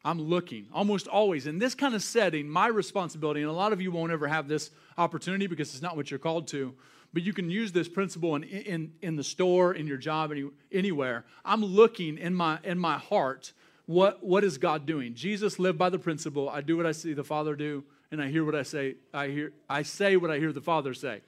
I'm 0.04 0.20
looking 0.20 0.68
almost 0.74 1.08
always 1.08 1.46
in 1.46 1.60
this 1.60 1.76
kind 1.76 1.94
of 1.94 2.02
setting. 2.02 2.50
My 2.50 2.68
responsibility, 2.68 3.42
and 3.42 3.50
a 3.50 3.54
lot 3.54 3.72
of 3.72 3.82
you 3.82 3.92
won't 3.92 4.12
ever 4.12 4.28
have 4.28 4.48
this 4.48 4.72
opportunity 4.98 5.46
because 5.46 5.74
it's 5.74 5.84
not 5.84 5.96
what 5.96 6.10
you're 6.10 6.20
called 6.20 6.48
to, 6.50 6.74
but 7.14 7.22
you 7.22 7.34
can 7.34 7.50
use 7.50 7.72
this 7.72 7.88
principle 7.88 8.36
in, 8.36 8.44
in, 8.44 8.94
in 9.02 9.16
the 9.16 9.24
store, 9.24 9.74
in 9.74 9.86
your 9.86 9.98
job, 9.98 10.32
any, 10.32 10.50
anywhere. 10.72 11.26
I'm 11.46 11.64
looking 11.64 12.18
in 12.18 12.34
my, 12.34 12.58
in 12.64 12.80
my 12.80 12.98
heart 12.98 13.54
what, 13.92 14.24
what 14.24 14.44
is 14.46 14.58
God 14.58 14.86
doing? 14.86 15.16
Jesus 15.16 15.60
lived 15.60 15.78
by 15.78 15.90
the 15.90 16.00
principle 16.00 16.50
I 16.50 16.62
do 16.62 16.78
what 16.78 16.86
I 16.86 16.94
see 16.94 17.14
the 17.14 17.26
Father 17.26 17.56
do, 17.56 17.84
and 18.12 18.22
I 18.22 18.30
hear 18.30 18.46
what 18.46 18.56
I 18.56 18.64
say. 18.64 18.96
I 19.14 19.28
hear 19.28 19.52
I 19.70 19.84
say 19.84 20.16
what 20.16 20.32
I 20.32 20.38
hear 20.38 20.54
the 20.54 20.62
Father 20.62 20.94
say. 20.94 21.22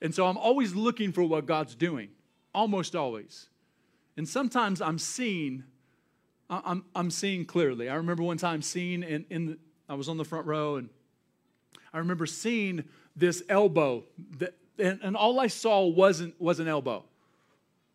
And 0.00 0.14
so 0.14 0.26
I'm 0.26 0.38
always 0.38 0.74
looking 0.74 1.12
for 1.12 1.22
what 1.22 1.44
God's 1.44 1.74
doing, 1.74 2.08
almost 2.54 2.96
always. 2.96 3.48
And 4.16 4.26
sometimes 4.26 4.80
I'm 4.80 4.98
seeing, 4.98 5.64
I'm, 6.50 6.84
I'm 6.94 7.10
seeing 7.10 7.44
clearly. 7.44 7.88
I 7.88 7.94
remember 7.94 8.24
one 8.24 8.36
time 8.36 8.60
seeing 8.60 9.04
in, 9.04 9.24
in 9.30 9.46
the, 9.46 9.58
I 9.88 9.94
was 9.94 10.08
on 10.08 10.16
the 10.16 10.24
front 10.24 10.46
row 10.46 10.76
and 10.76 10.88
I 11.92 11.98
remember 11.98 12.26
seeing 12.26 12.84
this 13.14 13.42
elbow 13.48 14.04
that, 14.38 14.54
and, 14.78 14.98
and 15.02 15.16
all 15.16 15.38
I 15.38 15.46
saw 15.46 15.86
wasn't 15.86 16.40
was 16.40 16.58
an 16.58 16.66
elbow. 16.66 17.04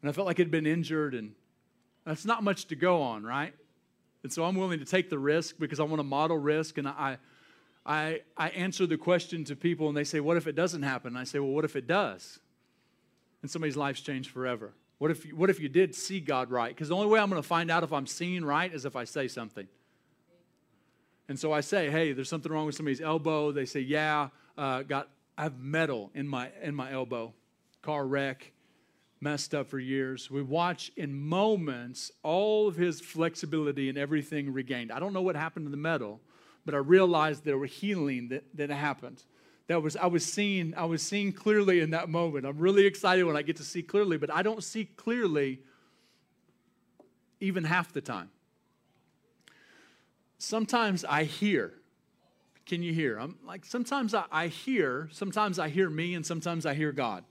And 0.02 0.10
I 0.10 0.14
felt 0.14 0.26
like 0.26 0.40
it 0.40 0.44
had 0.44 0.52
been 0.52 0.66
injured 0.66 1.14
and 1.14 1.34
that's 2.06 2.26
not 2.26 2.44
much 2.44 2.68
to 2.68 2.76
go 2.76 3.02
on, 3.02 3.24
right? 3.24 3.54
And 4.24 4.32
so 4.32 4.46
I'm 4.46 4.56
willing 4.56 4.80
to 4.80 4.86
take 4.86 5.10
the 5.10 5.20
risk 5.20 5.56
because 5.60 5.80
I 5.80 5.84
want 5.84 6.00
to 6.00 6.04
model 6.04 6.38
risk. 6.38 6.78
And 6.78 6.88
I, 6.88 7.18
I, 7.86 8.22
I 8.38 8.50
answer 8.50 8.86
the 8.86 8.98
question 8.98 9.44
to 9.46 9.56
people 9.56 9.88
and 9.88 9.98
they 9.98 10.04
say, 10.04 10.20
What 10.20 10.38
if 10.38 10.48
it 10.48 10.56
doesn't 10.56 10.84
happen? 10.84 11.10
And 11.10 11.18
I 11.18 11.26
say, 11.26 11.40
Well, 11.40 11.52
what 11.52 11.66
if 11.66 11.76
it 11.76 11.88
does? 11.88 12.40
And 13.42 13.52
somebody's 13.52 13.78
life's 13.78 14.02
changed 14.02 14.32
forever. 14.32 14.74
What 15.06 15.12
if, 15.12 15.32
what 15.34 15.52
if 15.52 15.60
you 15.60 15.70
did 15.70 15.94
see 15.94 16.20
God 16.20 16.50
right? 16.50 16.74
Because 16.74 16.90
the 16.90 16.96
only 16.96 17.06
way 17.06 17.20
I'm 17.20 17.30
going 17.30 17.40
to 17.40 17.48
find 17.48 17.70
out 17.70 17.84
if 17.84 17.94
I'm 17.94 18.08
seeing 18.08 18.44
right 18.44 18.74
is 18.74 18.86
if 18.86 18.96
I 18.96 19.04
say 19.04 19.28
something. 19.28 19.68
And 21.30 21.40
so 21.40 21.54
I 21.54 21.62
say, 21.62 21.92
Hey, 21.92 22.12
there's 22.12 22.28
something 22.28 22.52
wrong 22.52 22.66
with 22.66 22.74
somebody's 22.74 23.02
elbow. 23.02 23.52
They 23.52 23.66
say, 23.66 23.82
Yeah, 23.82 24.30
uh, 24.58 24.82
got, 24.82 25.10
I 25.38 25.44
have 25.44 25.60
metal 25.60 26.10
in 26.16 26.28
my, 26.28 26.50
in 26.60 26.74
my 26.74 26.92
elbow, 26.92 27.36
car 27.84 28.08
wreck 28.08 28.52
messed 29.22 29.54
up 29.54 29.68
for 29.68 29.78
years. 29.78 30.32
We 30.32 30.42
watch 30.42 30.92
in 30.98 31.14
moments 31.14 32.12
all 32.24 32.68
of 32.68 32.76
his 32.76 33.00
flexibility 33.00 33.90
and 33.90 34.00
everything 34.00 34.52
regained. 34.52 34.92
I 34.92 34.98
don't 34.98 35.14
know 35.14 35.22
what 35.22 35.36
happened 35.36 35.68
to 35.68 35.70
the 35.70 35.78
metal, 35.78 36.20
but 36.66 36.74
I 36.74 36.80
realized 36.80 37.46
there 37.46 37.60
were 37.60 37.68
healing 37.68 38.30
that, 38.30 38.44
that 38.56 38.72
happened. 38.72 39.24
That 39.68 39.82
was 39.82 39.96
I 39.96 40.06
was 40.08 40.26
seeing 40.26 40.74
I 40.76 40.86
was 40.86 41.02
seeing 41.02 41.34
clearly 41.34 41.80
in 41.80 41.90
that 41.92 42.10
moment. 42.10 42.46
I'm 42.46 42.58
really 42.58 42.86
excited 42.86 43.24
when 43.24 43.36
I 43.36 43.42
get 43.42 43.56
to 43.58 43.64
see 43.64 43.82
clearly, 43.82 44.18
but 44.18 44.32
I 44.32 44.44
don't 44.44 44.64
see 44.64 44.86
clearly 44.86 45.60
even 47.40 47.64
half 47.64 47.92
the 47.92 48.02
time. 48.02 48.30
Sometimes 50.38 51.04
I 51.04 51.24
hear. 51.24 51.74
Can 52.66 52.84
you 52.84 52.94
hear? 52.94 53.18
I'm 53.18 53.38
like 53.46 53.66
sometimes 53.66 54.14
I, 54.14 54.26
I 54.32 54.48
hear, 54.48 55.10
sometimes 55.12 55.60
I 55.60 55.70
hear 55.70 55.90
me, 55.90 56.14
and 56.16 56.26
sometimes 56.26 56.66
I 56.66 56.74
hear 56.74 56.92
God. 56.92 57.24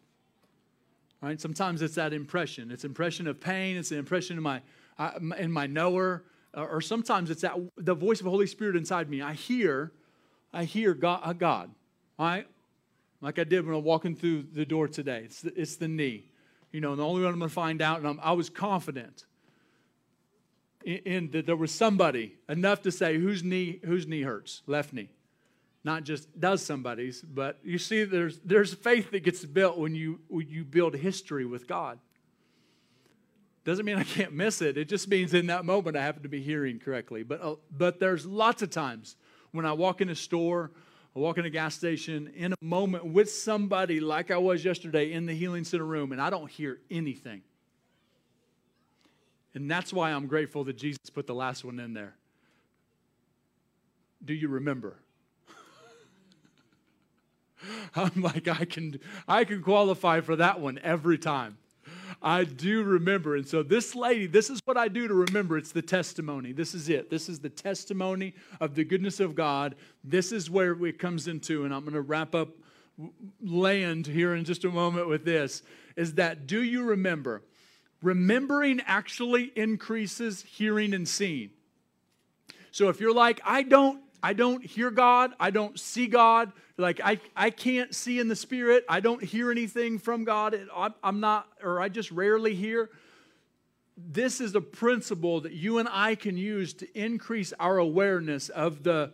Right? 1.21 1.41
Sometimes 1.41 1.83
it's 1.83 1.95
that 1.95 2.13
impression. 2.13 2.71
It's 2.71 2.85
impression 2.85 3.27
of 3.27 3.41
pain. 3.41 3.77
It's 3.77 3.91
an 3.91 3.99
impression 3.99 4.37
in 4.37 4.43
my 4.43 4.61
uh, 4.99 5.13
in 5.39 5.51
my 5.51 5.67
knower, 5.67 6.25
uh, 6.57 6.65
or 6.65 6.81
sometimes 6.81 7.31
it's 7.31 7.43
that 7.43 7.55
the 7.77 7.95
voice 7.95 8.21
of 8.21 8.25
the 8.25 8.31
Holy 8.31 8.47
Spirit 8.47 8.77
inside 8.77 9.09
me. 9.09 9.23
I 9.23 9.35
hear, 9.35 9.93
I 10.53 10.65
hear 10.65 10.95
God. 10.95 11.21
Uh, 11.23 11.33
Right? 12.19 12.47
Like 13.21 13.39
I 13.39 13.45
did 13.45 13.67
when 13.67 13.75
I'm 13.75 13.85
walking 13.85 14.15
through 14.15 14.45
the 14.53 14.65
door 14.65 14.89
today. 14.89 15.23
It's 15.25 15.43
the, 15.43 15.61
it's 15.61 15.77
the 15.77 15.89
knee. 15.89 16.31
You 16.73 16.81
know, 16.81 16.91
and 16.91 16.99
the 16.99 17.07
only 17.07 17.23
one 17.23 17.33
I'm 17.33 17.39
going 17.39 17.49
to 17.49 17.55
find 17.55 17.81
out, 17.81 17.99
and 17.99 18.09
I'm, 18.09 18.21
i 18.23 18.33
was 18.33 18.51
confident 18.51 19.25
in, 20.85 20.97
in 21.05 21.31
that 21.31 21.47
there 21.47 21.57
was 21.57 21.71
somebody 21.71 22.35
enough 22.49 22.83
to 22.83 22.93
say 22.93 23.19
whose 23.19 23.45
knee 23.45 23.81
whose 23.85 24.07
knee 24.07 24.23
hurts, 24.23 24.63
left 24.67 24.93
knee 24.93 25.11
not 25.85 26.03
just 26.03 26.41
does 26.41 26.65
somebody's, 26.65 27.21
but 27.21 27.59
you 27.63 27.77
see 27.77 28.05
there's, 28.05 28.41
there's 28.41 28.73
faith 28.73 29.11
that 29.11 29.23
gets 29.23 29.45
built 29.45 29.77
when 29.77 29.95
you, 29.95 30.19
when 30.29 30.49
you 30.49 30.65
build 30.65 30.95
history 30.95 31.45
with 31.45 31.69
God. 31.69 31.99
Doesn't 33.65 33.85
mean 33.85 33.99
I 33.99 34.05
can't 34.05 34.33
miss 34.33 34.63
it. 34.63 34.79
It 34.79 34.89
just 34.89 35.09
means 35.09 35.35
in 35.35 35.47
that 35.49 35.67
moment 35.67 35.97
I 35.97 36.03
happen 36.03 36.23
to 36.23 36.29
be 36.29 36.43
hearing 36.43 36.79
correctly. 36.79 37.23
But, 37.23 37.43
uh, 37.43 37.57
but 37.71 38.01
there's 38.01 38.25
lots 38.25 38.63
of 38.63 38.71
times 38.71 39.17
when 39.53 39.67
I 39.67 39.73
walk 39.73 40.01
in 40.01 40.09
a 40.09 40.15
store, 40.15 40.71
I 41.17 41.21
walk 41.21 41.39
in 41.39 41.45
a 41.45 41.51
gas 41.51 41.77
station, 41.77 42.33
in 42.35 42.53
a 42.53 42.57
moment 42.61 43.07
with 43.07 43.31
somebody 43.31 44.01
like 44.01 44.33
I 44.33 44.37
was 44.37 44.65
yesterday 44.65 45.13
in 45.13 45.27
the 45.27 45.35
healing 45.35 45.63
center 45.63 45.85
room, 45.85 46.11
and 46.11 46.21
I 46.21 46.29
don't 46.29 46.51
hear 46.51 46.81
anything. 46.91 47.43
And 49.55 49.71
that's 49.71 49.93
why 49.93 50.11
I'm 50.11 50.27
grateful 50.27 50.65
that 50.65 50.77
Jesus 50.77 50.99
put 51.13 51.29
the 51.29 51.35
last 51.35 51.65
one 51.65 51.79
in 51.79 51.95
there. 51.95 52.17
Do 54.25 54.35
you 54.35 54.49
remember? 54.49 54.97
I'm 57.95 58.21
like, 58.21 58.49
I 58.49 58.65
can, 58.65 58.99
I 59.29 59.45
can 59.45 59.63
qualify 59.63 60.21
for 60.21 60.35
that 60.35 60.61
one 60.61 60.81
every 60.83 61.19
time. 61.19 61.59
I 62.25 62.45
do 62.45 62.83
remember. 62.83 63.37
And 63.37 63.47
so, 63.47 63.63
this 63.63 63.95
lady, 63.95 64.27
this 64.27 64.49
is 64.49 64.61
what 64.65 64.79
I 64.79 64.89
do 64.89 65.07
to 65.07 65.15
remember. 65.15 65.59
It's 65.59 65.73
the 65.73 65.83
testimony. 65.83 66.53
This 66.53 66.75
is 66.75 66.89
it. 66.89 67.11
This 67.11 67.29
is 67.29 67.39
the 67.39 67.51
testimony 67.51 68.35
of 68.61 68.75
the 68.75 68.83
goodness 68.83 69.21
of 69.21 69.35
God. 69.35 69.77
This 70.03 70.33
is 70.33 70.51
where 70.51 70.73
it 70.87 70.99
comes 70.99 71.29
into, 71.29 71.65
and 71.65 71.75
I'm 71.75 71.83
going 71.83 71.93
to 71.93 72.01
wrap 72.01 72.35
up 72.35 72.49
land 73.43 74.07
here 74.07 74.35
in 74.35 74.45
just 74.45 74.65
a 74.65 74.71
moment 74.71 75.09
with 75.09 75.25
this 75.25 75.63
is 75.97 76.15
that 76.15 76.47
do 76.47 76.63
you 76.63 76.83
remember? 76.85 77.43
Remembering 78.03 78.81
actually 78.87 79.53
increases 79.57 80.43
hearing 80.43 80.95
and 80.95 81.07
seeing. 81.09 81.51
So 82.71 82.89
if 82.89 83.01
you're 83.01 83.15
like, 83.15 83.41
I 83.45 83.63
don't 83.63 84.04
I 84.25 84.33
don't 84.33 84.65
hear 84.65 84.91
God. 84.91 85.33
I 85.39 85.51
don't 85.51 85.79
see 85.79 86.07
God. 86.07 86.51
Like, 86.79 86.99
I, 87.05 87.21
I 87.37 87.51
can't 87.51 87.95
see 87.95 88.19
in 88.19 88.29
the 88.29 88.35
Spirit. 88.35 88.87
I 88.89 89.01
don't 89.01 89.23
hear 89.23 89.51
anything 89.51 89.99
from 89.99 90.25
God. 90.25 90.59
I'm 91.03 91.21
not, 91.21 91.47
or 91.63 91.79
I 91.79 91.91
just 91.91 92.11
rarely 92.11 92.55
hear. 92.55 92.89
This 93.99 94.41
is 94.41 94.55
a 94.55 94.63
principle 94.63 95.43
that 95.43 95.53
you 95.53 95.77
and 95.77 95.87
I 95.93 96.15
can 96.15 96.39
use 96.39 96.73
to 96.73 96.99
increase 96.99 97.53
our 97.61 97.77
awareness 97.77 98.49
of 98.49 98.83
the, 98.83 99.13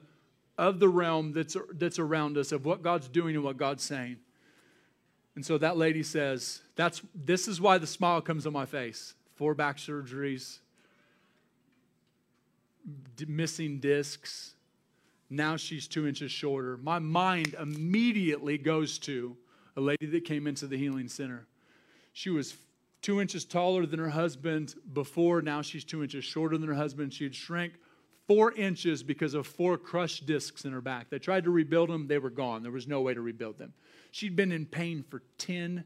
of 0.56 0.78
the 0.78 0.88
realm 0.88 1.32
that's, 1.32 1.56
that's 1.72 1.98
around 1.98 2.38
us, 2.38 2.52
of 2.52 2.64
what 2.64 2.80
God's 2.80 3.08
doing 3.08 3.34
and 3.34 3.42
what 3.42 3.56
God's 3.56 3.82
saying. 3.82 4.18
And 5.34 5.44
so 5.44 5.58
that 5.58 5.76
lady 5.76 6.04
says, 6.04 6.62
that's, 6.76 7.02
This 7.16 7.48
is 7.48 7.60
why 7.60 7.78
the 7.78 7.86
smile 7.88 8.20
comes 8.20 8.46
on 8.46 8.52
my 8.52 8.64
face. 8.64 9.14
Four 9.34 9.54
back 9.56 9.78
surgeries, 9.78 10.60
missing 13.26 13.80
discs 13.80 14.54
now 15.30 15.56
she's 15.56 15.86
two 15.86 16.08
inches 16.08 16.32
shorter. 16.32 16.76
My 16.76 16.98
mind 16.98 17.54
immediately 17.58 18.58
goes 18.58 18.98
to 19.00 19.36
a 19.76 19.80
lady 19.80 20.06
that 20.06 20.24
came 20.24 20.48
into 20.48 20.66
the 20.66 20.76
healing 20.76 21.08
center. 21.08 21.46
She 22.12 22.30
was 22.30 22.56
two 23.00 23.20
inches 23.20 23.44
taller 23.44 23.86
than 23.86 24.00
her 24.00 24.10
husband 24.10 24.74
before. 24.92 25.40
Now 25.40 25.62
she's 25.62 25.84
two 25.84 26.02
inches 26.02 26.24
shorter 26.24 26.58
than 26.58 26.68
her 26.68 26.74
husband. 26.74 27.14
She 27.14 27.24
had 27.24 27.34
shrank 27.34 27.74
four 28.26 28.52
inches 28.52 29.02
because 29.02 29.34
of 29.34 29.46
four 29.46 29.78
crushed 29.78 30.26
discs 30.26 30.64
in 30.64 30.72
her 30.72 30.80
back. 30.80 31.10
They 31.10 31.18
tried 31.18 31.44
to 31.44 31.50
rebuild 31.50 31.88
them, 31.90 32.08
they 32.08 32.18
were 32.18 32.30
gone. 32.30 32.62
There 32.62 32.72
was 32.72 32.88
no 32.88 33.00
way 33.00 33.14
to 33.14 33.20
rebuild 33.20 33.58
them. 33.58 33.72
She'd 34.10 34.36
been 34.36 34.52
in 34.52 34.66
pain 34.66 35.04
for 35.08 35.22
10 35.38 35.84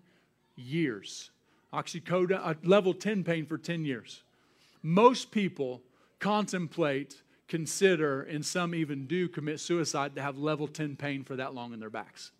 years. 0.56 1.30
Oxycodone, 1.72 2.40
uh, 2.42 2.54
level 2.62 2.94
10 2.94 3.24
pain 3.24 3.46
for 3.46 3.58
10 3.58 3.84
years. 3.84 4.22
Most 4.82 5.30
people 5.30 5.82
contemplate 6.18 7.22
consider, 7.48 8.22
and 8.22 8.44
some 8.44 8.74
even 8.74 9.06
do 9.06 9.28
commit 9.28 9.60
suicide 9.60 10.14
to 10.16 10.22
have 10.22 10.38
level 10.38 10.66
10 10.66 10.96
pain 10.96 11.24
for 11.24 11.36
that 11.36 11.54
long 11.54 11.72
in 11.72 11.80
their 11.80 11.90
backs. 11.90 12.32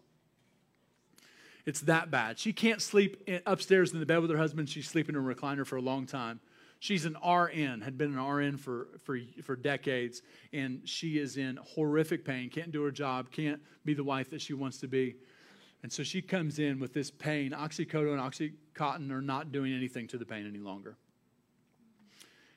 It's 1.67 1.81
that 1.83 2.11
bad. 2.11 2.39
She 2.39 2.53
can't 2.53 2.83
sleep 2.83 3.29
upstairs 3.47 3.93
in 3.93 4.01
the 4.01 4.07
bed 4.07 4.19
with 4.19 4.31
her 4.31 4.37
husband. 4.37 4.69
She's 4.69 4.89
sleeping 4.89 5.15
in 5.15 5.21
a 5.21 5.25
recliner 5.25 5.67
for 5.67 5.77
a 5.77 5.81
long 5.81 6.07
time. 6.07 6.41
She's 6.79 7.07
an 7.07 7.17
RN, 7.27 7.81
had 7.81 7.97
been 7.97 8.19
an 8.19 8.23
RN 8.23 8.59
for, 8.59 8.89
for, 9.05 9.19
for 9.43 9.57
decades, 9.57 10.21
and 10.53 10.83
she 10.85 11.19
is 11.19 11.39
in 11.39 11.59
horrific 11.63 12.27
pain, 12.27 12.51
can't 12.51 12.73
do 12.73 12.83
her 12.83 12.91
job, 12.91 13.31
can't 13.31 13.63
be 13.87 13.95
the 13.95 14.05
wife 14.05 14.29
that 14.31 14.43
she 14.43 14.53
wants 14.53 14.79
to 14.79 14.89
be. 14.89 15.17
And 15.83 15.91
so 15.91 16.03
she 16.03 16.21
comes 16.21 16.59
in 16.59 16.79
with 16.81 16.93
this 16.93 17.11
pain. 17.11 17.53
Oxycodone 17.53 18.19
and 18.19 18.21
Oxycontin 18.21 19.11
are 19.11 19.23
not 19.23 19.51
doing 19.51 19.73
anything 19.73 20.07
to 20.09 20.19
the 20.19 20.27
pain 20.27 20.47
any 20.47 20.59
longer. 20.59 20.97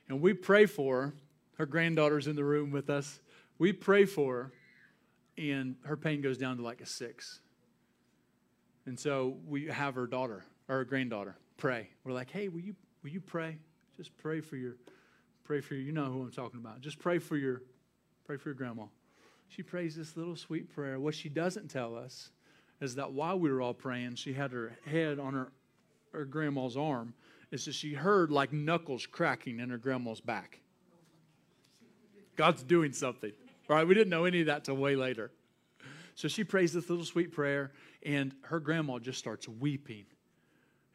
And 0.09 0.21
we 0.21 0.33
pray 0.33 0.65
for 0.65 1.01
her. 1.01 1.13
Her 1.57 1.65
granddaughter's 1.65 2.27
in 2.27 2.35
the 2.35 2.43
room 2.43 2.71
with 2.71 2.89
us. 2.89 3.19
We 3.57 3.73
pray 3.73 4.05
for 4.05 4.35
her, 4.35 4.51
and 5.37 5.75
her 5.83 5.97
pain 5.97 6.21
goes 6.21 6.37
down 6.37 6.57
to 6.57 6.63
like 6.63 6.81
a 6.81 6.85
six. 6.85 7.39
And 8.85 8.99
so 8.99 9.37
we 9.47 9.65
have 9.65 9.95
her 9.95 10.07
daughter, 10.07 10.45
or 10.69 10.77
her 10.77 10.85
granddaughter, 10.85 11.35
pray. 11.57 11.89
We're 12.03 12.13
like, 12.13 12.29
hey, 12.29 12.47
will 12.47 12.59
you, 12.59 12.75
will 13.03 13.09
you 13.09 13.21
pray? 13.21 13.57
Just 13.97 14.15
pray 14.17 14.39
for 14.39 14.55
your, 14.55 14.75
pray 15.43 15.61
for 15.61 15.73
your, 15.73 15.83
you 15.83 15.91
know 15.91 16.05
who 16.05 16.21
I'm 16.21 16.31
talking 16.31 16.59
about. 16.59 16.81
Just 16.81 16.99
pray 16.99 17.17
for 17.19 17.35
your, 17.35 17.63
pray 18.25 18.37
for 18.37 18.49
your 18.49 18.55
grandma. 18.55 18.83
She 19.49 19.63
prays 19.63 19.95
this 19.95 20.15
little 20.15 20.35
sweet 20.35 20.69
prayer. 20.69 20.99
What 20.99 21.15
she 21.15 21.29
doesn't 21.29 21.69
tell 21.69 21.95
us 21.95 22.29
is 22.79 22.95
that 22.95 23.11
while 23.11 23.39
we 23.39 23.51
were 23.51 23.61
all 23.61 23.73
praying, 23.73 24.15
she 24.15 24.33
had 24.33 24.51
her 24.51 24.77
head 24.85 25.19
on 25.19 25.33
her, 25.33 25.51
her 26.13 26.25
grandma's 26.25 26.77
arm. 26.77 27.13
Is 27.49 27.65
that 27.65 27.75
she 27.75 27.93
heard 27.93 28.29
like 28.29 28.51
knuckles 28.51 29.05
cracking 29.05 29.59
in 29.59 29.69
her 29.69 29.77
grandma's 29.77 30.19
back. 30.19 30.59
God's 32.37 32.63
doing 32.63 32.93
something. 32.93 33.33
Right? 33.67 33.85
We 33.85 33.93
didn't 33.93 34.09
know 34.09 34.23
any 34.23 34.39
of 34.39 34.45
that 34.45 34.63
till 34.63 34.77
way 34.77 34.95
later. 34.95 35.31
So 36.15 36.29
she 36.29 36.45
prays 36.45 36.71
this 36.71 36.89
little 36.89 37.03
sweet 37.03 37.33
prayer, 37.33 37.73
and 38.01 38.33
her 38.43 38.61
grandma 38.61 38.99
just 38.99 39.19
starts 39.19 39.47
weeping 39.47 40.05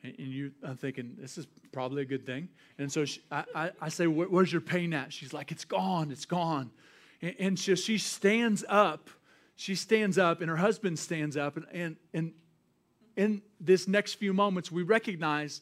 and 0.03 0.19
you, 0.19 0.53
I'm 0.63 0.77
thinking, 0.77 1.17
this 1.19 1.39
is 1.39 1.47
probably 1.71 2.03
a 2.03 2.05
good 2.05 2.27
thing. 2.27 2.49
And 2.79 2.91
so 2.91 3.05
she, 3.05 3.21
I, 3.31 3.45
I, 3.55 3.71
I, 3.83 3.89
say, 3.89 4.07
Where's 4.07 4.53
your 4.53 4.61
pain 4.61 4.93
at? 4.93 5.13
She's 5.13 5.33
like, 5.33 5.53
It's 5.53 5.65
gone, 5.65 6.11
it's 6.11 6.25
gone. 6.25 6.71
And, 7.21 7.35
and 7.39 7.59
she, 7.59 7.77
she 7.77 7.99
stands 7.99 8.65
up. 8.69 9.11
She 9.55 9.75
stands 9.75 10.19
up, 10.19 10.41
and 10.41 10.51
her 10.51 10.57
husband 10.57 10.99
stands 10.99 11.37
up. 11.37 11.57
And, 11.57 11.67
and, 11.73 11.97
and 12.13 12.33
in 13.17 13.43
this 13.61 13.87
next 13.87 14.15
few 14.15 14.33
moments, 14.33 14.73
we 14.73 14.83
recognize 14.83 15.61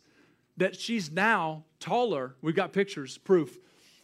that 0.57 0.77
she's 0.77 1.11
now 1.11 1.65
taller. 1.81 2.35
We've 2.41 2.55
got 2.55 2.73
pictures, 2.73 3.19
proof 3.19 3.59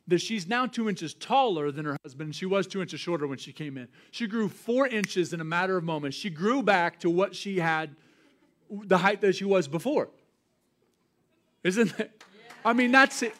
that 0.08 0.18
she's 0.20 0.46
now 0.46 0.66
two 0.66 0.88
inches 0.88 1.14
taller 1.14 1.72
than 1.72 1.84
her 1.84 1.96
husband. 2.04 2.34
She 2.34 2.46
was 2.46 2.66
two 2.66 2.80
inches 2.80 3.00
shorter 3.00 3.26
when 3.26 3.38
she 3.38 3.52
came 3.52 3.76
in. 3.76 3.88
She 4.12 4.26
grew 4.26 4.48
four 4.48 4.86
inches 4.86 5.32
in 5.32 5.40
a 5.40 5.44
matter 5.44 5.76
of 5.76 5.84
moments. 5.84 6.16
She 6.16 6.30
grew 6.30 6.62
back 6.62 7.00
to 7.00 7.10
what 7.10 7.34
she 7.34 7.58
had, 7.58 7.96
the 8.70 8.98
height 8.98 9.20
that 9.22 9.34
she 9.34 9.44
was 9.44 9.66
before. 9.66 10.08
Isn't 11.64 11.98
it? 11.98 12.22
I 12.64 12.72
mean, 12.72 12.92
that's 12.92 13.22
it. 13.22 13.34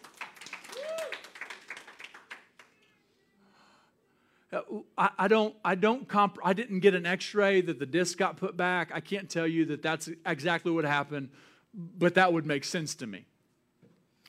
Uh, 4.53 4.61
I, 4.97 5.11
I, 5.19 5.29
don't, 5.29 5.55
I 5.65 5.75
don't 5.75 6.09
comp- 6.09 6.39
I 6.45 6.53
didn't 6.53 6.81
get 6.81 6.95
an 6.95 7.07
x-ray 7.07 7.61
that 7.63 7.79
the 7.79 7.87
disc 7.87 8.19
got 8.19 8.37
put 8.37 8.57
back. 8.57 8.91
I 8.95 9.01
can't 9.01 9.29
tell 9.29 9.47
you 9.47 9.67
that 9.67 9.83
that's 9.83 10.09
exactly 10.25 10.73
what 10.73 10.85
happened, 10.85 11.31
but 11.75 12.15
that 12.15 12.33
would 12.33 12.47
make 12.47 12.65
sense 12.65 12.95
to 12.97 13.07
me. 13.07 13.25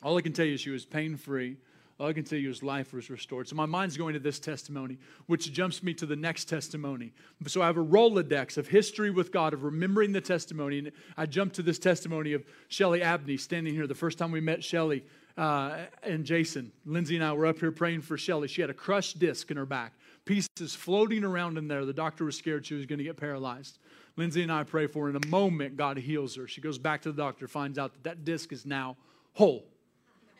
All 0.03 0.17
I 0.17 0.21
can 0.21 0.33
tell 0.33 0.45
you 0.45 0.55
is 0.55 0.61
she 0.61 0.69
was 0.69 0.85
pain-free. 0.85 1.57
All 1.99 2.07
I 2.07 2.13
can 2.13 2.23
tell 2.23 2.37
you 2.37 2.51
is 2.51 2.61
life 2.61 2.93
was 2.93 3.09
restored. 3.09 3.47
So 3.47 3.55
my 3.55 3.65
mind's 3.65 3.97
going 3.97 4.13
to 4.13 4.19
this 4.19 4.39
testimony, 4.39 4.99
which 5.25 5.51
jumps 5.51 5.81
me 5.81 5.95
to 5.95 6.05
the 6.05 6.15
next 6.15 6.45
testimony. 6.45 7.11
So 7.47 7.63
I 7.63 7.65
have 7.65 7.77
a 7.77 7.83
Rolodex 7.83 8.57
of 8.57 8.67
history 8.67 9.09
with 9.09 9.31
God, 9.31 9.53
of 9.53 9.63
remembering 9.63 10.11
the 10.11 10.21
testimony. 10.21 10.77
And 10.77 10.91
I 11.17 11.25
jump 11.25 11.53
to 11.53 11.63
this 11.63 11.79
testimony 11.79 12.33
of 12.33 12.45
Shelly 12.67 13.01
Abney 13.01 13.37
standing 13.37 13.73
here. 13.73 13.87
The 13.87 13.95
first 13.95 14.19
time 14.19 14.31
we 14.31 14.41
met 14.41 14.63
Shelly 14.63 15.03
uh, 15.37 15.85
and 16.03 16.23
Jason, 16.23 16.71
Lindsay 16.85 17.15
and 17.15 17.25
I 17.25 17.33
were 17.33 17.47
up 17.47 17.57
here 17.57 17.71
praying 17.71 18.01
for 18.01 18.15
Shelly. 18.15 18.47
She 18.47 18.61
had 18.61 18.69
a 18.69 18.75
crushed 18.75 19.17
disc 19.17 19.49
in 19.49 19.57
her 19.57 19.65
back, 19.65 19.93
pieces 20.25 20.75
floating 20.75 21.23
around 21.23 21.57
in 21.57 21.67
there. 21.67 21.83
The 21.83 21.93
doctor 21.93 22.25
was 22.25 22.37
scared 22.37 22.63
she 22.63 22.75
was 22.75 22.85
going 22.85 22.99
to 22.99 23.05
get 23.05 23.17
paralyzed. 23.17 23.79
Lindsay 24.17 24.43
and 24.43 24.51
I 24.51 24.63
pray 24.63 24.85
for 24.85 25.05
her. 25.05 25.09
In 25.09 25.15
a 25.15 25.27
moment, 25.27 25.77
God 25.77 25.97
heals 25.97 26.35
her. 26.35 26.47
She 26.47 26.61
goes 26.61 26.77
back 26.77 27.01
to 27.03 27.11
the 27.11 27.17
doctor, 27.19 27.47
finds 27.47 27.79
out 27.79 27.93
that 27.93 28.03
that 28.03 28.25
disc 28.25 28.51
is 28.51 28.67
now 28.67 28.97
whole 29.33 29.65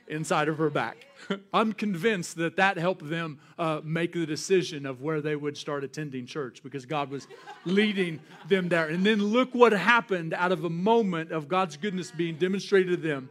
inside 0.08 0.48
of 0.48 0.58
her 0.58 0.70
back. 0.70 1.06
I'm 1.54 1.74
convinced 1.74 2.38
that 2.38 2.56
that 2.58 2.78
helped 2.78 3.08
them 3.10 3.40
uh, 3.58 3.82
make 3.84 4.14
the 4.14 4.26
decision 4.26 4.86
of 4.86 5.02
where 5.02 5.22
they 5.22 5.36
would 5.36 5.58
start 5.58 5.84
attending 5.84 6.26
church 6.26 6.64
because 6.64 6.86
God 6.86 7.10
was 7.10 7.28
leading 7.66 8.20
them 8.48 8.70
there. 8.70 8.88
And 8.88 9.06
then 9.06 9.22
look 9.22 9.54
what 9.54 9.74
happened 9.74 10.34
out 10.34 10.52
of 10.52 10.64
a 10.64 10.70
moment 10.70 11.32
of 11.32 11.48
God's 11.48 11.78
goodness 11.78 12.12
being 12.12 12.36
demonstrated 12.36 13.02
to 13.02 13.08
them. 13.08 13.30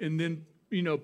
And 0.00 0.18
then, 0.18 0.46
you 0.70 0.82
know, 0.82 1.00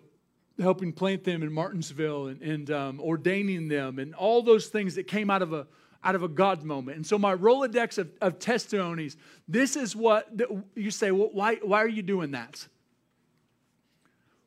helping 0.58 0.92
plant 0.92 1.24
them 1.24 1.42
in 1.42 1.52
Martinsville 1.52 2.28
and, 2.28 2.40
and 2.40 2.70
um, 2.70 3.00
ordaining 3.00 3.68
them 3.68 3.98
and 3.98 4.14
all 4.14 4.42
those 4.42 4.68
things 4.68 4.94
that 4.94 5.06
came 5.06 5.28
out 5.28 5.42
of 5.42 5.52
a 5.52 5.66
out 6.04 6.14
of 6.14 6.22
a 6.22 6.28
God 6.28 6.62
moment. 6.62 6.96
And 6.96 7.06
so 7.06 7.18
my 7.18 7.34
Rolodex 7.34 7.98
of, 7.98 8.08
of 8.20 8.38
testimonies, 8.38 9.16
this 9.48 9.74
is 9.74 9.96
what 9.96 10.30
you 10.76 10.92
say, 10.92 11.10
well, 11.10 11.30
why, 11.32 11.56
why 11.56 11.82
are 11.82 11.88
you 11.88 12.02
doing 12.02 12.30
that? 12.30 12.68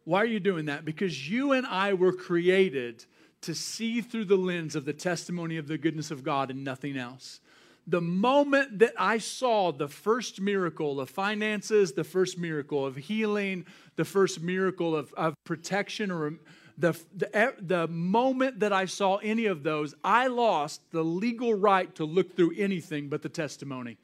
Why 0.10 0.24
are 0.24 0.26
you 0.26 0.40
doing 0.40 0.66
that? 0.66 0.86
Because 0.86 1.30
you 1.30 1.52
and 1.52 1.68
I 1.68 1.94
were 1.94 2.12
created 2.12 3.06
to 3.42 3.54
see 3.54 4.02
through 4.02 4.26
the 4.26 4.38
lens 4.38 4.76
of 4.76 4.84
the 4.84 4.92
testimony 4.92 5.58
of 5.58 5.68
the 5.68 5.78
goodness 5.78 6.10
of 6.10 6.24
God 6.24 6.50
and 6.50 6.64
nothing 6.64 6.98
else. 6.98 7.42
The 7.86 8.02
moment 8.02 8.80
that 8.80 8.94
I 8.98 9.20
saw 9.20 9.72
the 9.72 9.88
first 9.88 10.42
miracle 10.42 11.00
of 11.00 11.12
finances, 11.12 11.92
the 11.92 12.04
first 12.04 12.40
miracle 12.40 12.88
of 12.88 12.96
healing, 12.96 13.68
the 13.98 14.04
first 14.04 14.42
miracle 14.42 14.96
of, 14.96 15.14
of 15.14 15.36
protection, 15.44 16.10
or 16.10 16.40
the, 16.76 17.00
the, 17.16 17.54
the 17.62 17.88
moment 17.88 18.62
that 18.62 18.74
I 18.74 18.86
saw 18.86 19.18
any 19.18 19.46
of 19.46 19.62
those, 19.62 19.94
I 20.04 20.26
lost 20.26 20.82
the 20.90 21.04
legal 21.04 21.54
right 21.54 21.94
to 21.94 22.06
look 22.06 22.36
through 22.36 22.56
anything 22.58 23.10
but 23.10 23.22
the 23.22 23.30
testimony 23.30 24.00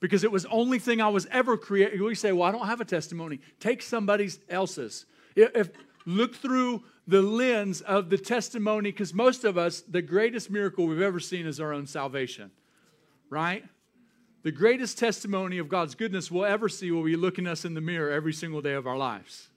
because 0.00 0.24
it 0.24 0.30
was 0.30 0.44
the 0.44 0.50
only 0.50 0.78
thing 0.78 1.00
I 1.00 1.08
was 1.08 1.26
ever 1.30 1.56
created. 1.56 2.00
We 2.00 2.14
say, 2.14 2.32
well, 2.32 2.48
I 2.48 2.52
don't 2.52 2.66
have 2.66 2.80
a 2.80 2.84
testimony. 2.84 3.40
Take 3.60 3.82
somebody 3.82 4.30
else's. 4.48 5.06
If, 5.34 5.70
look 6.06 6.34
through 6.34 6.84
the 7.06 7.22
lens 7.22 7.80
of 7.80 8.10
the 8.10 8.18
testimony, 8.18 8.90
because 8.90 9.14
most 9.14 9.44
of 9.44 9.58
us, 9.58 9.80
the 9.80 10.02
greatest 10.02 10.50
miracle 10.50 10.86
we've 10.86 11.00
ever 11.00 11.20
seen 11.20 11.46
is 11.46 11.58
our 11.60 11.72
own 11.72 11.86
salvation, 11.86 12.50
right? 13.30 13.64
The 14.42 14.52
greatest 14.52 14.98
testimony 14.98 15.58
of 15.58 15.68
God's 15.68 15.94
goodness 15.94 16.30
we'll 16.30 16.44
ever 16.44 16.68
see 16.68 16.90
will 16.90 17.04
be 17.04 17.16
looking 17.16 17.46
us 17.46 17.64
in 17.64 17.74
the 17.74 17.80
mirror 17.80 18.10
every 18.10 18.32
single 18.32 18.60
day 18.60 18.74
of 18.74 18.86
our 18.86 18.96
lives. 18.96 19.48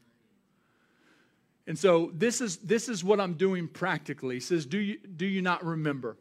And 1.68 1.78
so 1.78 2.12
this 2.14 2.42
is 2.42 2.58
this 2.58 2.89
is 2.89 3.04
what 3.04 3.20
I'm 3.20 3.36
doing 3.36 3.68
practically. 3.68 4.36
He 4.36 4.39
says, 4.42 4.66
Do 4.66 4.80
you 4.80 4.98
do 4.98 5.26
you 5.26 5.42
not 5.42 5.64
remember? 5.64 6.18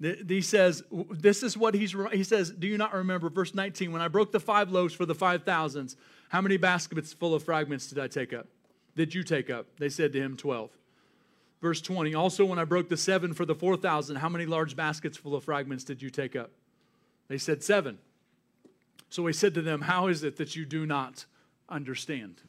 He 0.00 0.42
says, 0.42 0.82
this 1.10 1.42
is 1.42 1.56
what 1.56 1.74
he's, 1.74 1.94
he 2.12 2.22
says, 2.22 2.50
do 2.50 2.66
you 2.66 2.76
not 2.76 2.92
remember, 2.92 3.30
verse 3.30 3.54
19, 3.54 3.92
when 3.92 4.02
I 4.02 4.08
broke 4.08 4.30
the 4.30 4.40
five 4.40 4.70
loaves 4.70 4.92
for 4.92 5.06
the 5.06 5.14
five 5.14 5.44
thousands, 5.44 5.96
how 6.28 6.42
many 6.42 6.58
baskets 6.58 7.12
full 7.12 7.34
of 7.34 7.42
fragments 7.42 7.86
did 7.86 7.98
I 7.98 8.06
take 8.06 8.34
up? 8.34 8.46
Did 8.94 9.14
you 9.14 9.22
take 9.22 9.48
up? 9.48 9.66
They 9.78 9.88
said 9.88 10.12
to 10.12 10.20
him, 10.20 10.36
12. 10.36 10.70
Verse 11.62 11.80
20, 11.80 12.14
also 12.14 12.44
when 12.44 12.58
I 12.58 12.64
broke 12.64 12.90
the 12.90 12.96
seven 12.96 13.32
for 13.32 13.46
the 13.46 13.54
4,000, 13.54 14.16
how 14.16 14.28
many 14.28 14.44
large 14.44 14.76
baskets 14.76 15.16
full 15.16 15.34
of 15.34 15.44
fragments 15.44 15.84
did 15.84 16.02
you 16.02 16.10
take 16.10 16.36
up? 16.36 16.50
They 17.28 17.38
said, 17.38 17.62
seven. 17.62 17.98
So 19.08 19.26
he 19.26 19.32
said 19.32 19.54
to 19.54 19.62
them, 19.62 19.82
How 19.82 20.08
is 20.08 20.22
it 20.22 20.36
that 20.36 20.56
you 20.56 20.64
do 20.64 20.86
not 20.86 21.24
understand? 21.68 22.42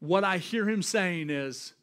What 0.00 0.24
I 0.24 0.38
hear 0.38 0.68
him 0.68 0.82
saying 0.82 1.30
is, 1.30 1.74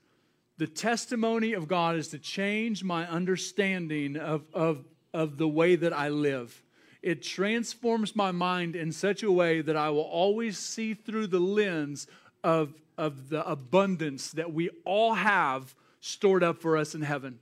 the 0.62 0.68
testimony 0.68 1.54
of 1.54 1.68
God 1.68 1.96
is 1.96 2.10
to 2.10 2.20
change 2.20 2.84
my 2.84 3.10
understanding 3.10 4.16
of, 4.16 4.44
of, 4.54 4.86
of 5.12 5.40
the 5.40 5.48
way 5.48 5.76
that 5.76 5.92
I 5.92 6.10
live. 6.10 6.62
It 7.02 7.24
transforms 7.24 8.16
my 8.16 8.30
mind 8.30 8.76
in 8.76 8.92
such 8.92 9.24
a 9.24 9.32
way 9.32 9.62
that 9.62 9.76
I 9.76 9.90
will 9.90 10.02
always 10.02 10.60
see 10.60 10.94
through 10.94 11.26
the 11.26 11.40
lens 11.40 12.06
of, 12.44 12.76
of 12.96 13.30
the 13.30 13.44
abundance 13.50 14.34
that 14.34 14.54
we 14.54 14.70
all 14.86 15.16
have 15.16 15.74
stored 16.00 16.44
up 16.44 16.62
for 16.62 16.78
us 16.78 16.94
in 16.94 17.02
heaven. 17.02 17.40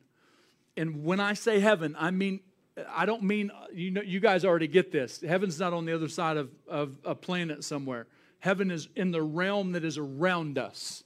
And 0.78 1.04
when 1.04 1.20
I 1.20 1.34
say 1.34 1.60
heaven, 1.60 1.98
I 2.00 2.12
mean 2.12 2.40
I 2.90 3.06
don't 3.06 3.24
mean 3.24 3.52
you 3.74 3.92
know 3.92 4.02
you 4.02 4.22
guys 4.22 4.46
already 4.46 4.68
get 4.68 4.94
this. 4.94 5.20
Heaven's 5.20 5.60
not 5.60 5.74
on 5.74 5.84
the 5.84 5.94
other 5.94 6.08
side 6.08 6.38
of, 6.38 6.52
of 6.70 6.98
a 7.04 7.16
planet 7.16 7.66
somewhere. 7.66 8.08
Heaven 8.40 8.72
is 8.72 8.88
in 8.96 9.12
the 9.12 9.22
realm 9.22 9.74
that 9.74 9.84
is 9.84 9.98
around 9.98 10.58
us 10.58 11.04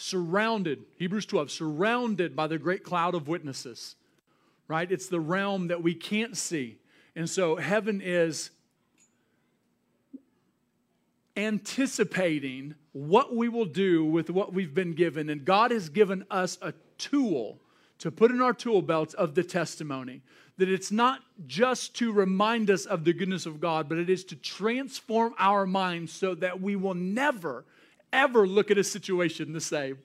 surrounded, 0.00 0.84
Hebrews 0.96 1.26
12, 1.26 1.50
surrounded 1.50 2.34
by 2.34 2.46
the 2.46 2.58
great 2.58 2.82
cloud 2.82 3.14
of 3.14 3.28
witnesses, 3.28 3.96
right? 4.66 4.90
It's 4.90 5.08
the 5.08 5.20
realm 5.20 5.68
that 5.68 5.82
we 5.82 5.94
can't 5.94 6.36
see. 6.36 6.78
And 7.14 7.28
so 7.28 7.56
heaven 7.56 8.00
is 8.02 8.50
anticipating 11.36 12.74
what 12.92 13.34
we 13.34 13.48
will 13.48 13.66
do 13.66 14.04
with 14.04 14.30
what 14.30 14.52
we've 14.52 14.74
been 14.74 14.94
given. 14.94 15.28
And 15.30 15.44
God 15.44 15.70
has 15.70 15.88
given 15.88 16.24
us 16.30 16.58
a 16.60 16.72
tool 16.98 17.60
to 17.98 18.10
put 18.10 18.30
in 18.30 18.40
our 18.40 18.54
tool 18.54 18.82
belts 18.82 19.14
of 19.14 19.34
the 19.34 19.44
testimony. 19.44 20.22
That 20.56 20.68
it's 20.68 20.90
not 20.90 21.20
just 21.46 21.94
to 21.96 22.12
remind 22.12 22.70
us 22.70 22.84
of 22.84 23.04
the 23.04 23.12
goodness 23.12 23.46
of 23.46 23.60
God, 23.60 23.88
but 23.88 23.98
it 23.98 24.10
is 24.10 24.24
to 24.24 24.36
transform 24.36 25.34
our 25.38 25.66
minds 25.66 26.12
so 26.12 26.34
that 26.36 26.60
we 26.60 26.76
will 26.76 26.94
never, 26.94 27.64
ever 28.12 28.46
look 28.46 28.70
at 28.70 28.78
a 28.78 28.84
situation 28.84 29.52
the 29.52 29.60
same. 29.60 29.98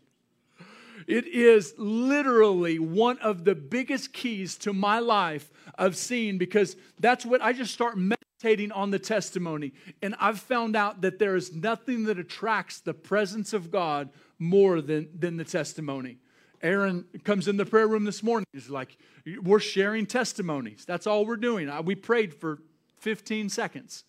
It 1.07 1.27
is 1.27 1.73
literally 1.77 2.79
one 2.79 3.19
of 3.19 3.43
the 3.43 3.53
biggest 3.53 4.11
keys 4.11 4.57
to 4.59 4.73
my 4.73 4.99
life 4.99 5.51
of 5.77 5.95
seeing 5.95 6.37
because 6.37 6.75
that's 6.99 7.25
what 7.25 7.41
I 7.41 7.53
just 7.53 7.73
start 7.73 7.97
meditating 7.97 8.71
on 8.71 8.91
the 8.91 8.99
testimony. 8.99 9.73
And 10.01 10.15
I've 10.19 10.39
found 10.39 10.75
out 10.75 11.01
that 11.01 11.19
there 11.19 11.35
is 11.35 11.53
nothing 11.53 12.05
that 12.05 12.17
attracts 12.17 12.79
the 12.79 12.93
presence 12.93 13.53
of 13.53 13.71
God 13.71 14.09
more 14.39 14.81
than, 14.81 15.09
than 15.17 15.37
the 15.37 15.43
testimony. 15.43 16.17
Aaron 16.61 17.05
comes 17.23 17.47
in 17.47 17.57
the 17.57 17.65
prayer 17.65 17.87
room 17.87 18.05
this 18.05 18.23
morning. 18.23 18.45
He's 18.51 18.69
like, 18.69 18.97
We're 19.43 19.59
sharing 19.59 20.07
testimonies. 20.07 20.85
That's 20.85 21.05
all 21.05 21.25
we're 21.25 21.35
doing. 21.37 21.69
We 21.85 21.95
prayed 21.95 22.33
for 22.33 22.59
15 22.99 23.49
seconds. 23.49 24.03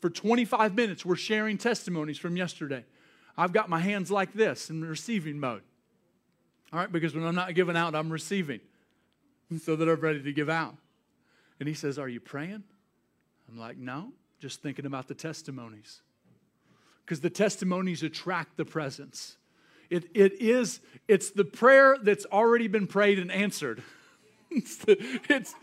For 0.00 0.10
25 0.10 0.74
minutes, 0.74 1.04
we're 1.04 1.16
sharing 1.16 1.58
testimonies 1.58 2.18
from 2.18 2.36
yesterday. 2.36 2.84
I've 3.36 3.52
got 3.52 3.68
my 3.68 3.80
hands 3.80 4.10
like 4.10 4.32
this 4.32 4.70
in 4.70 4.84
receiving 4.84 5.38
mode. 5.38 5.62
All 6.72 6.78
right, 6.78 6.90
because 6.90 7.14
when 7.14 7.24
I'm 7.24 7.34
not 7.34 7.54
giving 7.54 7.76
out, 7.76 7.94
I'm 7.94 8.10
receiving 8.10 8.60
so 9.60 9.76
that 9.76 9.88
I'm 9.88 10.00
ready 10.00 10.22
to 10.22 10.32
give 10.32 10.48
out. 10.48 10.74
And 11.60 11.68
he 11.68 11.74
says, 11.74 11.98
Are 11.98 12.08
you 12.08 12.20
praying? 12.20 12.62
I'm 13.48 13.58
like, 13.58 13.76
No, 13.76 14.12
just 14.40 14.62
thinking 14.62 14.86
about 14.86 15.08
the 15.08 15.14
testimonies. 15.14 16.00
Because 17.04 17.20
the 17.20 17.30
testimonies 17.30 18.02
attract 18.02 18.56
the 18.56 18.64
presence. 18.64 19.36
It, 19.90 20.04
it 20.14 20.40
is, 20.40 20.80
it's 21.06 21.30
the 21.30 21.44
prayer 21.44 21.96
that's 22.02 22.24
already 22.26 22.68
been 22.68 22.86
prayed 22.86 23.18
and 23.18 23.30
answered. 23.30 23.82
it's, 24.50 24.76
the, 24.78 25.20
it's 25.28 25.54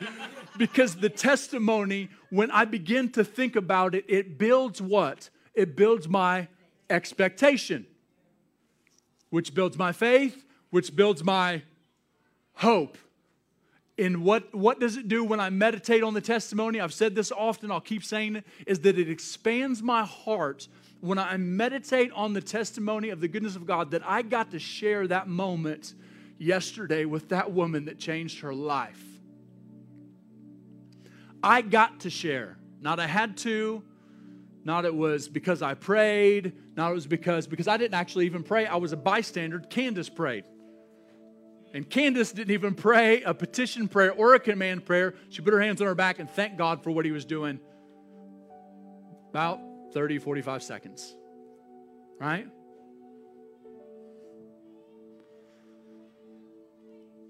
because 0.58 0.96
the 0.96 1.10
testimony, 1.10 2.10
when 2.30 2.52
I 2.52 2.66
begin 2.66 3.12
to 3.14 3.24
think 3.24 3.56
about 3.56 3.96
it, 3.96 4.06
it 4.08 4.38
builds 4.38 4.82
what? 4.82 5.30
It 5.56 5.76
builds 5.76 6.08
my 6.08 6.48
expectation, 6.90 7.86
which 9.30 9.54
builds 9.54 9.78
my 9.78 9.92
faith, 9.92 10.46
which 10.70 10.96
builds 10.96 11.24
my 11.24 11.64
hope. 12.54 12.98
And 13.98 14.24
what, 14.24 14.56
what 14.56 14.80
does 14.80 14.96
it 14.96 15.10
do 15.10 15.26
when 15.26 15.42
I 15.42 15.50
meditate 15.50 16.04
on 16.04 16.14
the 16.14 16.22
testimony? 16.22 16.80
I've 16.80 16.94
said 16.94 17.16
this 17.16 17.32
often, 17.32 17.70
I'll 17.70 17.82
keep 17.82 18.04
saying 18.04 18.38
it, 18.38 18.46
is 18.66 18.80
that 18.82 18.98
it 18.98 19.10
expands 19.10 19.84
my 19.84 20.06
heart 20.06 20.70
when 21.02 21.18
I 21.18 21.36
meditate 21.38 22.12
on 22.14 22.34
the 22.34 22.42
testimony 22.42 23.10
of 23.10 23.20
the 23.20 23.28
goodness 23.28 23.56
of 23.56 23.66
God 23.66 23.92
that 23.92 24.02
I 24.06 24.22
got 24.22 24.52
to 24.52 24.60
share 24.60 25.06
that 25.08 25.28
moment 25.28 25.94
yesterday 26.38 27.06
with 27.06 27.30
that 27.30 27.52
woman 27.52 27.86
that 27.86 28.00
changed 28.00 28.40
her 28.40 28.54
life. 28.54 29.04
I 31.44 31.62
got 31.62 32.02
to 32.02 32.10
share. 32.10 32.58
Not 32.82 33.00
I 33.00 33.08
had 33.08 33.38
to, 33.40 33.84
not 34.64 34.86
it 34.86 34.94
was 34.94 35.28
because 35.28 35.62
I 35.62 35.74
prayed, 35.74 36.54
not 36.76 36.92
it 36.92 36.96
was 36.96 37.08
because 37.08 37.48
because 37.48 37.68
I 37.68 37.78
didn't 37.78 37.96
actually 37.96 38.26
even 38.26 38.44
pray. 38.44 38.66
I 38.66 38.76
was 38.76 38.92
a 38.92 38.98
bystander. 38.98 39.60
Candace 39.60 40.10
prayed. 40.10 40.44
And 41.74 41.88
Candace 41.88 42.32
didn't 42.32 42.52
even 42.52 42.74
pray 42.74 43.22
a 43.22 43.34
petition 43.34 43.88
prayer 43.88 44.12
or 44.12 44.34
a 44.34 44.40
command 44.40 44.86
prayer. 44.86 45.14
She 45.30 45.42
put 45.42 45.54
her 45.54 45.62
hands 45.62 45.82
on 45.82 45.88
her 45.88 45.96
back 45.96 46.20
and 46.20 46.30
thanked 46.30 46.58
God 46.58 46.84
for 46.84 46.92
what 46.92 47.06
he 47.06 47.12
was 47.12 47.26
doing. 47.26 47.60
About 49.30 49.60
30, 49.94 50.18
45 50.18 50.64
seconds. 50.64 51.16
Right? 52.20 52.48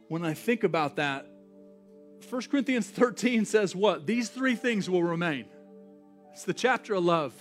When 0.08 0.26
I 0.26 0.34
think 0.34 0.64
about 0.64 0.96
that, 0.96 1.28
1 2.30 2.42
Corinthians 2.44 2.88
13 2.88 3.46
says 3.46 3.76
what? 3.76 4.08
These 4.08 4.30
three 4.30 4.56
things 4.56 4.90
will 4.90 5.04
remain. 5.04 5.46
It's 6.40 6.46
the 6.46 6.54
chapter 6.54 6.94
of 6.94 7.04
love. 7.04 7.34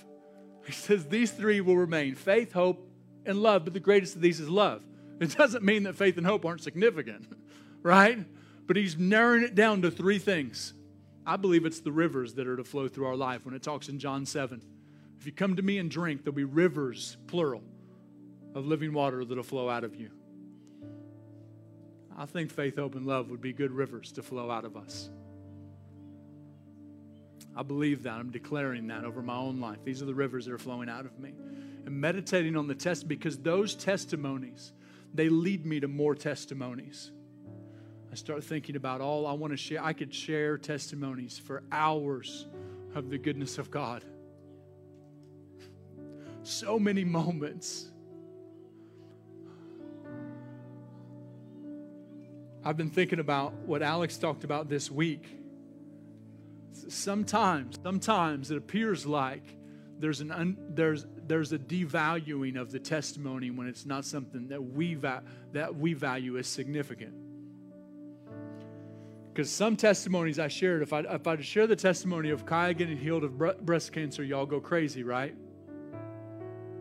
He 0.67 0.73
says 0.73 1.07
these 1.07 1.31
three 1.31 1.61
will 1.61 1.77
remain 1.77 2.17
faith, 2.17 2.53
hope, 2.53 2.85
and 3.25 3.41
love, 3.41 3.63
but 3.63 3.73
the 3.73 3.79
greatest 3.79 4.17
of 4.17 4.23
these 4.23 4.41
is 4.41 4.49
love. 4.49 4.83
It 5.21 5.37
doesn't 5.37 5.63
mean 5.63 5.85
that 5.85 5.95
faith 5.95 6.19
and 6.19 6.27
hope 6.27 6.45
aren't 6.45 6.63
significant, 6.63 7.29
right? 7.85 8.19
But 8.67 8.75
he's 8.75 8.99
narrowing 8.99 9.45
it 9.45 9.55
down 9.55 9.83
to 9.83 9.93
three 9.93 10.19
things. 10.19 10.75
I 11.25 11.37
believe 11.37 11.65
it's 11.65 11.79
the 11.79 11.93
rivers 11.93 12.35
that 12.35 12.49
are 12.49 12.57
to 12.57 12.65
flow 12.65 12.89
through 12.89 13.07
our 13.07 13.15
life 13.15 13.45
when 13.45 13.55
it 13.55 13.63
talks 13.63 13.89
in 13.89 14.01
John 14.01 14.27
7. 14.27 14.61
If 15.17 15.27
you 15.27 15.31
come 15.31 15.55
to 15.55 15.63
me 15.63 15.79
and 15.79 15.89
drink, 15.89 16.25
there'll 16.25 16.35
be 16.35 16.43
rivers, 16.43 17.19
plural, 17.29 17.63
of 18.57 18.67
living 18.67 18.93
water 18.93 19.25
that'll 19.25 19.45
flow 19.45 19.71
out 19.71 19.85
of 19.85 19.95
you. 19.95 20.11
I 22.17 22.27
think 22.27 22.51
faith, 22.51 22.75
hope, 22.75 22.97
and 22.97 23.07
love 23.07 23.31
would 23.31 23.41
be 23.41 23.53
good 23.53 23.71
rivers 23.71 24.11
to 24.15 24.25
flow 24.25 24.51
out 24.51 24.65
of 24.65 24.77
us. 24.77 25.09
I 27.59 27.65
believe 27.65 28.05
that. 28.05 28.15
I'm 28.15 28.31
declaring 28.31 28.87
that 28.87 29.05
over 29.05 29.21
my 29.21 29.37
own 29.37 29.61
life. 29.61 29.79
These 29.85 30.01
are 30.01 30.07
the 30.07 30.15
rivers 30.15 30.47
that 30.47 30.55
are 30.55 30.59
flowing 30.59 30.89
out 30.89 31.05
of 31.05 31.19
me. 31.19 31.33
And 31.85 32.01
meditating 32.01 32.57
on 32.57 32.69
the 32.69 32.75
test 32.75 33.09
because 33.09 33.37
those 33.39 33.75
testimonies 33.75 34.73
they 35.15 35.29
lead 35.29 35.65
me 35.67 35.81
to 35.81 35.89
more 35.89 36.15
testimonies. 36.15 37.11
I 38.13 38.15
start 38.15 38.45
thinking 38.45 38.77
about 38.77 39.01
all 39.01 39.27
I 39.27 39.33
want 39.33 39.53
to 39.53 39.57
share. 39.57 39.83
I 39.83 39.93
could 39.93 40.15
share 40.15 40.59
testimonies 40.59 41.39
for 41.39 41.63
hours 41.73 42.47
of 42.95 43.11
the 43.11 43.19
goodness 43.19 43.59
of 43.59 43.71
God. 43.71 44.05
So 46.43 46.79
many 46.79 47.05
moments. 47.05 47.87
I've 52.65 52.77
been 52.77 52.91
thinking 52.91 53.19
about 53.19 53.55
what 53.67 53.83
Alex 53.83 54.19
talked 54.19 54.45
about 54.45 54.69
this 54.69 54.91
week. 54.91 55.27
Sometimes, 56.89 57.79
sometimes 57.83 58.51
it 58.51 58.59
appears 58.59 59.07
like 59.07 59.43
there's 59.99 60.20
an 60.20 60.31
un, 60.31 60.57
there's 60.70 61.07
there's 61.26 61.53
a 61.53 61.59
devaluing 61.59 62.57
of 62.61 62.70
the 62.70 62.79
testimony 62.79 63.51
when 63.51 63.66
it's 63.66 63.85
not 63.85 64.05
something 64.05 64.49
that 64.49 64.62
we 64.62 64.95
va- 64.95 65.22
that 65.53 65.74
we 65.74 65.93
value 65.93 66.39
as 66.39 66.47
significant. 66.47 67.14
Because 69.33 69.51
some 69.51 69.76
testimonies 69.76 70.39
I 70.39 70.49
shared, 70.49 70.83
if 70.83 70.93
I 70.93 71.01
if 71.01 71.26
I 71.26 71.41
share 71.41 71.66
the 71.66 71.76
testimony 71.76 72.31
of 72.31 72.47
Kaya 72.47 72.74
getting 72.74 72.97
healed 72.97 73.24
of 73.24 73.39
breast 73.64 73.93
cancer, 73.93 74.22
y'all 74.22 74.47
go 74.47 74.61
crazy, 74.61 75.03
right? 75.03 75.35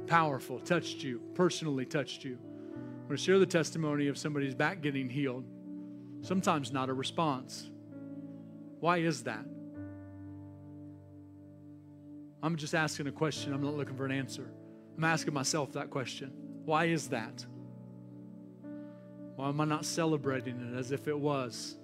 Powerful, 0.08 0.60
touched 0.60 1.04
you, 1.04 1.22
personally 1.34 1.86
touched 1.86 2.24
you. 2.24 2.38
When 3.08 3.18
I 3.18 3.22
share 3.22 3.40
the 3.40 3.46
testimony 3.46 4.08
of 4.08 4.18
somebody's 4.18 4.56
back 4.56 4.82
getting 4.82 5.10
healed, 5.10 5.46
sometimes 6.22 6.72
not 6.72 6.90
a 6.90 6.94
response. 6.94 7.70
Why 8.80 8.98
is 8.98 9.24
that? 9.24 9.46
I'm 12.44 12.56
just 12.56 12.76
asking 12.76 13.08
a 13.08 13.12
question. 13.12 13.54
I'm 13.54 13.62
not 13.62 13.76
looking 13.76 13.96
for 13.96 14.06
an 14.06 14.12
answer. 14.12 14.50
I'm 14.98 15.04
asking 15.04 15.34
myself 15.34 15.74
that 15.74 15.90
question. 15.90 16.32
Why 16.66 16.86
is 16.86 17.10
that? 17.10 17.46
Why 19.36 19.50
am 19.50 19.62
I 19.62 19.66
not 19.66 19.86
celebrating 19.86 20.60
it 20.60 20.78
as 20.78 20.92
if 20.92 21.08
it 21.08 21.18
was 21.18 21.78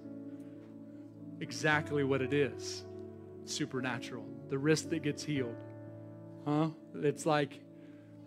exactly 1.39 2.03
what 2.03 2.21
it 2.21 2.33
is? 2.33 2.85
Supernatural. 3.45 4.25
The 4.49 4.57
wrist 4.57 4.89
that 4.89 5.03
gets 5.03 5.23
healed. 5.23 5.55
Huh? 6.45 6.69
It's 6.95 7.25
like 7.25 7.59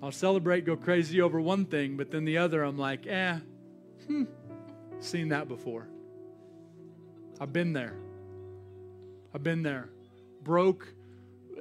I'll 0.03 0.13
celebrate, 0.13 0.65
go 0.65 0.77
crazy 0.77 1.21
over 1.21 1.41
one 1.41 1.65
thing, 1.65 1.97
but 1.97 2.11
then 2.11 2.25
the 2.25 2.39
other, 2.39 2.63
I'm 2.63 2.79
like, 2.79 3.07
eh, 3.07 3.39
hmm, 4.07 4.25
seen 5.01 5.31
that 5.31 5.49
before. 5.49 5.89
I've 7.41 7.53
been 7.53 7.73
there. 7.73 7.97
I've 9.35 9.43
been 9.43 9.63
there. 9.63 9.89
Broke 10.43 10.87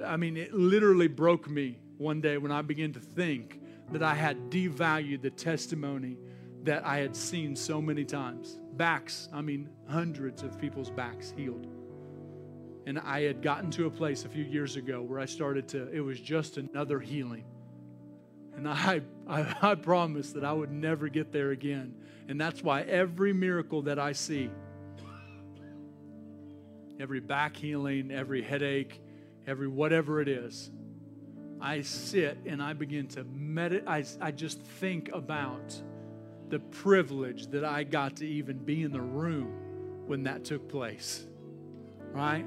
I 0.04 0.16
mean, 0.16 0.36
it 0.36 0.52
literally 0.52 1.08
broke 1.08 1.48
me 1.48 1.78
one 1.98 2.20
day 2.20 2.38
when 2.38 2.52
I 2.52 2.62
began 2.62 2.92
to 2.92 3.00
think 3.00 3.60
that 3.92 4.02
I 4.02 4.14
had 4.14 4.50
devalued 4.50 5.22
the 5.22 5.30
testimony 5.30 6.16
that 6.64 6.84
I 6.84 6.98
had 6.98 7.14
seen 7.14 7.54
so 7.54 7.80
many 7.80 8.04
times. 8.04 8.58
Backs, 8.72 9.28
I 9.32 9.40
mean, 9.40 9.70
hundreds 9.88 10.42
of 10.42 10.58
people's 10.58 10.90
backs 10.90 11.32
healed. 11.36 11.66
And 12.86 12.98
I 12.98 13.22
had 13.22 13.42
gotten 13.42 13.70
to 13.72 13.86
a 13.86 13.90
place 13.90 14.24
a 14.24 14.28
few 14.28 14.44
years 14.44 14.76
ago 14.76 15.00
where 15.02 15.18
I 15.18 15.24
started 15.26 15.68
to, 15.68 15.88
it 15.90 16.00
was 16.00 16.20
just 16.20 16.56
another 16.56 17.00
healing. 17.00 17.44
And 18.56 18.68
I, 18.68 19.02
I, 19.28 19.54
I 19.62 19.74
promised 19.76 20.34
that 20.34 20.44
I 20.44 20.52
would 20.52 20.70
never 20.70 21.08
get 21.08 21.32
there 21.32 21.50
again. 21.50 21.94
And 22.28 22.40
that's 22.40 22.62
why 22.62 22.82
every 22.82 23.32
miracle 23.32 23.82
that 23.82 23.98
I 23.98 24.12
see, 24.12 24.50
every 26.98 27.20
back 27.20 27.56
healing, 27.56 28.10
every 28.10 28.42
headache, 28.42 29.00
every 29.46 29.68
whatever 29.68 30.20
it 30.20 30.28
is, 30.28 30.70
I 31.60 31.82
sit 31.82 32.38
and 32.46 32.62
I 32.62 32.72
begin 32.72 33.08
to 33.08 33.24
meditate. 33.24 33.88
I, 33.88 34.04
I 34.20 34.30
just 34.30 34.60
think 34.60 35.10
about 35.12 35.74
the 36.48 36.58
privilege 36.58 37.48
that 37.48 37.64
I 37.64 37.84
got 37.84 38.16
to 38.16 38.26
even 38.26 38.58
be 38.58 38.82
in 38.82 38.92
the 38.92 39.00
room 39.00 40.06
when 40.06 40.24
that 40.24 40.44
took 40.44 40.68
place. 40.68 41.26
Right? 42.12 42.44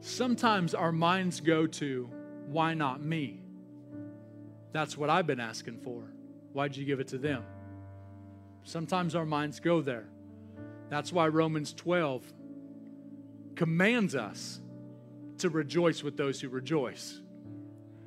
Sometimes 0.00 0.74
our 0.74 0.92
minds 0.92 1.40
go 1.40 1.66
to, 1.66 2.10
why 2.48 2.74
not 2.74 3.02
me? 3.02 3.40
That's 4.72 4.96
what 4.96 5.10
I've 5.10 5.26
been 5.26 5.40
asking 5.40 5.78
for. 5.78 6.02
Why'd 6.52 6.76
you 6.76 6.84
give 6.84 7.00
it 7.00 7.08
to 7.08 7.18
them? 7.18 7.42
Sometimes 8.62 9.14
our 9.14 9.24
minds 9.24 9.60
go 9.60 9.80
there. 9.80 10.06
That's 10.90 11.12
why 11.12 11.28
Romans 11.28 11.72
12 11.72 12.22
commands 13.56 14.14
us 14.14 14.60
to 15.38 15.50
rejoice 15.50 16.02
with 16.02 16.16
those 16.16 16.40
who 16.40 16.48
rejoice. 16.48 17.20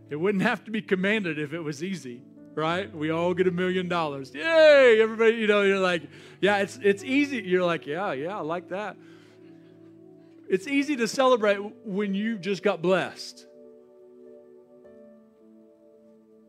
It 0.10 0.16
wouldn't 0.16 0.43
have 0.43 0.64
to 0.66 0.72
be 0.72 0.82
commanded 0.82 1.38
if 1.38 1.54
it 1.54 1.60
was 1.60 1.84
easy, 1.84 2.22
right? 2.56 2.93
We 2.95 3.12
all 3.12 3.34
get 3.34 3.47
a 3.47 3.52
million 3.52 3.88
dollars. 3.88 4.34
Yay! 4.34 5.00
Everybody, 5.02 5.34
you 5.34 5.47
know, 5.47 5.62
you're 5.62 5.80
like, 5.80 6.04
yeah, 6.41 6.58
it's 6.58 6.80
it's 6.82 7.04
easy. 7.04 7.38
You're 7.38 7.66
like, 7.66 7.86
yeah, 7.86 8.14
yeah, 8.14 8.38
I 8.38 8.41
like 8.41 8.70
that. 8.70 8.97
It's 10.47 10.68
easy 10.68 10.95
to 10.95 11.08
celebrate 11.08 11.60
when 11.86 12.16
you 12.16 12.39
just 12.39 12.64
got 12.64 12.82
blessed. 12.82 13.45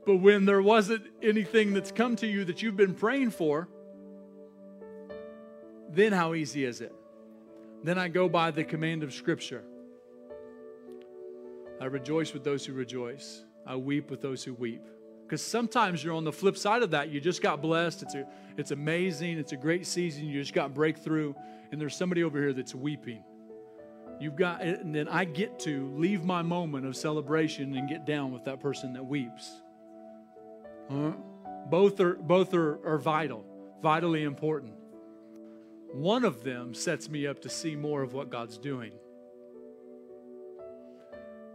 But 0.07 0.17
when 0.17 0.47
there 0.47 0.63
wasn't 0.63 1.05
anything 1.23 1.75
that's 1.75 1.93
come 1.93 2.17
to 2.17 2.27
you 2.27 2.47
that 2.47 2.63
you've 2.63 2.77
been 2.77 2.95
praying 2.95 3.33
for, 3.33 3.69
then 5.91 6.13
how 6.13 6.33
easy 6.33 6.65
is 6.65 6.81
it? 6.81 6.95
Then 7.83 7.99
I 7.99 8.09
go 8.09 8.28
by 8.28 8.51
the 8.51 8.64
command 8.64 9.03
of 9.03 9.12
Scripture. 9.12 9.64
I 11.81 11.87
rejoice 11.87 12.35
with 12.35 12.45
those 12.45 12.66
who 12.66 12.74
rejoice. 12.74 13.43
I 13.66 13.76
weep 13.76 14.11
with 14.11 14.20
those 14.20 14.45
who 14.45 14.53
weep. 14.55 14.83
Because 15.22 15.43
sometimes 15.43 16.03
you're 16.03 16.14
on 16.14 16.24
the 16.24 16.33
flip 16.33 16.57
side 16.57 16.83
of 16.83 16.91
that. 16.91 17.09
You 17.11 17.20
just 17.20 17.41
got 17.41 17.62
blessed. 17.62 18.03
It's, 18.03 18.14
a, 18.14 18.26
it's 18.57 18.70
amazing. 18.72 19.39
It's 19.39 19.53
a 19.53 19.57
great 19.57 19.87
season. 19.87 20.26
You 20.26 20.41
just 20.41 20.53
got 20.53 20.74
breakthrough. 20.74 21.33
And 21.70 21.81
there's 21.81 21.97
somebody 21.97 22.24
over 22.24 22.39
here 22.39 22.53
that's 22.53 22.74
weeping. 22.74 23.22
You've 24.20 24.37
got, 24.37 24.61
and 24.61 24.95
then 24.95 25.09
I 25.09 25.24
get 25.24 25.59
to 25.61 25.91
leave 25.97 26.24
my 26.24 26.43
moment 26.43 26.85
of 26.85 26.95
celebration 26.95 27.74
and 27.74 27.89
get 27.89 28.05
down 28.05 28.33
with 28.33 28.45
that 28.45 28.61
person 28.61 28.93
that 28.93 29.05
weeps. 29.05 29.62
Huh? 30.91 31.12
Both 31.70 32.01
are 32.01 32.14
both 32.14 32.53
are, 32.53 32.85
are 32.87 32.99
vital, 32.99 33.45
vitally 33.81 34.24
important. 34.24 34.74
One 35.93 36.24
of 36.24 36.45
them 36.45 36.74
sets 36.74 37.09
me 37.09 37.26
up 37.26 37.41
to 37.43 37.49
see 37.49 37.74
more 37.74 38.03
of 38.03 38.12
what 38.12 38.30
God's 38.30 38.59
doing. 38.59 38.93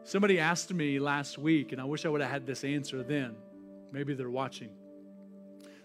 Somebody 0.04 0.40
asked 0.40 0.74
me 0.74 1.00
last 1.00 1.38
week, 1.38 1.72
and 1.72 1.82
I 1.82 1.86
wish 1.86 2.06
I 2.06 2.10
would 2.10 2.22
have 2.22 2.30
had 2.30 2.46
this 2.46 2.64
answer 2.64 3.02
then. 3.02 3.36
Maybe 3.92 4.14
they're 4.14 4.30
watching. 4.30 4.70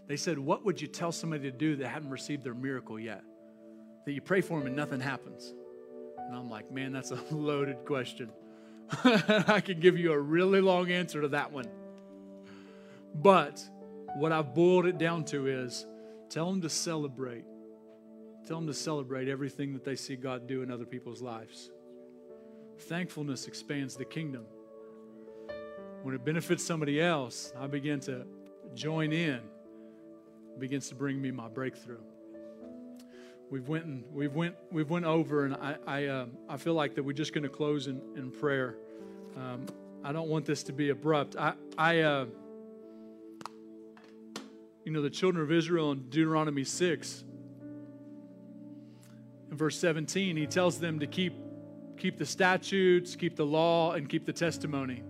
They 0.08 0.16
said, 0.16 0.38
What 0.38 0.64
would 0.64 0.80
you 0.80 0.88
tell 0.88 1.12
somebody 1.12 1.50
to 1.50 1.56
do 1.56 1.76
that 1.76 1.88
hadn't 1.88 2.10
received 2.10 2.42
their 2.44 2.54
miracle 2.54 2.98
yet? 2.98 3.22
That 4.04 4.12
you 4.12 4.20
pray 4.20 4.40
for 4.40 4.58
them 4.58 4.66
and 4.66 4.74
nothing 4.74 5.00
happens. 5.00 5.54
And 6.18 6.36
I'm 6.36 6.50
like, 6.50 6.70
Man, 6.70 6.92
that's 6.92 7.12
a 7.12 7.20
loaded 7.30 7.84
question. 7.84 8.30
I 9.04 9.62
can 9.64 9.78
give 9.78 9.96
you 9.96 10.12
a 10.12 10.18
really 10.18 10.60
long 10.60 10.90
answer 10.90 11.22
to 11.22 11.28
that 11.28 11.52
one. 11.52 11.68
But 13.14 13.62
what 14.16 14.32
I've 14.32 14.52
boiled 14.52 14.86
it 14.86 14.98
down 14.98 15.24
to 15.26 15.46
is 15.46 15.86
tell 16.28 16.50
them 16.50 16.60
to 16.62 16.68
celebrate. 16.68 17.44
Tell 18.50 18.58
them 18.58 18.66
to 18.66 18.74
celebrate 18.74 19.28
everything 19.28 19.74
that 19.74 19.84
they 19.84 19.94
see 19.94 20.16
God 20.16 20.48
do 20.48 20.62
in 20.62 20.72
other 20.72 20.84
people's 20.84 21.22
lives. 21.22 21.70
Thankfulness 22.80 23.46
expands 23.46 23.94
the 23.94 24.04
kingdom. 24.04 24.42
When 26.02 26.16
it 26.16 26.24
benefits 26.24 26.64
somebody 26.64 27.00
else, 27.00 27.52
I 27.56 27.68
begin 27.68 28.00
to 28.00 28.26
join 28.74 29.12
in. 29.12 29.36
It 29.36 30.58
begins 30.58 30.88
to 30.88 30.96
bring 30.96 31.22
me 31.22 31.30
my 31.30 31.46
breakthrough. 31.46 32.00
We've 33.52 33.68
went 33.68 33.84
and 33.84 34.02
we've 34.12 34.34
went 34.34 34.56
we've 34.72 34.90
went 34.90 35.04
over, 35.04 35.44
and 35.44 35.54
I 35.54 35.76
I, 35.86 36.06
uh, 36.06 36.26
I 36.48 36.56
feel 36.56 36.74
like 36.74 36.96
that 36.96 37.04
we're 37.04 37.12
just 37.12 37.32
going 37.32 37.44
to 37.44 37.48
close 37.48 37.86
in, 37.86 38.00
in 38.16 38.32
prayer. 38.32 38.74
Um, 39.36 39.66
I 40.02 40.10
don't 40.10 40.28
want 40.28 40.44
this 40.44 40.64
to 40.64 40.72
be 40.72 40.88
abrupt. 40.88 41.36
I 41.36 41.52
I. 41.78 42.00
Uh, 42.00 42.26
you 44.84 44.90
know, 44.92 45.02
the 45.02 45.10
children 45.10 45.44
of 45.44 45.52
Israel 45.52 45.92
in 45.92 46.08
Deuteronomy 46.08 46.64
6, 46.64 47.24
in 49.50 49.56
verse 49.56 49.78
17, 49.78 50.36
he 50.36 50.46
tells 50.46 50.78
them 50.78 51.00
to 51.00 51.06
keep, 51.06 51.34
keep 51.96 52.16
the 52.16 52.26
statutes, 52.26 53.16
keep 53.16 53.36
the 53.36 53.46
law, 53.46 53.92
and 53.92 54.08
keep 54.08 54.24
the 54.24 54.32
testimony. 54.32 55.02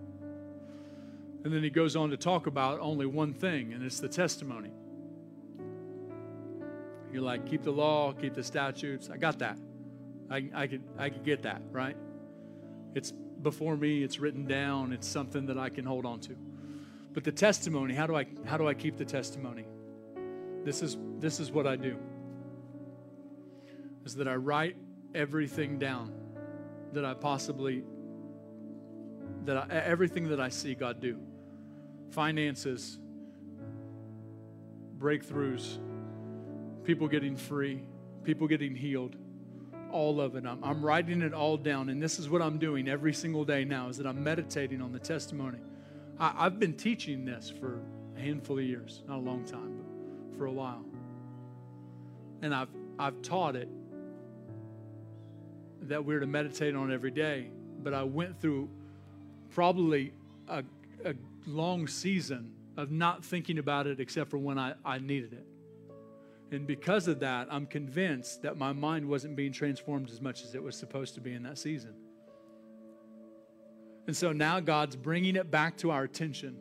And 1.44 1.52
then 1.52 1.62
he 1.62 1.70
goes 1.70 1.96
on 1.96 2.10
to 2.10 2.16
talk 2.16 2.46
about 2.46 2.80
only 2.80 3.06
one 3.06 3.32
thing, 3.32 3.72
and 3.72 3.84
it's 3.84 4.00
the 4.00 4.08
testimony. 4.08 4.70
You're 7.12 7.22
like, 7.22 7.46
keep 7.46 7.62
the 7.62 7.72
law, 7.72 8.12
keep 8.12 8.34
the 8.34 8.42
statutes. 8.42 9.10
I 9.12 9.16
got 9.16 9.38
that. 9.40 9.58
I, 10.30 10.48
I, 10.54 10.66
could, 10.66 10.82
I 10.96 11.10
could 11.10 11.24
get 11.24 11.42
that, 11.42 11.60
right? 11.70 11.96
It's 12.94 13.12
before 13.42 13.76
me, 13.76 14.02
it's 14.02 14.20
written 14.20 14.46
down, 14.46 14.92
it's 14.92 15.08
something 15.08 15.46
that 15.46 15.58
I 15.58 15.70
can 15.70 15.84
hold 15.84 16.06
on 16.06 16.20
to. 16.20 16.36
But 17.12 17.24
the 17.24 17.32
testimony, 17.32 17.94
how 17.94 18.06
do 18.06 18.14
I 18.14 18.26
how 18.44 18.56
do 18.56 18.68
I 18.68 18.74
keep 18.74 18.96
the 18.96 19.04
testimony? 19.04 19.64
This 20.64 20.82
is 20.82 20.96
this 21.18 21.40
is 21.40 21.50
what 21.50 21.66
I 21.66 21.74
do. 21.74 21.96
Is 24.04 24.14
that 24.16 24.28
I 24.28 24.34
write 24.34 24.76
everything 25.14 25.78
down 25.78 26.12
that 26.92 27.04
I 27.04 27.14
possibly 27.14 27.84
that 29.44 29.56
I, 29.56 29.66
everything 29.74 30.28
that 30.28 30.40
I 30.40 30.48
see 30.48 30.74
God 30.74 31.00
do. 31.00 31.18
Finances, 32.10 32.98
breakthroughs, 34.98 35.78
people 36.84 37.08
getting 37.08 37.36
free, 37.36 37.82
people 38.24 38.46
getting 38.46 38.74
healed, 38.74 39.16
all 39.90 40.20
of 40.20 40.36
it. 40.36 40.44
I'm, 40.44 40.62
I'm 40.62 40.84
writing 40.84 41.22
it 41.22 41.32
all 41.32 41.56
down, 41.56 41.88
and 41.88 42.02
this 42.02 42.18
is 42.18 42.28
what 42.28 42.42
I'm 42.42 42.58
doing 42.58 42.88
every 42.88 43.14
single 43.14 43.44
day 43.44 43.64
now. 43.64 43.88
Is 43.88 43.96
that 43.98 44.06
I'm 44.06 44.22
meditating 44.22 44.82
on 44.82 44.92
the 44.92 44.98
testimony 44.98 45.58
I, 46.20 46.46
I've 46.46 46.60
been 46.60 46.74
teaching 46.74 47.24
this 47.24 47.50
for 47.50 47.80
a 48.16 48.20
handful 48.20 48.58
of 48.58 48.64
years, 48.64 49.02
not 49.08 49.16
a 49.16 49.22
long 49.22 49.44
time, 49.44 49.82
but 50.28 50.38
for 50.38 50.44
a 50.46 50.52
while. 50.52 50.84
And 52.42 52.54
I've, 52.54 52.68
I've 52.98 53.20
taught 53.22 53.56
it 53.56 53.68
that 55.82 56.04
we're 56.04 56.20
to 56.20 56.26
meditate 56.26 56.74
on 56.74 56.92
every 56.92 57.10
day. 57.10 57.50
But 57.82 57.94
I 57.94 58.02
went 58.02 58.40
through 58.40 58.68
probably 59.50 60.12
a, 60.48 60.62
a 61.04 61.14
long 61.46 61.86
season 61.86 62.52
of 62.76 62.90
not 62.90 63.24
thinking 63.24 63.58
about 63.58 63.86
it 63.86 64.00
except 64.00 64.30
for 64.30 64.38
when 64.38 64.58
I, 64.58 64.74
I 64.84 64.98
needed 64.98 65.32
it. 65.32 65.46
And 66.52 66.66
because 66.66 67.06
of 67.06 67.20
that, 67.20 67.48
I'm 67.50 67.66
convinced 67.66 68.42
that 68.42 68.56
my 68.56 68.72
mind 68.72 69.08
wasn't 69.08 69.36
being 69.36 69.52
transformed 69.52 70.10
as 70.10 70.20
much 70.20 70.42
as 70.42 70.54
it 70.54 70.62
was 70.62 70.76
supposed 70.76 71.14
to 71.14 71.20
be 71.20 71.32
in 71.32 71.44
that 71.44 71.58
season. 71.58 71.94
And 74.06 74.16
so 74.16 74.32
now 74.32 74.58
God's 74.58 74.96
bringing 74.96 75.36
it 75.36 75.50
back 75.50 75.76
to 75.78 75.90
our 75.92 76.02
attention. 76.02 76.56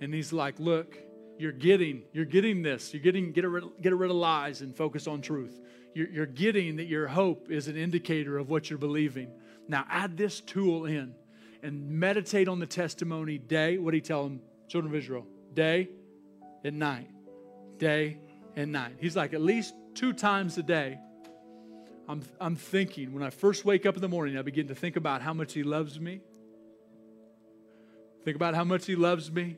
And 0.00 0.14
He's 0.14 0.32
like, 0.32 0.58
look, 0.58 0.96
you're 1.38 1.52
getting, 1.52 2.02
you're 2.12 2.24
getting 2.24 2.62
this. 2.62 2.92
You're 2.92 3.02
getting, 3.02 3.32
get 3.32 3.48
rid, 3.48 3.64
get 3.80 3.94
rid 3.94 4.10
of 4.10 4.16
lies 4.16 4.60
and 4.60 4.74
focus 4.74 5.06
on 5.06 5.20
truth. 5.20 5.60
You're, 5.94 6.08
you're 6.08 6.26
getting 6.26 6.76
that 6.76 6.86
your 6.86 7.06
hope 7.06 7.50
is 7.50 7.68
an 7.68 7.76
indicator 7.76 8.38
of 8.38 8.48
what 8.48 8.70
you're 8.70 8.78
believing. 8.78 9.30
Now 9.68 9.84
add 9.88 10.16
this 10.16 10.40
tool 10.40 10.86
in 10.86 11.14
and 11.62 11.88
meditate 11.88 12.48
on 12.48 12.58
the 12.58 12.66
testimony 12.66 13.38
day. 13.38 13.78
What 13.78 13.90
do 13.90 13.96
you 13.96 14.02
tell 14.02 14.24
them, 14.24 14.40
children 14.68 14.92
of 14.92 14.98
Israel? 14.98 15.26
Day 15.54 15.88
and 16.64 16.78
night. 16.78 17.10
Day 17.78 18.18
and 18.54 18.72
night. 18.72 18.96
He's 19.00 19.16
like, 19.16 19.34
at 19.34 19.40
least 19.40 19.74
two 19.94 20.12
times 20.12 20.56
a 20.58 20.62
day, 20.62 20.98
I'm, 22.08 22.22
I'm 22.40 22.56
thinking, 22.56 23.12
when 23.12 23.22
I 23.22 23.30
first 23.30 23.64
wake 23.64 23.84
up 23.84 23.96
in 23.96 24.00
the 24.00 24.08
morning, 24.08 24.38
I 24.38 24.42
begin 24.42 24.68
to 24.68 24.74
think 24.74 24.96
about 24.96 25.22
how 25.22 25.34
much 25.34 25.52
He 25.52 25.64
loves 25.64 25.98
me 25.98 26.20
Think 28.26 28.34
about 28.34 28.56
how 28.56 28.64
much 28.64 28.86
He 28.86 28.96
loves 28.96 29.30
me, 29.30 29.56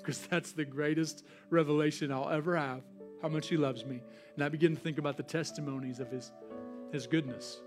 because 0.00 0.18
that's 0.26 0.52
the 0.52 0.64
greatest 0.64 1.24
revelation 1.50 2.10
I'll 2.10 2.30
ever 2.30 2.56
have 2.56 2.82
how 3.22 3.28
much 3.28 3.48
He 3.48 3.56
loves 3.56 3.84
me. 3.84 4.02
And 4.34 4.44
I 4.44 4.48
begin 4.48 4.74
to 4.74 4.80
think 4.80 4.98
about 4.98 5.16
the 5.16 5.22
testimonies 5.22 6.00
of 6.00 6.10
His, 6.10 6.32
His 6.92 7.06
goodness. 7.06 7.60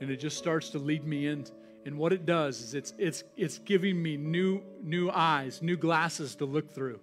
And 0.00 0.10
it 0.10 0.16
just 0.16 0.38
starts 0.38 0.70
to 0.70 0.78
lead 0.78 1.04
me 1.04 1.26
in. 1.26 1.44
And 1.84 1.98
what 1.98 2.12
it 2.12 2.24
does 2.24 2.60
is 2.60 2.74
it's, 2.74 2.94
it's, 2.98 3.24
it's 3.36 3.58
giving 3.58 4.02
me 4.02 4.16
new, 4.16 4.62
new 4.82 5.10
eyes, 5.10 5.60
new 5.60 5.76
glasses 5.76 6.34
to 6.36 6.44
look 6.44 6.70
through, 6.70 7.00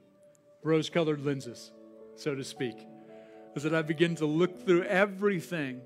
rose 0.64 0.90
colored 0.90 1.24
lenses, 1.24 1.72
so 2.16 2.36
to 2.36 2.44
speak. 2.44 2.76
Is 3.56 3.64
that 3.64 3.76
I 3.76 3.82
begin 3.82 4.16
to 4.16 4.26
look 4.26 4.66
through 4.66 4.84
everything 4.84 5.82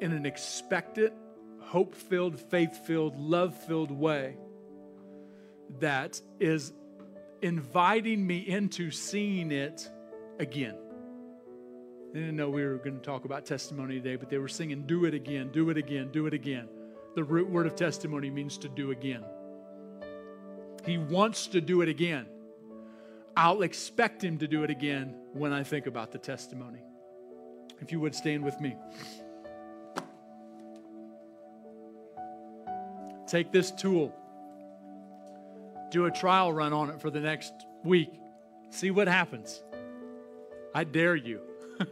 in 0.00 0.12
an 0.12 0.26
expectant 0.26 1.12
hope 1.60 1.94
filled, 1.94 2.38
faith 2.38 2.86
filled, 2.86 3.16
love 3.18 3.54
filled 3.64 3.90
way 3.90 4.36
that 5.80 6.20
is 6.40 6.72
inviting 7.42 8.26
me 8.26 8.38
into 8.38 8.90
seeing 8.90 9.52
it 9.52 9.88
again. 10.38 10.76
They 12.12 12.20
didn't 12.20 12.36
know 12.36 12.48
we 12.48 12.64
were 12.64 12.78
going 12.78 12.96
to 12.96 13.02
talk 13.02 13.24
about 13.24 13.44
testimony 13.44 13.96
today, 13.96 14.16
but 14.16 14.30
they 14.30 14.38
were 14.38 14.48
singing, 14.48 14.86
Do 14.86 15.04
it 15.04 15.14
again, 15.14 15.50
do 15.52 15.68
it 15.70 15.76
again, 15.76 16.10
do 16.12 16.26
it 16.26 16.34
again. 16.34 16.68
The 17.14 17.24
root 17.24 17.48
word 17.48 17.66
of 17.66 17.76
testimony 17.76 18.30
means 18.30 18.58
to 18.58 18.68
do 18.68 18.90
again. 18.90 19.24
He 20.84 20.98
wants 20.98 21.48
to 21.48 21.60
do 21.60 21.82
it 21.82 21.88
again. 21.88 22.26
I'll 23.36 23.62
expect 23.62 24.24
him 24.24 24.38
to 24.38 24.46
do 24.46 24.62
it 24.62 24.70
again 24.70 25.14
when 25.32 25.52
I 25.52 25.62
think 25.62 25.86
about 25.86 26.10
the 26.12 26.18
testimony. 26.18 26.80
If 27.80 27.92
you 27.92 28.00
would 28.00 28.14
stand 28.14 28.44
with 28.44 28.58
me. 28.60 28.76
Take 33.26 33.52
this 33.52 33.72
tool, 33.72 34.14
do 35.90 36.06
a 36.06 36.10
trial 36.10 36.52
run 36.52 36.72
on 36.72 36.90
it 36.90 37.00
for 37.00 37.10
the 37.10 37.20
next 37.20 37.52
week, 37.84 38.10
see 38.70 38.90
what 38.90 39.08
happens. 39.08 39.62
I 40.74 40.84
dare 40.84 41.16
you. 41.16 41.40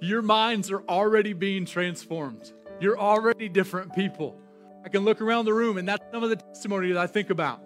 Your 0.00 0.22
minds 0.22 0.70
are 0.70 0.82
already 0.88 1.32
being 1.32 1.64
transformed. 1.64 2.52
You're 2.80 2.98
already 2.98 3.48
different 3.48 3.94
people. 3.94 4.36
I 4.84 4.88
can 4.88 5.04
look 5.04 5.20
around 5.20 5.44
the 5.44 5.54
room, 5.54 5.78
and 5.78 5.86
that's 5.86 6.04
some 6.12 6.24
of 6.24 6.30
the 6.30 6.36
testimony 6.36 6.92
that 6.92 6.98
I 6.98 7.06
think 7.06 7.30
about. 7.30 7.60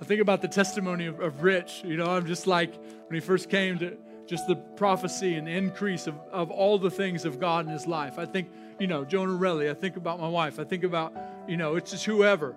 I 0.00 0.04
think 0.04 0.20
about 0.20 0.42
the 0.42 0.48
testimony 0.48 1.06
of, 1.06 1.20
of 1.20 1.42
Rich. 1.42 1.82
You 1.84 1.96
know, 1.96 2.06
I'm 2.06 2.26
just 2.26 2.46
like 2.46 2.74
when 2.74 3.14
he 3.14 3.20
first 3.20 3.50
came 3.50 3.78
to 3.78 3.96
just 4.26 4.46
the 4.46 4.56
prophecy 4.56 5.34
and 5.34 5.48
increase 5.48 6.06
of, 6.06 6.14
of 6.30 6.50
all 6.50 6.78
the 6.78 6.90
things 6.90 7.24
of 7.24 7.38
God 7.38 7.66
in 7.66 7.72
his 7.72 7.86
life. 7.86 8.18
I 8.18 8.26
think, 8.26 8.48
you 8.78 8.86
know, 8.86 9.04
Jonah 9.04 9.38
Relly. 9.38 9.70
I 9.70 9.74
think 9.74 9.96
about 9.96 10.20
my 10.20 10.28
wife. 10.28 10.58
I 10.58 10.64
think 10.64 10.84
about, 10.84 11.14
you 11.48 11.56
know, 11.56 11.76
it's 11.76 11.90
just 11.90 12.04
whoever. 12.04 12.56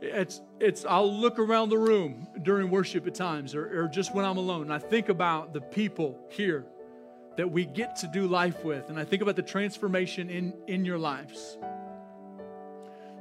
It's, 0.00 0.40
it's, 0.58 0.84
I'll 0.84 1.12
look 1.12 1.38
around 1.38 1.68
the 1.68 1.78
room 1.78 2.26
during 2.42 2.70
worship 2.70 3.06
at 3.06 3.14
times 3.14 3.54
or, 3.54 3.84
or 3.84 3.88
just 3.88 4.14
when 4.14 4.24
I'm 4.24 4.38
alone. 4.38 4.62
And 4.62 4.72
I 4.72 4.78
think 4.78 5.08
about 5.08 5.52
the 5.52 5.60
people 5.60 6.18
here 6.30 6.64
that 7.36 7.50
we 7.50 7.66
get 7.66 7.96
to 7.96 8.06
do 8.06 8.26
life 8.26 8.64
with. 8.64 8.88
And 8.88 8.98
I 8.98 9.04
think 9.04 9.22
about 9.22 9.36
the 9.36 9.42
transformation 9.42 10.30
in, 10.30 10.54
in 10.66 10.84
your 10.84 10.98
lives. 10.98 11.58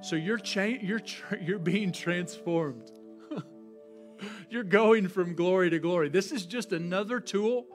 So 0.01 0.15
you're, 0.15 0.37
cha- 0.37 0.63
you're, 0.63 0.99
tra- 0.99 1.37
you're 1.41 1.59
being 1.59 1.91
transformed. 1.91 2.91
you're 4.49 4.63
going 4.63 5.09
from 5.09 5.35
glory 5.35 5.69
to 5.69 5.79
glory. 5.79 6.09
This 6.09 6.31
is 6.31 6.45
just 6.45 6.71
another 6.71 7.19
tool 7.19 7.67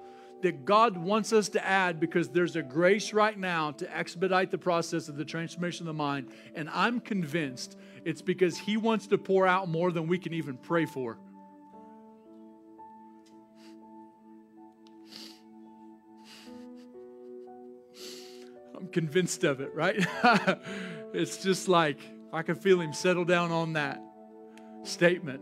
that 0.45 0.67
God 0.67 0.99
wants 0.99 1.33
us 1.33 1.49
to 1.51 1.67
add 1.67 1.99
because 1.99 2.29
there's 2.29 2.55
a 2.55 2.63
grace 2.63 3.15
right 3.15 3.39
now 3.39 3.71
to 3.73 3.97
expedite 3.97 4.51
the 4.51 4.59
process 4.59 5.09
of 5.09 5.17
the 5.17 5.25
transformation 5.25 5.85
of 5.85 5.97
the 5.97 5.99
mind. 5.99 6.29
And 6.55 6.69
I'm 6.69 7.01
convinced 7.01 7.79
it's 8.05 8.21
because 8.21 8.59
He 8.59 8.77
wants 8.77 9.07
to 9.07 9.17
pour 9.17 9.47
out 9.47 9.71
more 9.71 9.91
than 9.91 10.07
we 10.07 10.19
can 10.19 10.35
even 10.35 10.59
pray 10.59 10.85
for. 10.85 11.19
I'm 18.77 18.89
convinced 18.89 19.45
of 19.45 19.63
it, 19.63 19.75
right? 19.75 19.97
it's 21.15 21.43
just 21.43 21.69
like 21.69 22.01
I 22.35 22.43
can 22.43 22.57
feel 22.57 22.83
Him 22.83 22.93
settle 22.93 23.25
down 23.25 23.51
on 23.51 23.73
that 23.73 23.99
statement. 24.83 25.41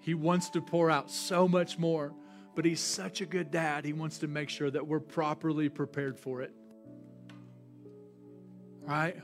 He 0.00 0.12
wants 0.12 0.50
to 0.50 0.60
pour 0.60 0.90
out 0.90 1.10
so 1.10 1.48
much 1.48 1.78
more, 1.78 2.12
but 2.58 2.64
He's 2.64 2.80
such 2.80 3.20
a 3.20 3.24
good 3.24 3.52
dad. 3.52 3.84
He 3.84 3.92
wants 3.92 4.18
to 4.18 4.26
make 4.26 4.48
sure 4.48 4.68
that 4.68 4.84
we're 4.84 4.98
properly 4.98 5.68
prepared 5.68 6.18
for 6.18 6.42
it. 6.42 6.52
Right? 8.80 9.16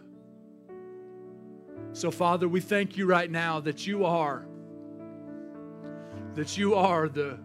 So, 1.94 2.12
Father, 2.12 2.46
we 2.46 2.60
thank 2.60 2.96
you 2.96 3.06
right 3.06 3.28
now 3.28 3.58
that 3.58 3.88
you 3.88 4.04
are, 4.04 4.46
that 6.34 6.56
you 6.56 6.76
are 6.76 7.08
the, 7.08 7.40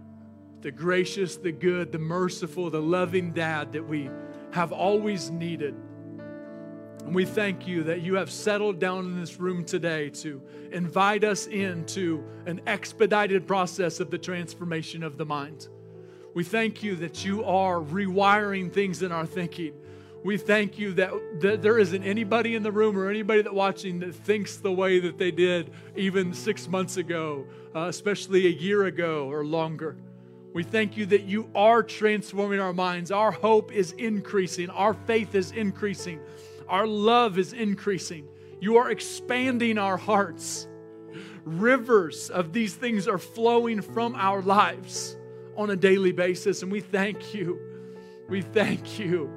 the 0.61 0.70
gracious, 0.70 1.38
the 1.38 1.52
good, 1.52 1.91
the 1.91 1.98
merciful, 1.98 2.70
the 2.70 2.80
loving 2.80 3.32
dad 3.32 3.74
that 3.74 3.84
we 3.84 4.11
have 4.52 4.72
always 4.72 5.32
needed. 5.32 5.74
And 7.03 7.16
we 7.16 7.26
thank 7.26 7.66
you 7.66 7.82
that 7.86 8.02
you 8.02 8.14
have 8.14 8.30
settled 8.30 8.78
down 8.78 9.06
in 9.06 9.20
this 9.20 9.40
room 9.40 9.66
today 9.66 10.11
to 10.11 10.40
invite 10.72 11.24
us 11.24 11.48
into 11.48 12.24
an 12.45 12.61
expedited 12.68 13.48
process 13.48 13.99
of 13.99 14.11
the 14.11 14.20
transformation 14.20 15.02
of 15.02 15.18
the 15.18 15.26
mind. 15.26 15.68
We 16.40 16.45
thank 16.45 16.84
you 16.84 16.95
that 16.95 17.26
you 17.26 17.44
are 17.44 17.82
rewiring 17.82 18.72
things 18.72 19.03
in 19.03 19.11
our 19.11 19.26
thinking 19.26 19.74
we 20.24 20.38
thank 20.38 20.78
you 20.78 20.94
that, 20.94 21.11
that 21.41 21.61
there 21.61 21.80
isn't 21.80 22.03
anybody 22.03 22.56
in 22.56 22.64
the 22.64 22.72
room 22.72 22.98
or 22.98 23.10
anybody 23.10 23.41
that 23.41 23.53
watching 23.53 23.99
that 23.99 24.14
thinks 24.14 24.56
the 24.56 24.72
way 24.72 24.99
that 24.99 25.18
they 25.18 25.32
did 25.32 25.72
even 25.98 26.34
six 26.34 26.68
months 26.68 26.98
ago, 26.98 27.45
uh, 27.76 27.88
especially 27.88 28.45
a 28.48 28.49
year 28.49 28.86
ago 28.86 29.30
or 29.30 29.45
longer. 29.45 29.98
We 30.53 30.64
thank 30.64 30.98
you 30.98 31.06
that 31.07 31.24
you 31.24 31.49
are 31.56 31.84
transforming 31.84 32.60
our 32.61 32.74
minds. 32.74 33.11
Our 33.11 33.32
hope 33.32 33.72
is 33.72 33.94
increasing. 33.94 34.70
Our 34.70 34.94
faith 34.94 35.36
is 35.36 35.52
increasing. 35.52 36.20
Our 36.70 36.88
love 36.88 37.38
is 37.38 37.53
increasing. 37.53 38.28
You 38.60 38.78
are 38.78 38.91
expanding 38.91 39.78
our 39.78 39.98
hearts. 39.98 40.68
Rivers 41.45 42.30
of 42.30 42.52
these 42.52 42.76
things 42.76 43.07
are 43.07 43.18
flowing 43.18 43.82
from 43.82 44.16
our 44.16 44.41
lives 44.41 45.16
on 45.60 45.69
a 45.72 45.76
daily 45.76 46.14
basis. 46.14 46.64
And 46.64 46.72
we 46.72 46.80
thank 46.80 47.34
you. 47.34 47.60
We 48.30 48.41
thank 48.41 48.98
you 48.98 49.30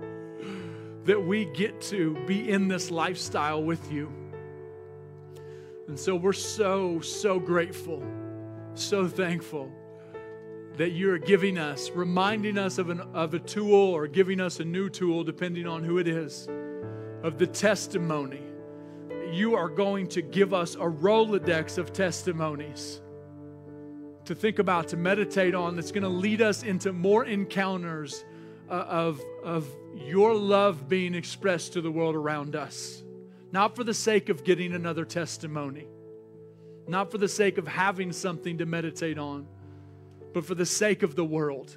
that 1.05 1.20
we 1.20 1.47
get 1.47 1.81
to 1.81 2.15
be 2.27 2.49
in 2.49 2.69
this 2.69 2.93
lifestyle 2.93 3.61
with 3.61 3.90
you. 3.90 4.11
And 5.89 5.99
so 5.99 6.15
we're 6.15 6.32
so, 6.32 7.01
so 7.01 7.40
grateful, 7.40 8.05
so 8.74 9.09
thankful 9.09 9.73
that 10.77 10.90
you're 10.90 11.19
giving 11.19 11.59
us, 11.59 11.90
reminding 11.90 12.57
us 12.57 12.78
of, 12.78 12.89
an, 12.89 13.01
of 13.12 13.35
a 13.35 13.40
tool 13.40 13.90
or 13.90 14.07
giving 14.07 14.40
us 14.40 14.61
a 14.61 14.65
new 14.65 14.89
tool, 14.89 15.24
depending 15.24 15.66
on 15.66 15.82
who 15.82 15.99
it 15.99 16.07
is, 16.07 16.49
of 17.24 17.36
the 17.36 17.49
testimony. 17.49 18.43
You 19.32 19.57
are 19.57 19.69
going 19.69 20.07
to 20.09 20.23
give 20.23 20.55
us 20.55 20.77
a 20.77 20.89
Rolodex 20.89 21.78
of 21.78 21.93
testimonies 21.93 23.02
to 24.27 24.35
think 24.35 24.59
about, 24.59 24.89
to 24.89 24.97
meditate 24.97 25.55
on, 25.55 25.77
that's 25.77 25.93
going 25.93 26.03
to 26.03 26.09
lead 26.09 26.40
us 26.40 26.62
into 26.62 26.93
more 26.93 27.24
encounters 27.24 28.24
uh, 28.70 28.74
of, 28.74 29.20
of 29.43 29.69
your 29.94 30.35
love 30.35 30.89
being 30.89 31.15
expressed 31.15 31.73
to 31.74 31.81
the 31.81 31.90
world 31.90 32.15
around 32.15 32.57
us. 32.57 33.03
Not 33.51 33.77
for 33.77 33.85
the 33.85 33.94
sake 33.94 34.28
of 34.28 34.44
getting 34.44 34.73
another 34.73 35.05
testimony, 35.05 35.86
not 36.89 37.11
for 37.11 37.19
the 37.19 37.28
sake 37.28 37.59
of 37.59 37.69
having 37.69 38.12
something 38.12 38.59
to 38.59 38.66
meditate 38.66 39.19
on, 39.19 39.47
but 40.32 40.44
for 40.44 40.55
the 40.55 40.66
sake 40.66 41.03
of 41.03 41.15
the 41.15 41.24
world 41.24 41.77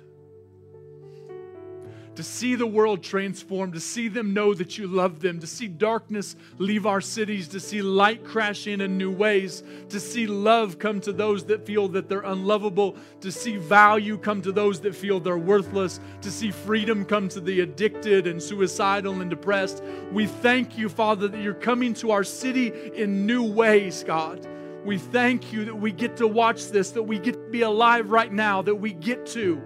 to 2.15 2.23
see 2.23 2.55
the 2.55 2.65
world 2.65 3.03
transformed, 3.03 3.73
to 3.73 3.79
see 3.79 4.07
them 4.07 4.33
know 4.33 4.53
that 4.53 4.77
you 4.77 4.87
love 4.87 5.19
them, 5.19 5.39
to 5.39 5.47
see 5.47 5.67
darkness 5.67 6.35
leave 6.57 6.85
our 6.85 7.01
cities, 7.01 7.47
to 7.49 7.59
see 7.59 7.81
light 7.81 8.23
crash 8.23 8.67
in 8.67 8.81
in 8.81 8.97
new 8.97 9.11
ways, 9.11 9.63
to 9.89 9.99
see 9.99 10.27
love 10.27 10.79
come 10.79 10.99
to 11.01 11.11
those 11.11 11.45
that 11.45 11.65
feel 11.65 11.87
that 11.89 12.07
they're 12.07 12.21
unlovable, 12.21 12.95
to 13.21 13.31
see 13.31 13.57
value 13.57 14.17
come 14.17 14.41
to 14.41 14.51
those 14.51 14.79
that 14.81 14.95
feel 14.95 15.19
they're 15.19 15.37
worthless, 15.37 15.99
to 16.21 16.31
see 16.31 16.51
freedom 16.51 17.05
come 17.05 17.27
to 17.29 17.41
the 17.41 17.61
addicted 17.61 18.27
and 18.27 18.41
suicidal 18.41 19.21
and 19.21 19.29
depressed. 19.29 19.83
We 20.11 20.27
thank 20.27 20.77
you, 20.77 20.89
Father, 20.89 21.27
that 21.27 21.41
you're 21.41 21.53
coming 21.53 21.93
to 21.95 22.11
our 22.11 22.23
city 22.23 22.71
in 22.95 23.25
new 23.25 23.43
ways, 23.43 24.03
God. 24.03 24.47
We 24.85 24.99
thank 24.99 25.51
you 25.51 25.65
that 25.65 25.75
we 25.75 25.91
get 25.91 26.17
to 26.17 26.27
watch 26.27 26.67
this, 26.67 26.91
that 26.91 27.03
we 27.03 27.17
get 27.17 27.33
to 27.33 27.49
be 27.49 27.63
alive 27.63 28.11
right 28.11 28.31
now, 28.31 28.61
that 28.61 28.75
we 28.75 28.93
get 28.93 29.25
to 29.27 29.61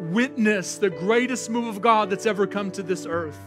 witness 0.00 0.78
the 0.78 0.90
greatest 0.90 1.50
move 1.50 1.66
of 1.66 1.82
God 1.82 2.10
that's 2.10 2.26
ever 2.26 2.46
come 2.46 2.70
to 2.72 2.82
this 2.82 3.06
earth. 3.06 3.38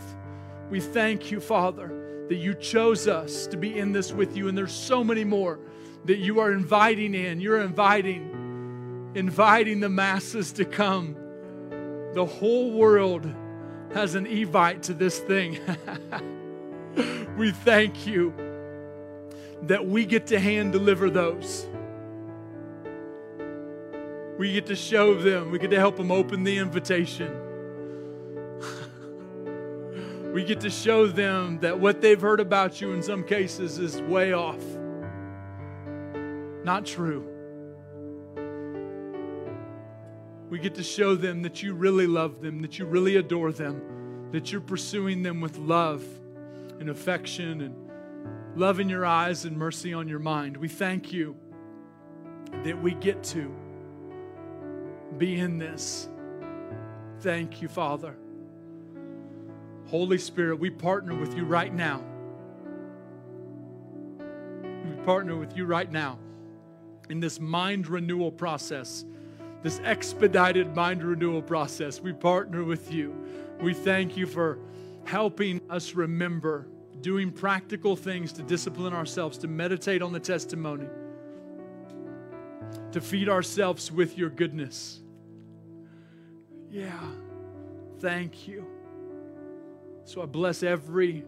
We 0.70 0.80
thank 0.80 1.32
you, 1.32 1.40
Father, 1.40 2.26
that 2.30 2.36
you 2.36 2.54
chose 2.54 3.08
us 3.08 3.48
to 3.48 3.58
be 3.58 3.78
in 3.78 3.92
this 3.92 4.14
with 4.14 4.38
you, 4.38 4.48
and 4.48 4.58
there's 4.58 4.74
so 4.74 5.04
many 5.04 5.24
more 5.24 5.60
that 6.06 6.18
you 6.18 6.40
are 6.40 6.52
inviting 6.52 7.16
in. 7.16 7.42
You're 7.42 7.62
inviting, 7.62 9.12
inviting 9.16 9.80
the 9.80 9.90
masses 9.90 10.52
to 10.54 10.66
come. 10.66 11.16
The 12.14 12.26
whole 12.26 12.72
world 12.72 13.32
has 13.94 14.16
an 14.16 14.26
Evite 14.26 14.84
to 14.84 14.94
this 14.94 15.20
thing. 15.20 15.60
we 17.38 17.52
thank 17.52 18.06
you 18.06 18.34
that 19.64 19.86
we 19.86 20.06
get 20.06 20.28
to 20.28 20.40
hand 20.40 20.72
deliver 20.72 21.10
those. 21.10 21.68
We 24.38 24.52
get 24.52 24.66
to 24.68 24.76
show 24.76 25.14
them, 25.14 25.52
we 25.52 25.60
get 25.60 25.70
to 25.72 25.80
help 25.80 25.96
them 25.96 26.12
open 26.12 26.44
the 26.44 26.58
invitation. 26.58 27.32
we 30.34 30.44
get 30.44 30.62
to 30.62 30.72
show 30.72 31.06
them 31.06 31.60
that 31.60 31.80
what 31.80 32.02
they've 32.02 32.20
heard 32.20 32.40
about 32.40 32.82
you 32.82 32.94
in 32.94 33.04
some 33.04 33.24
cases 33.24 33.78
is 33.78 34.02
way 34.02 34.34
off, 34.34 34.64
not 36.64 36.86
true. 36.86 37.30
We 40.50 40.58
get 40.60 40.76
to 40.76 40.84
show 40.84 41.16
them 41.16 41.44
that 41.44 41.62
you 41.62 41.76
really 41.76 42.08
love 42.08 42.42
them, 42.42 42.62
that 42.62 42.80
you 42.80 42.86
really 42.86 43.18
adore 43.18 43.52
them, 43.52 44.30
that 44.32 44.52
you're 44.52 44.62
pursuing 44.62 45.22
them 45.22 45.42
with 45.42 45.58
love 45.58 46.04
and 46.80 46.90
affection 46.90 47.62
and 47.62 47.76
love 48.56 48.80
in 48.80 48.90
your 48.90 49.06
eyes 49.06 49.46
and 49.46 49.56
mercy 49.58 49.94
on 49.94 50.08
your 50.08 50.20
mind. 50.20 50.58
We 50.58 50.68
thank 50.68 51.14
you 51.14 51.36
that 52.64 52.82
we 52.82 52.94
get 52.96 53.24
to 53.26 53.52
be 55.14 55.40
in 55.40 55.58
this. 55.58 56.10
Thank 57.22 57.62
you, 57.62 57.68
Father. 57.68 58.16
Holy 59.88 60.18
Spirit, 60.18 60.60
we 60.60 60.70
partner 60.70 61.16
with 61.16 61.36
you 61.36 61.46
right 61.46 61.74
now. 61.74 62.04
We 64.20 64.96
partner 65.04 65.36
with 65.36 65.56
you 65.56 65.66
right 65.66 65.92
now 65.92 66.20
in 67.10 67.20
this 67.20 67.40
mind 67.40 67.88
renewal 67.88 68.32
process, 68.32 69.06
this 69.62 69.80
expedited 69.84 70.76
mind 70.76 71.04
renewal 71.04 71.42
process. 71.42 72.02
We 72.02 72.14
partner 72.14 72.64
with 72.64 72.92
you. 72.92 73.16
We 73.62 73.74
thank 73.74 74.18
you 74.18 74.26
for 74.26 74.60
helping 75.06 75.62
us 75.70 75.94
remember 75.94 76.68
doing 77.02 77.32
practical 77.32 77.96
things 77.96 78.34
to 78.34 78.44
discipline 78.44 78.94
ourselves, 78.94 79.38
to 79.40 79.48
meditate 79.48 80.02
on 80.02 80.14
the 80.14 80.20
testimony 80.20 80.88
to 82.94 83.02
feed 83.02 83.28
ourselves 83.28 83.92
with 83.92 84.18
your 84.18 84.30
goodness. 84.30 85.02
Yeah. 86.74 87.00
Thank 88.00 88.48
you. 88.48 88.66
So 90.06 90.24
I 90.24 90.26
bless 90.26 90.64
every 90.64 91.24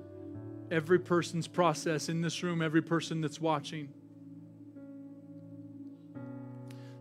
every 0.72 0.97
person's 0.97 1.47
process 1.47 2.09
in 2.09 2.22
this 2.23 2.41
room, 2.41 2.63
every 2.63 2.81
person 2.81 3.22
that's 3.22 3.39
watching. 3.39 3.89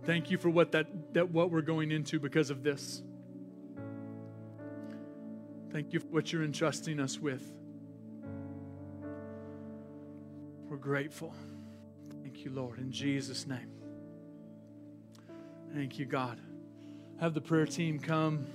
Thank 0.05 0.31
you 0.31 0.37
for 0.37 0.51
what 0.51 0.73
that, 0.73 1.15
that 1.15 1.31
what 1.31 1.51
we're 1.51 1.63
going 1.63 1.91
into 1.91 2.21
because 2.21 2.51
of 2.51 2.63
this. 2.63 3.03
Thank 5.73 5.95
you 5.95 6.01
for 6.01 6.09
what 6.09 6.31
you're 6.31 6.45
entrusting 6.45 7.01
us 7.01 7.19
with. 7.19 7.51
We're 10.69 10.77
grateful. 10.77 11.35
Thank 12.23 12.45
you, 12.45 12.51
Lord, 12.51 12.79
in 12.79 12.93
Jesus' 12.93 13.47
name. 13.47 13.71
Thank 15.73 15.99
you, 15.99 16.05
God. 16.05 16.39
Have 17.21 17.33
the 17.33 17.41
prayer 17.41 17.67
team 17.67 17.99
come. 17.99 18.47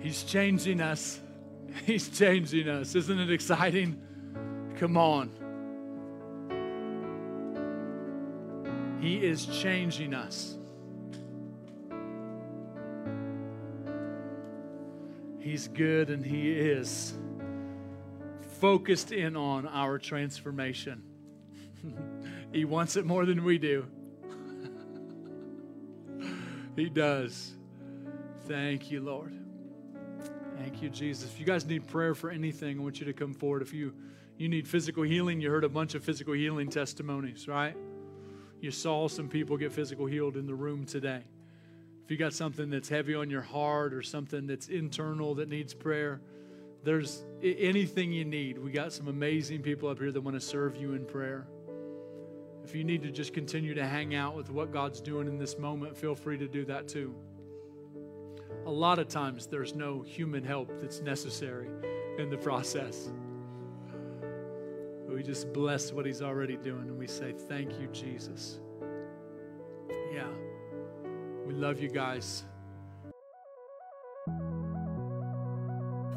He's 0.00 0.22
changing 0.22 0.80
us. 0.80 1.20
He's 1.86 2.08
changing 2.08 2.68
us. 2.68 2.94
Isn't 2.94 3.18
it 3.18 3.30
exciting? 3.30 4.00
Come 4.76 4.96
on. 4.96 5.30
He 9.00 9.24
is 9.24 9.46
changing 9.46 10.14
us. 10.14 10.56
He's 15.38 15.68
good 15.68 16.10
and 16.10 16.24
He 16.24 16.52
is 16.52 17.14
focused 18.64 19.12
in 19.12 19.36
on 19.36 19.66
our 19.66 19.98
transformation. 19.98 21.02
he 22.52 22.64
wants 22.64 22.96
it 22.96 23.04
more 23.04 23.26
than 23.26 23.44
we 23.44 23.58
do. 23.58 23.84
he 26.74 26.88
does. 26.88 27.52
Thank 28.48 28.90
you, 28.90 29.02
Lord. 29.02 29.34
Thank 30.56 30.80
you, 30.80 30.88
Jesus. 30.88 31.30
If 31.30 31.38
you 31.38 31.44
guys 31.44 31.66
need 31.66 31.86
prayer 31.86 32.14
for 32.14 32.30
anything, 32.30 32.78
I 32.78 32.82
want 32.82 33.00
you 33.00 33.04
to 33.04 33.12
come 33.12 33.34
forward. 33.34 33.60
If 33.60 33.74
you 33.74 33.92
you 34.38 34.48
need 34.48 34.66
physical 34.66 35.02
healing, 35.02 35.42
you 35.42 35.50
heard 35.50 35.64
a 35.64 35.68
bunch 35.68 35.94
of 35.94 36.02
physical 36.02 36.32
healing 36.32 36.70
testimonies, 36.70 37.46
right? 37.46 37.76
You 38.62 38.70
saw 38.70 39.08
some 39.08 39.28
people 39.28 39.58
get 39.58 39.72
physical 39.72 40.06
healed 40.06 40.38
in 40.38 40.46
the 40.46 40.54
room 40.54 40.86
today. 40.86 41.20
If 42.02 42.10
you 42.10 42.16
got 42.16 42.32
something 42.32 42.70
that's 42.70 42.88
heavy 42.88 43.14
on 43.14 43.28
your 43.28 43.42
heart 43.42 43.92
or 43.92 44.00
something 44.00 44.46
that's 44.46 44.68
internal 44.68 45.34
that 45.34 45.50
needs 45.50 45.74
prayer, 45.74 46.22
there's 46.84 47.24
anything 47.42 48.12
you 48.12 48.24
need. 48.24 48.58
We 48.58 48.70
got 48.70 48.92
some 48.92 49.08
amazing 49.08 49.62
people 49.62 49.88
up 49.88 49.98
here 49.98 50.12
that 50.12 50.20
want 50.20 50.36
to 50.36 50.40
serve 50.40 50.76
you 50.76 50.92
in 50.92 51.04
prayer. 51.06 51.46
If 52.62 52.74
you 52.74 52.84
need 52.84 53.02
to 53.02 53.10
just 53.10 53.32
continue 53.32 53.74
to 53.74 53.86
hang 53.86 54.14
out 54.14 54.36
with 54.36 54.50
what 54.50 54.72
God's 54.72 55.00
doing 55.00 55.26
in 55.26 55.38
this 55.38 55.58
moment, 55.58 55.96
feel 55.96 56.14
free 56.14 56.38
to 56.38 56.46
do 56.46 56.64
that 56.66 56.88
too. 56.88 57.14
A 58.66 58.70
lot 58.70 58.98
of 58.98 59.08
times 59.08 59.46
there's 59.46 59.74
no 59.74 60.02
human 60.02 60.44
help 60.44 60.70
that's 60.80 61.00
necessary 61.00 61.68
in 62.18 62.30
the 62.30 62.38
process. 62.38 63.10
We 65.08 65.22
just 65.22 65.52
bless 65.52 65.92
what 65.92 66.06
He's 66.06 66.22
already 66.22 66.56
doing 66.56 66.88
and 66.88 66.98
we 66.98 67.06
say, 67.06 67.32
Thank 67.32 67.78
you, 67.78 67.86
Jesus. 67.92 68.58
Yeah. 70.12 70.26
We 71.46 71.54
love 71.54 71.80
you 71.80 71.88
guys. 71.88 72.44